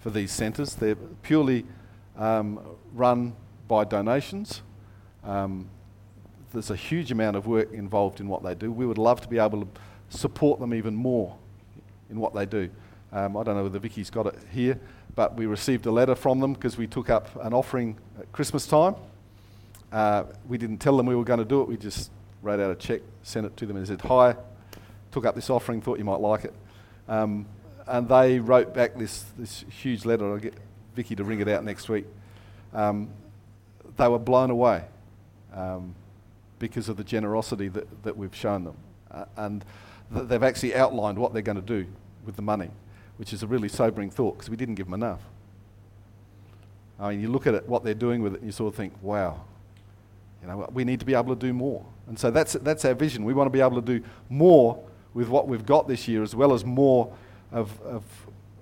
for 0.00 0.10
these 0.10 0.30
centres. 0.30 0.74
They're 0.74 0.96
purely 1.22 1.64
um, 2.16 2.60
run 2.92 3.34
by 3.66 3.84
donations. 3.84 4.62
Um, 5.24 5.68
there's 6.52 6.70
a 6.70 6.76
huge 6.76 7.12
amount 7.12 7.36
of 7.36 7.46
work 7.46 7.72
involved 7.72 8.20
in 8.20 8.28
what 8.28 8.42
they 8.42 8.54
do. 8.54 8.72
We 8.72 8.86
would 8.86 8.98
love 8.98 9.20
to 9.22 9.28
be 9.28 9.38
able 9.38 9.62
to 9.62 9.68
support 10.08 10.60
them 10.60 10.74
even 10.74 10.94
more 10.94 11.36
in 12.10 12.18
what 12.18 12.34
they 12.34 12.46
do. 12.46 12.68
Um, 13.12 13.36
I 13.36 13.42
don't 13.42 13.56
know 13.56 13.62
whether 13.64 13.78
Vicky's 13.78 14.10
got 14.10 14.26
it 14.26 14.36
here, 14.52 14.78
but 15.14 15.36
we 15.36 15.46
received 15.46 15.86
a 15.86 15.90
letter 15.90 16.14
from 16.14 16.40
them 16.40 16.54
because 16.54 16.76
we 16.76 16.86
took 16.86 17.10
up 17.10 17.28
an 17.44 17.52
offering 17.52 17.96
at 18.18 18.30
Christmas 18.32 18.66
time. 18.66 18.94
Uh, 19.92 20.24
we 20.48 20.58
didn't 20.58 20.78
tell 20.78 20.96
them 20.96 21.06
we 21.06 21.16
were 21.16 21.24
going 21.24 21.38
to 21.38 21.44
do 21.44 21.62
it. 21.62 21.68
We 21.68 21.76
just 21.76 22.10
wrote 22.42 22.60
out 22.60 22.70
a 22.70 22.76
check, 22.76 23.02
sent 23.22 23.46
it 23.46 23.56
to 23.56 23.66
them, 23.66 23.76
and 23.76 23.86
said, 23.86 24.00
"Hi, 24.02 24.36
took 25.10 25.24
up 25.24 25.34
this 25.34 25.50
offering, 25.50 25.80
thought 25.80 25.98
you 25.98 26.04
might 26.04 26.20
like 26.20 26.44
it." 26.44 26.54
Um, 27.08 27.46
and 27.88 28.08
they 28.08 28.38
wrote 28.38 28.72
back 28.72 28.96
this 28.96 29.24
this 29.36 29.64
huge 29.68 30.04
letter. 30.04 30.30
I'll 30.30 30.38
get 30.38 30.54
Vicky 30.94 31.16
to 31.16 31.24
ring 31.24 31.40
it 31.40 31.48
out 31.48 31.64
next 31.64 31.88
week. 31.88 32.06
Um, 32.72 33.10
they 33.96 34.06
were 34.06 34.20
blown 34.20 34.50
away 34.50 34.84
um, 35.52 35.94
because 36.60 36.88
of 36.88 36.96
the 36.96 37.02
generosity 37.02 37.66
that, 37.66 38.04
that 38.04 38.16
we've 38.16 38.34
shown 38.34 38.62
them, 38.62 38.76
uh, 39.10 39.24
and 39.36 39.64
th- 40.14 40.28
they've 40.28 40.44
actually 40.44 40.76
outlined 40.76 41.18
what 41.18 41.32
they're 41.32 41.42
going 41.42 41.60
to 41.60 41.62
do 41.62 41.84
with 42.24 42.36
the 42.36 42.42
money, 42.42 42.70
which 43.16 43.32
is 43.32 43.42
a 43.42 43.46
really 43.48 43.68
sobering 43.68 44.10
thought 44.10 44.36
because 44.36 44.48
we 44.48 44.56
didn't 44.56 44.76
give 44.76 44.86
them 44.86 44.94
enough. 44.94 45.22
I 47.00 47.10
mean, 47.10 47.20
you 47.20 47.28
look 47.28 47.48
at 47.48 47.54
it, 47.54 47.66
what 47.66 47.82
they're 47.82 47.94
doing 47.94 48.22
with 48.22 48.34
it, 48.34 48.40
and 48.40 48.48
you 48.48 48.52
sort 48.52 48.72
of 48.72 48.76
think, 48.76 48.92
wow, 49.02 49.40
you 50.42 50.48
know, 50.48 50.68
we 50.72 50.84
need 50.84 51.00
to 51.00 51.06
be 51.06 51.14
able 51.14 51.34
to 51.34 51.40
do 51.40 51.52
more. 51.52 51.84
And 52.06 52.18
so 52.18 52.30
that's, 52.30 52.52
that's 52.54 52.84
our 52.84 52.94
vision. 52.94 53.24
We 53.24 53.34
want 53.34 53.46
to 53.46 53.50
be 53.50 53.60
able 53.60 53.80
to 53.80 53.98
do 53.98 54.04
more 54.28 54.78
with 55.14 55.28
what 55.28 55.48
we've 55.48 55.64
got 55.66 55.88
this 55.88 56.06
year, 56.06 56.22
as 56.22 56.36
well 56.36 56.52
as 56.52 56.64
more 56.64 57.12
of, 57.52 57.80
of, 57.82 58.04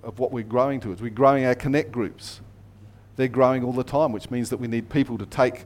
of 0.03 0.19
what 0.19 0.31
we're 0.31 0.43
growing 0.43 0.79
towards. 0.79 1.01
We're 1.01 1.09
growing 1.09 1.45
our 1.45 1.55
connect 1.55 1.91
groups. 1.91 2.41
They're 3.17 3.27
growing 3.27 3.63
all 3.63 3.73
the 3.73 3.83
time, 3.83 4.13
which 4.13 4.31
means 4.31 4.49
that 4.49 4.57
we 4.57 4.67
need 4.67 4.89
people 4.89 5.17
to 5.17 5.25
take, 5.25 5.65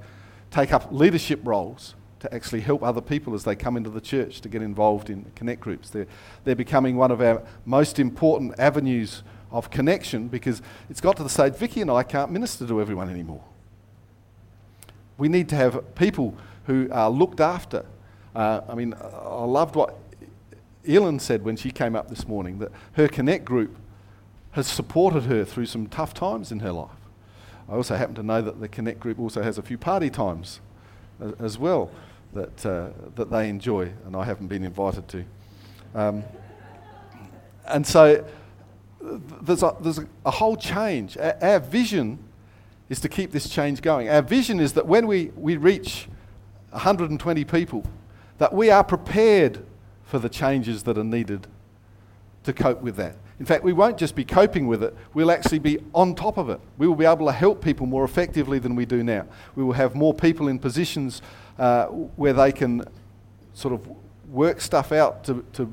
take 0.50 0.74
up 0.74 0.92
leadership 0.92 1.40
roles 1.44 1.94
to 2.24 2.34
actually 2.34 2.62
help 2.62 2.82
other 2.82 3.02
people 3.02 3.36
as 3.36 3.44
they 3.44 3.54
come 3.54 3.76
into 3.76 3.90
the 3.90 4.00
church 4.00 4.40
to 4.40 4.48
get 4.48 4.62
involved 4.62 5.10
in 5.10 5.26
connect 5.36 5.60
groups. 5.60 5.90
They're, 5.90 6.08
they're 6.46 6.56
becoming 6.56 6.96
one 6.96 7.12
of 7.12 7.20
our 7.20 7.44
most 7.66 8.00
important 8.00 8.58
avenues 8.58 9.24
of 9.52 9.70
connection 9.70 10.30
because 10.30 10.62
it's 10.90 11.02
got 11.02 11.18
to 11.18 11.24
the 11.24 11.30
stage 11.30 11.54
Vicky 11.56 11.82
and 11.82 11.92
I 11.92 12.04
can't 12.04 12.32
minister 12.32 12.66
to 12.66 12.80
everyone 12.80 13.10
anymore. 13.10 13.44
We 15.18 15.28
need 15.28 15.50
to 15.50 15.58
have 15.58 15.96
people 15.96 16.34
who 16.66 16.88
are 16.94 17.10
looked 17.10 17.42
after. 17.42 17.86
Uh, 18.34 18.62
I 18.70 18.74
mean, 18.74 18.94
I 18.94 19.44
loved 19.44 19.76
what 19.76 19.94
Elin 20.88 21.20
said 21.20 21.44
when 21.44 21.58
she 21.58 21.72
came 21.72 21.94
up 21.94 22.08
this 22.08 22.26
morning 22.26 22.60
that 22.60 22.72
her 22.94 23.10
Connect 23.10 23.44
group 23.44 23.76
has 24.52 24.66
supported 24.66 25.24
her 25.24 25.44
through 25.44 25.66
some 25.66 25.88
tough 25.88 26.14
times 26.14 26.54
in 26.54 26.62
her 26.62 26.72
life. 26.72 26.90
I 27.68 27.74
also 27.74 27.98
happen 27.98 28.16
to 28.16 28.24
know 28.24 28.42
that 28.42 28.62
the 28.62 28.70
Connect 28.70 29.02
group 29.02 29.20
also 29.20 29.44
has 29.44 29.58
a 29.58 29.62
few 29.62 29.78
party 29.78 30.10
times 30.10 30.62
as 31.40 31.58
well 31.58 31.92
that, 32.34 32.66
uh, 32.66 32.90
that 33.16 33.30
they 33.30 33.50
enjoy, 33.50 33.92
and 34.06 34.16
I 34.16 34.24
haven't 34.24 34.48
been 34.48 34.64
invited 34.64 35.08
to. 35.10 35.26
Um, 35.96 36.24
and 37.68 37.86
so 37.86 38.26
there's 39.02 39.64
a, 39.64 39.76
there's 39.80 40.00
a 40.26 40.32
whole 40.32 40.56
change. 40.56 41.18
Our, 41.18 41.38
our 41.42 41.60
vision 41.60 42.20
is 42.90 43.00
to 43.02 43.10
keep 43.10 43.32
this 43.32 43.50
change 43.50 43.82
going. 43.82 44.10
Our 44.10 44.22
vision 44.22 44.60
is 44.60 44.74
that 44.74 44.86
when 44.86 45.08
we, 45.08 45.32
we 45.36 45.58
reach 45.58 46.08
120 46.72 47.46
people, 47.46 47.86
that 48.38 48.54
we 48.54 48.70
are 48.70 48.84
prepared 48.84 49.66
for 50.04 50.20
the 50.20 50.30
changes 50.30 50.84
that 50.84 50.98
are 50.98 51.04
needed 51.04 51.48
to 52.44 52.54
cope 52.54 52.82
with 52.82 52.96
that. 52.98 53.16
In 53.44 53.46
fact, 53.46 53.66
we 53.66 53.74
won't 53.74 53.98
just 53.98 54.16
be 54.16 54.24
coping 54.24 54.68
with 54.68 54.82
it, 54.84 54.96
we'll 55.14 55.30
actually 55.30 55.60
be 55.60 55.78
on 55.94 56.16
top 56.16 56.38
of 56.38 56.50
it. 56.50 56.62
We 56.78 56.88
will 56.88 56.96
be 56.96 57.04
able 57.04 57.26
to 57.26 57.34
help 57.34 57.62
people 57.62 57.86
more 57.86 58.06
effectively 58.06 58.58
than 58.58 58.74
we 58.74 58.86
do 58.86 59.04
now. 59.04 59.26
We 59.58 59.66
will 59.66 59.74
have 59.74 59.96
more 59.96 60.14
people 60.14 60.48
in 60.48 60.60
positions 60.60 61.22
uh, 61.60 61.88
where 61.88 62.32
they 62.32 62.54
can 62.54 62.86
sort 63.54 63.74
of 63.74 63.86
work 64.30 64.62
stuff 64.62 64.94
out 64.94 65.26
to, 65.26 65.46
to 65.52 65.70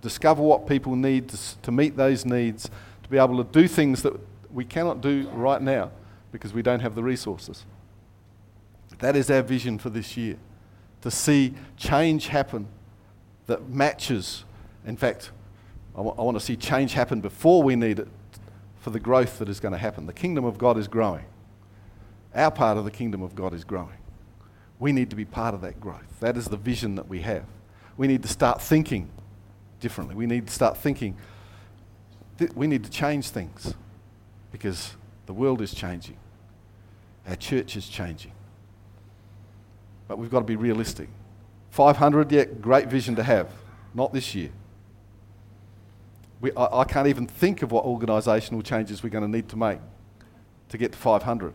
discover 0.00 0.40
what 0.40 0.66
people 0.66 0.96
need 0.96 1.28
to, 1.28 1.60
to 1.60 1.70
meet 1.70 1.94
those 1.94 2.24
needs, 2.24 2.70
to 3.02 3.08
be 3.10 3.18
able 3.18 3.44
to 3.44 3.52
do 3.52 3.68
things 3.68 4.00
that 4.00 4.18
we 4.50 4.64
cannot 4.64 5.02
do 5.02 5.28
right 5.34 5.60
now 5.60 5.90
because 6.30 6.54
we 6.54 6.62
don't 6.62 6.80
have 6.80 6.94
the 6.94 7.02
resources. 7.02 7.66
That 9.00 9.14
is 9.14 9.30
our 9.30 9.42
vision 9.42 9.76
for 9.76 9.90
this 9.90 10.16
year 10.16 10.38
to 11.02 11.10
see 11.10 11.52
change 11.76 12.28
happen 12.28 12.66
that 13.44 13.68
matches. 13.68 14.44
In 14.86 14.96
fact, 14.96 15.32
I, 15.94 15.98
w- 15.98 16.14
I 16.18 16.22
want 16.22 16.38
to 16.38 16.44
see 16.44 16.56
change 16.56 16.94
happen 16.94 17.20
before 17.20 17.62
we 17.62 17.76
need 17.76 17.98
it 17.98 18.08
for 18.80 18.90
the 18.90 19.00
growth 19.00 19.38
that 19.38 19.48
is 19.48 19.60
going 19.60 19.72
to 19.72 19.78
happen. 19.78 20.06
The 20.06 20.12
kingdom 20.12 20.44
of 20.44 20.58
God 20.58 20.76
is 20.78 20.88
growing. 20.88 21.24
Our 22.34 22.50
part 22.50 22.78
of 22.78 22.84
the 22.84 22.90
kingdom 22.90 23.22
of 23.22 23.34
God 23.34 23.52
is 23.52 23.64
growing. 23.64 23.98
We 24.78 24.92
need 24.92 25.10
to 25.10 25.16
be 25.16 25.24
part 25.24 25.54
of 25.54 25.60
that 25.60 25.80
growth. 25.80 26.18
That 26.20 26.36
is 26.36 26.46
the 26.46 26.56
vision 26.56 26.96
that 26.96 27.08
we 27.08 27.20
have. 27.20 27.44
We 27.96 28.06
need 28.08 28.22
to 28.22 28.28
start 28.28 28.60
thinking 28.60 29.10
differently. 29.80 30.16
We 30.16 30.26
need 30.26 30.46
to 30.46 30.52
start 30.52 30.76
thinking, 30.76 31.16
th- 32.38 32.52
we 32.54 32.66
need 32.66 32.84
to 32.84 32.90
change 32.90 33.28
things 33.28 33.74
because 34.50 34.96
the 35.26 35.32
world 35.32 35.60
is 35.60 35.74
changing. 35.74 36.16
Our 37.28 37.36
church 37.36 37.76
is 37.76 37.86
changing. 37.88 38.32
But 40.08 40.18
we've 40.18 40.30
got 40.30 40.40
to 40.40 40.44
be 40.44 40.56
realistic. 40.56 41.08
500, 41.70 42.32
yeah, 42.32 42.44
great 42.44 42.88
vision 42.88 43.14
to 43.16 43.22
have. 43.22 43.50
Not 43.94 44.12
this 44.12 44.34
year. 44.34 44.50
We, 46.42 46.52
I, 46.52 46.80
I 46.80 46.84
can't 46.84 47.06
even 47.06 47.26
think 47.26 47.62
of 47.62 47.72
what 47.72 47.86
organisational 47.86 48.62
changes 48.62 49.02
we're 49.02 49.08
going 49.08 49.24
to 49.24 49.30
need 49.30 49.48
to 49.48 49.56
make 49.56 49.78
to 50.68 50.76
get 50.76 50.92
to 50.92 50.98
500. 50.98 51.54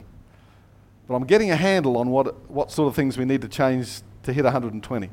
But 1.08 1.16
I'm 1.16 1.26
getting 1.26 1.52
a 1.52 1.56
handle 1.56 1.98
on 1.98 2.10
what, 2.10 2.50
what 2.50 2.72
sort 2.72 2.88
of 2.88 2.96
things 2.96 3.18
we 3.18 3.26
need 3.26 3.42
to 3.42 3.48
change 3.48 4.02
to 4.24 4.34
hit 4.34 4.44
120. 4.46 5.10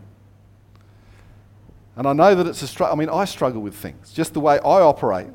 And 1.96 2.06
I 2.06 2.12
know 2.12 2.34
that 2.34 2.46
it's 2.46 2.62
a 2.62 2.66
struggle. 2.66 2.96
I 2.96 2.98
mean, 2.98 3.08
I 3.08 3.24
struggle 3.24 3.60
with 3.60 3.74
things. 3.74 4.12
Just 4.12 4.32
the 4.32 4.40
way 4.40 4.58
I 4.58 4.80
operate 4.80 5.28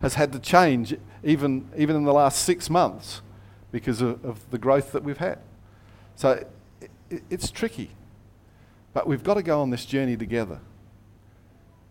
has 0.00 0.14
had 0.14 0.32
to 0.32 0.38
change 0.38 0.96
even, 1.22 1.68
even 1.76 1.96
in 1.96 2.04
the 2.04 2.12
last 2.12 2.44
six 2.44 2.70
months 2.70 3.22
because 3.72 4.00
of, 4.00 4.24
of 4.24 4.50
the 4.50 4.58
growth 4.58 4.92
that 4.92 5.04
we've 5.04 5.18
had. 5.18 5.38
So 6.16 6.44
it, 7.10 7.22
it's 7.28 7.50
tricky. 7.50 7.90
But 8.92 9.06
we've 9.06 9.22
got 9.22 9.34
to 9.34 9.42
go 9.42 9.60
on 9.60 9.70
this 9.70 9.84
journey 9.84 10.16
together 10.16 10.60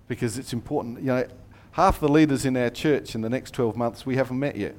because 0.07 0.37
it's 0.37 0.53
important. 0.53 0.99
You 0.99 1.07
know, 1.07 1.27
half 1.79 2.01
the 2.01 2.09
leaders 2.09 2.43
in 2.43 2.57
our 2.57 2.69
church 2.69 3.15
in 3.15 3.21
the 3.21 3.29
next 3.29 3.51
12 3.51 3.77
months 3.77 4.05
we 4.05 4.17
haven't 4.17 4.37
met 4.37 4.57
yet. 4.57 4.75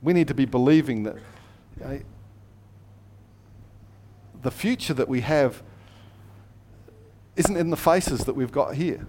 We 0.00 0.14
need 0.14 0.28
to 0.28 0.34
be 0.34 0.46
believing 0.46 1.02
that 1.02 1.16
know, 1.78 2.00
the 4.40 4.50
future 4.50 4.94
that 4.94 5.08
we 5.08 5.20
have 5.20 5.62
isn't 7.36 7.54
in 7.54 7.68
the 7.68 7.76
faces 7.76 8.20
that 8.24 8.34
we've 8.34 8.50
got 8.50 8.76
here. 8.76 9.06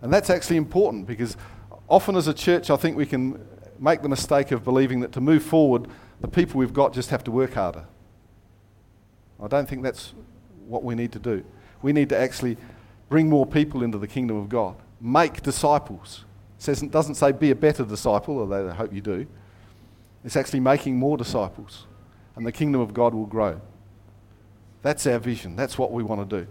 And 0.00 0.10
that's 0.10 0.30
actually 0.30 0.56
important 0.56 1.06
because 1.06 1.36
often 1.86 2.16
as 2.16 2.26
a 2.26 2.32
church, 2.32 2.70
I 2.70 2.76
think 2.76 2.96
we 2.96 3.04
can 3.04 3.46
make 3.78 4.00
the 4.00 4.08
mistake 4.08 4.52
of 4.52 4.64
believing 4.64 5.00
that 5.00 5.12
to 5.12 5.20
move 5.20 5.42
forward, 5.42 5.86
the 6.22 6.28
people 6.28 6.58
we've 6.58 6.72
got 6.72 6.94
just 6.94 7.10
have 7.10 7.22
to 7.24 7.30
work 7.30 7.52
harder. 7.52 7.84
I 9.38 9.48
don't 9.48 9.68
think 9.68 9.82
that's 9.82 10.14
what 10.66 10.82
we 10.82 10.94
need 10.94 11.12
to 11.12 11.18
do. 11.18 11.44
We 11.82 11.92
need 11.92 12.08
to 12.08 12.16
actually 12.16 12.56
bring 13.08 13.28
more 13.28 13.46
people 13.46 13.82
into 13.82 13.98
the 13.98 14.06
kingdom 14.06 14.36
of 14.36 14.48
God, 14.48 14.76
make 15.00 15.42
disciples. 15.42 16.24
It 16.58 16.62
says, 16.62 16.82
it 16.82 16.90
doesn't 16.90 17.14
say 17.14 17.32
be 17.32 17.50
a 17.50 17.54
better 17.54 17.84
disciple, 17.84 18.38
although 18.38 18.68
I 18.68 18.74
hope 18.74 18.92
you 18.92 19.00
do. 19.00 19.26
It's 20.24 20.36
actually 20.36 20.60
making 20.60 20.98
more 20.98 21.16
disciples, 21.16 21.86
and 22.36 22.46
the 22.46 22.52
kingdom 22.52 22.80
of 22.80 22.92
God 22.92 23.14
will 23.14 23.26
grow. 23.26 23.60
That's 24.82 25.06
our 25.06 25.18
vision. 25.18 25.56
That's 25.56 25.78
what 25.78 25.92
we 25.92 26.02
want 26.02 26.28
to 26.28 26.40
do. 26.40 26.46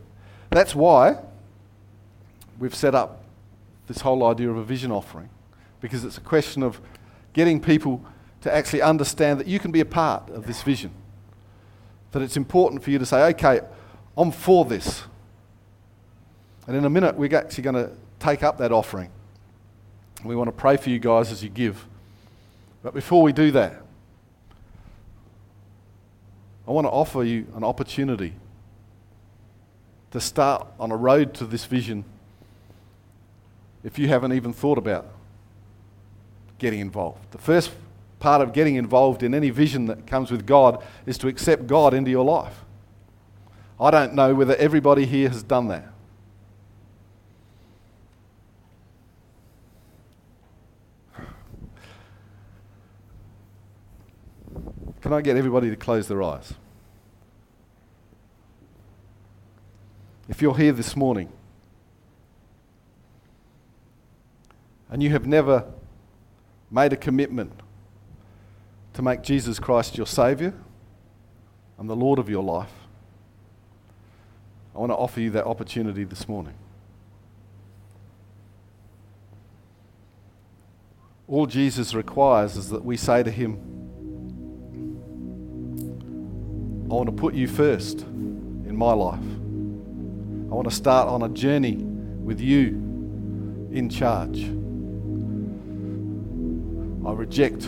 That's 0.49 0.73
why 0.73 1.19
we've 2.59 2.75
set 2.75 2.95
up 2.95 3.23
this 3.87 4.01
whole 4.01 4.25
idea 4.25 4.49
of 4.49 4.57
a 4.57 4.63
vision 4.63 4.91
offering, 4.91 5.29
because 5.81 6.03
it's 6.03 6.17
a 6.17 6.21
question 6.21 6.63
of 6.63 6.79
getting 7.33 7.59
people 7.59 8.03
to 8.41 8.53
actually 8.53 8.81
understand 8.81 9.39
that 9.39 9.47
you 9.47 9.59
can 9.59 9.71
be 9.71 9.79
a 9.79 9.85
part 9.85 10.29
of 10.29 10.47
this 10.47 10.63
vision 10.63 10.91
that 12.11 12.21
it's 12.21 12.37
important 12.37 12.83
for 12.83 12.89
you 12.89 12.97
to 12.97 13.05
say, 13.05 13.23
okay, 13.27 13.61
I'm 14.17 14.31
for 14.31 14.65
this. 14.65 15.03
And 16.67 16.75
in 16.75 16.83
a 16.83 16.89
minute, 16.89 17.15
we're 17.15 17.35
actually 17.35 17.63
going 17.63 17.75
to 17.75 17.91
take 18.19 18.43
up 18.43 18.57
that 18.57 18.71
offering. 18.71 19.09
We 20.23 20.35
want 20.35 20.49
to 20.49 20.51
pray 20.51 20.77
for 20.77 20.89
you 20.89 20.99
guys 20.99 21.31
as 21.31 21.43
you 21.43 21.49
give. 21.49 21.85
But 22.83 22.93
before 22.93 23.21
we 23.21 23.31
do 23.31 23.51
that, 23.51 23.81
I 26.67 26.71
want 26.71 26.85
to 26.85 26.91
offer 26.91 27.23
you 27.23 27.47
an 27.55 27.63
opportunity 27.63 28.33
to 30.11 30.19
start 30.19 30.67
on 30.79 30.91
a 30.91 30.97
road 30.97 31.33
to 31.35 31.45
this 31.45 31.65
vision 31.65 32.03
if 33.83 33.97
you 33.97 34.09
haven't 34.09 34.33
even 34.33 34.51
thought 34.51 34.77
about 34.77 35.05
getting 36.57 36.79
involved. 36.79 37.31
The 37.31 37.37
first 37.37 37.71
part 38.19 38.41
of 38.41 38.51
getting 38.51 38.75
involved 38.75 39.23
in 39.23 39.33
any 39.33 39.49
vision 39.49 39.85
that 39.85 40.07
comes 40.07 40.31
with 40.31 40.45
God 40.45 40.83
is 41.05 41.17
to 41.19 41.27
accept 41.27 41.67
God 41.67 41.93
into 41.93 42.11
your 42.11 42.25
life. 42.25 42.65
I 43.79 43.91
don't 43.91 44.13
know 44.13 44.33
whether 44.33 44.55
everybody 44.55 45.05
here 45.05 45.29
has 45.29 45.43
done 45.43 45.67
that. 45.67 45.93
Can 55.07 55.13
I 55.13 55.21
get 55.21 55.37
everybody 55.37 55.69
to 55.69 55.77
close 55.77 56.09
their 56.09 56.21
eyes? 56.21 56.53
If 60.27 60.41
you're 60.41 60.57
here 60.57 60.73
this 60.73 60.97
morning 60.97 61.31
and 64.89 65.01
you 65.01 65.11
have 65.11 65.25
never 65.25 65.63
made 66.69 66.91
a 66.91 66.97
commitment 66.97 67.53
to 68.95 69.01
make 69.01 69.21
Jesus 69.21 69.59
Christ 69.59 69.95
your 69.95 70.05
Saviour 70.05 70.53
and 71.77 71.89
the 71.89 71.95
Lord 71.95 72.19
of 72.19 72.27
your 72.27 72.43
life, 72.43 72.73
I 74.75 74.79
want 74.79 74.91
to 74.91 74.97
offer 74.97 75.21
you 75.21 75.29
that 75.29 75.45
opportunity 75.45 76.03
this 76.03 76.27
morning. 76.27 76.55
All 81.29 81.45
Jesus 81.45 81.93
requires 81.93 82.57
is 82.57 82.71
that 82.71 82.83
we 82.83 82.97
say 82.97 83.23
to 83.23 83.31
Him, 83.31 83.86
I 86.89 86.93
want 86.93 87.07
to 87.07 87.11
put 87.11 87.33
you 87.33 87.49
first 87.49 87.99
in 87.99 88.77
my 88.77 88.93
life. 88.93 89.19
I 89.19 90.55
want 90.55 90.69
to 90.69 90.73
start 90.75 91.09
on 91.09 91.23
a 91.23 91.29
journey 91.29 91.75
with 91.75 92.39
you 92.39 92.67
in 93.73 93.89
charge. 93.89 94.43
I 97.05 97.11
reject 97.11 97.65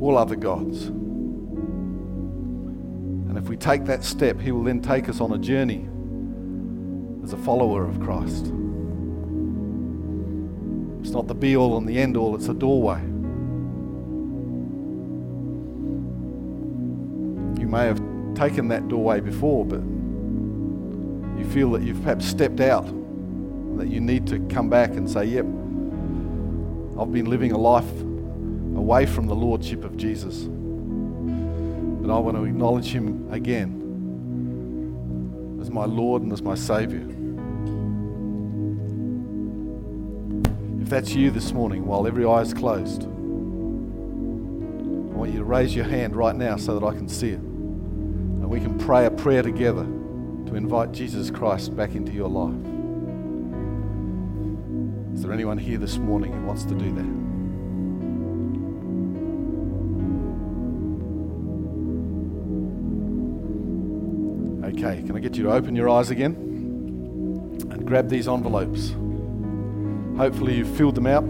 all 0.00 0.16
other 0.16 0.36
gods. 0.36 0.86
And 3.28 3.36
if 3.36 3.50
we 3.50 3.56
take 3.58 3.84
that 3.84 4.02
step, 4.02 4.40
He 4.40 4.50
will 4.50 4.64
then 4.64 4.80
take 4.80 5.10
us 5.10 5.20
on 5.20 5.32
a 5.32 5.38
journey 5.38 5.86
as 7.22 7.34
a 7.34 7.36
follower 7.36 7.86
of 7.86 8.00
Christ. 8.00 8.46
It's 11.02 11.10
not 11.10 11.26
the 11.26 11.34
be 11.34 11.54
all 11.54 11.76
and 11.76 11.86
the 11.86 11.98
end 11.98 12.16
all, 12.16 12.34
it's 12.34 12.48
a 12.48 12.54
doorway. 12.54 13.02
May 17.68 17.84
have 17.84 18.00
taken 18.34 18.68
that 18.68 18.88
doorway 18.88 19.20
before, 19.20 19.64
but 19.64 19.80
you 21.38 21.44
feel 21.50 21.70
that 21.72 21.82
you've 21.82 22.02
perhaps 22.02 22.26
stepped 22.26 22.60
out, 22.60 22.86
that 23.76 23.88
you 23.88 24.00
need 24.00 24.26
to 24.28 24.40
come 24.48 24.68
back 24.68 24.90
and 24.90 25.08
say, 25.08 25.24
Yep, 25.24 25.44
I've 26.98 27.12
been 27.12 27.26
living 27.26 27.52
a 27.52 27.58
life 27.58 27.88
away 28.00 29.06
from 29.06 29.26
the 29.26 29.34
Lordship 29.34 29.84
of 29.84 29.96
Jesus. 29.96 30.44
But 32.00 32.12
I 32.14 32.18
want 32.18 32.36
to 32.36 32.44
acknowledge 32.44 32.86
Him 32.86 33.28
again 33.32 33.76
as 35.60 35.70
my 35.70 35.84
Lord 35.84 36.22
and 36.22 36.32
as 36.32 36.42
my 36.42 36.54
Savior. 36.54 37.06
If 40.80 40.88
that's 40.88 41.12
you 41.14 41.30
this 41.30 41.52
morning, 41.52 41.84
while 41.86 42.06
every 42.06 42.24
eye 42.24 42.40
is 42.40 42.54
closed, 42.54 43.02
I 43.02 43.06
want 45.20 45.32
you 45.32 45.38
to 45.38 45.44
raise 45.44 45.76
your 45.76 45.84
hand 45.84 46.16
right 46.16 46.34
now 46.34 46.56
so 46.56 46.78
that 46.78 46.86
I 46.86 46.94
can 46.94 47.08
see 47.08 47.30
it. 47.30 47.40
We 48.48 48.60
can 48.60 48.78
pray 48.78 49.04
a 49.04 49.10
prayer 49.10 49.42
together 49.42 49.84
to 49.84 50.54
invite 50.54 50.92
Jesus 50.92 51.30
Christ 51.30 51.76
back 51.76 51.94
into 51.94 52.12
your 52.12 52.30
life. 52.30 52.54
Is 55.14 55.22
there 55.22 55.32
anyone 55.34 55.58
here 55.58 55.76
this 55.76 55.98
morning 55.98 56.32
who 56.32 56.46
wants 56.46 56.64
to 56.64 56.74
do 56.74 56.90
that? 56.94 57.04
Okay, 64.70 65.02
can 65.06 65.14
I 65.14 65.20
get 65.20 65.36
you 65.36 65.42
to 65.44 65.52
open 65.52 65.76
your 65.76 65.90
eyes 65.90 66.10
again 66.10 66.34
and 67.70 67.86
grab 67.86 68.08
these 68.08 68.28
envelopes? 68.28 68.92
Hopefully, 70.16 70.56
you've 70.56 70.74
filled 70.74 70.94
them 70.94 71.06
out. 71.06 71.24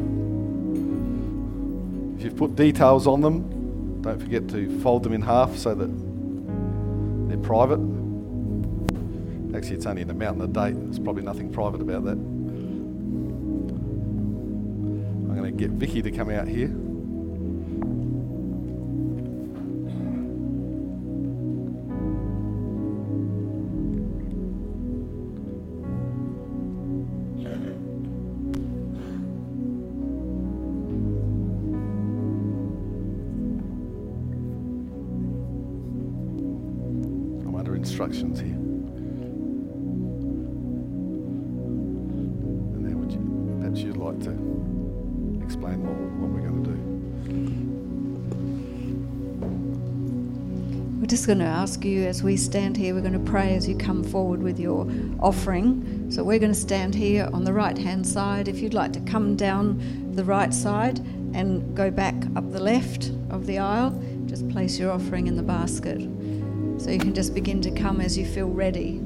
If 2.17 2.25
you've 2.25 2.37
put 2.37 2.55
details 2.55 3.09
on 3.09 3.23
them, 3.23 4.03
don't 4.03 4.21
forget 4.21 4.47
to 4.51 4.81
fold 4.81 5.03
them 5.03 5.13
in 5.13 5.23
half 5.23 5.57
so 5.57 5.75
that 5.75 6.08
private. 7.43 7.81
Actually, 9.57 9.77
it's 9.77 9.87
only 9.87 10.03
an 10.03 10.11
amount 10.11 10.41
and 10.41 10.57
a 10.57 10.61
date. 10.61 10.75
There's 10.75 10.99
probably 10.99 11.23
nothing 11.23 11.51
private 11.51 11.81
about 11.81 12.05
that. 12.05 12.19
I'm 15.29 15.35
going 15.35 15.57
to 15.57 15.59
get 15.59 15.71
Vicky 15.71 16.03
to 16.03 16.11
come 16.11 16.31
out 16.31 16.49
here. 16.49 16.75
Instructions 37.79 38.41
here. 38.41 38.57
And 42.75 42.85
then 42.85 42.99
would 42.99 43.13
you, 43.13 43.21
perhaps 43.61 43.79
you'd 43.81 43.97
like 43.97 44.21
to 44.25 44.31
explain 45.45 45.87
what, 45.87 45.97
what 46.19 46.31
we're 46.31 46.41
going 46.41 46.65
to 46.65 46.71
do. 46.71 46.77
We're 51.01 51.07
just 51.07 51.29
going 51.29 51.39
to 51.39 51.45
ask 51.45 51.85
you 51.85 52.05
as 52.05 52.25
we 52.25 52.37
stand 52.37 52.77
here, 52.77 52.95
we're 52.95 53.01
going 53.01 53.13
to 53.13 53.31
pray 53.31 53.55
as 53.55 53.69
you 53.69 53.77
come 53.77 54.03
forward 54.03 54.43
with 54.43 54.59
your 54.59 54.91
offering. 55.21 56.11
So 56.11 56.25
we're 56.25 56.41
going 56.41 56.53
to 56.53 56.59
stand 56.59 56.97
here 56.97 57.31
on 57.33 57.45
the 57.45 57.53
right 57.53 57.79
hand 57.79 58.05
side. 58.05 58.49
If 58.49 58.59
you'd 58.59 58.75
like 58.75 58.93
to 58.95 59.01
come 59.01 59.37
down 59.37 59.81
the 60.17 60.25
right 60.25 60.53
side 60.53 60.99
and 61.33 61.77
go 61.77 61.93
back 61.93 62.17
up 62.35 62.51
the 62.51 62.61
left 62.61 63.13
of 63.31 63.47
the 63.47 63.59
aisle, 63.59 63.93
just 64.27 64.49
place 64.49 64.81
your 64.81 64.91
offering 64.91 65.29
in 65.29 65.37
the 65.37 65.45
basket. 65.45 66.01
So 66.79 66.91
you 66.91 66.99
can 66.99 67.13
just 67.13 67.35
begin 67.35 67.61
to 67.63 67.71
come 67.73 68.01
as 68.01 68.17
you 68.17 68.25
feel 68.25 68.49
ready. 68.49 69.01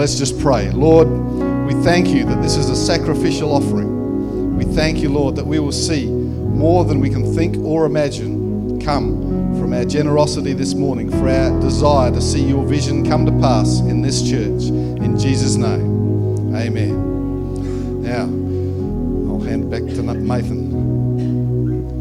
Let's 0.00 0.16
just 0.16 0.40
pray. 0.40 0.70
Lord, 0.70 1.08
we 1.66 1.74
thank 1.84 2.08
you 2.08 2.24
that 2.24 2.40
this 2.40 2.56
is 2.56 2.70
a 2.70 2.74
sacrificial 2.74 3.52
offering. 3.52 4.56
We 4.56 4.64
thank 4.64 5.00
you, 5.00 5.10
Lord, 5.10 5.36
that 5.36 5.46
we 5.46 5.58
will 5.58 5.72
see 5.72 6.06
more 6.06 6.86
than 6.86 7.00
we 7.00 7.10
can 7.10 7.34
think 7.34 7.58
or 7.58 7.84
imagine 7.84 8.80
come 8.80 9.20
from 9.60 9.74
our 9.74 9.84
generosity 9.84 10.54
this 10.54 10.72
morning, 10.72 11.10
for 11.10 11.28
our 11.28 11.60
desire 11.60 12.10
to 12.12 12.20
see 12.22 12.42
your 12.42 12.64
vision 12.64 13.06
come 13.06 13.26
to 13.26 13.32
pass 13.42 13.80
in 13.80 14.00
this 14.00 14.22
church. 14.22 14.70
In 14.70 15.18
Jesus' 15.18 15.56
name, 15.56 16.56
amen. 16.56 18.02
Now, 18.02 18.22
I'll 19.30 19.42
hand 19.42 19.70
back 19.70 19.82
to 19.82 20.02
Nathan. 20.02 20.59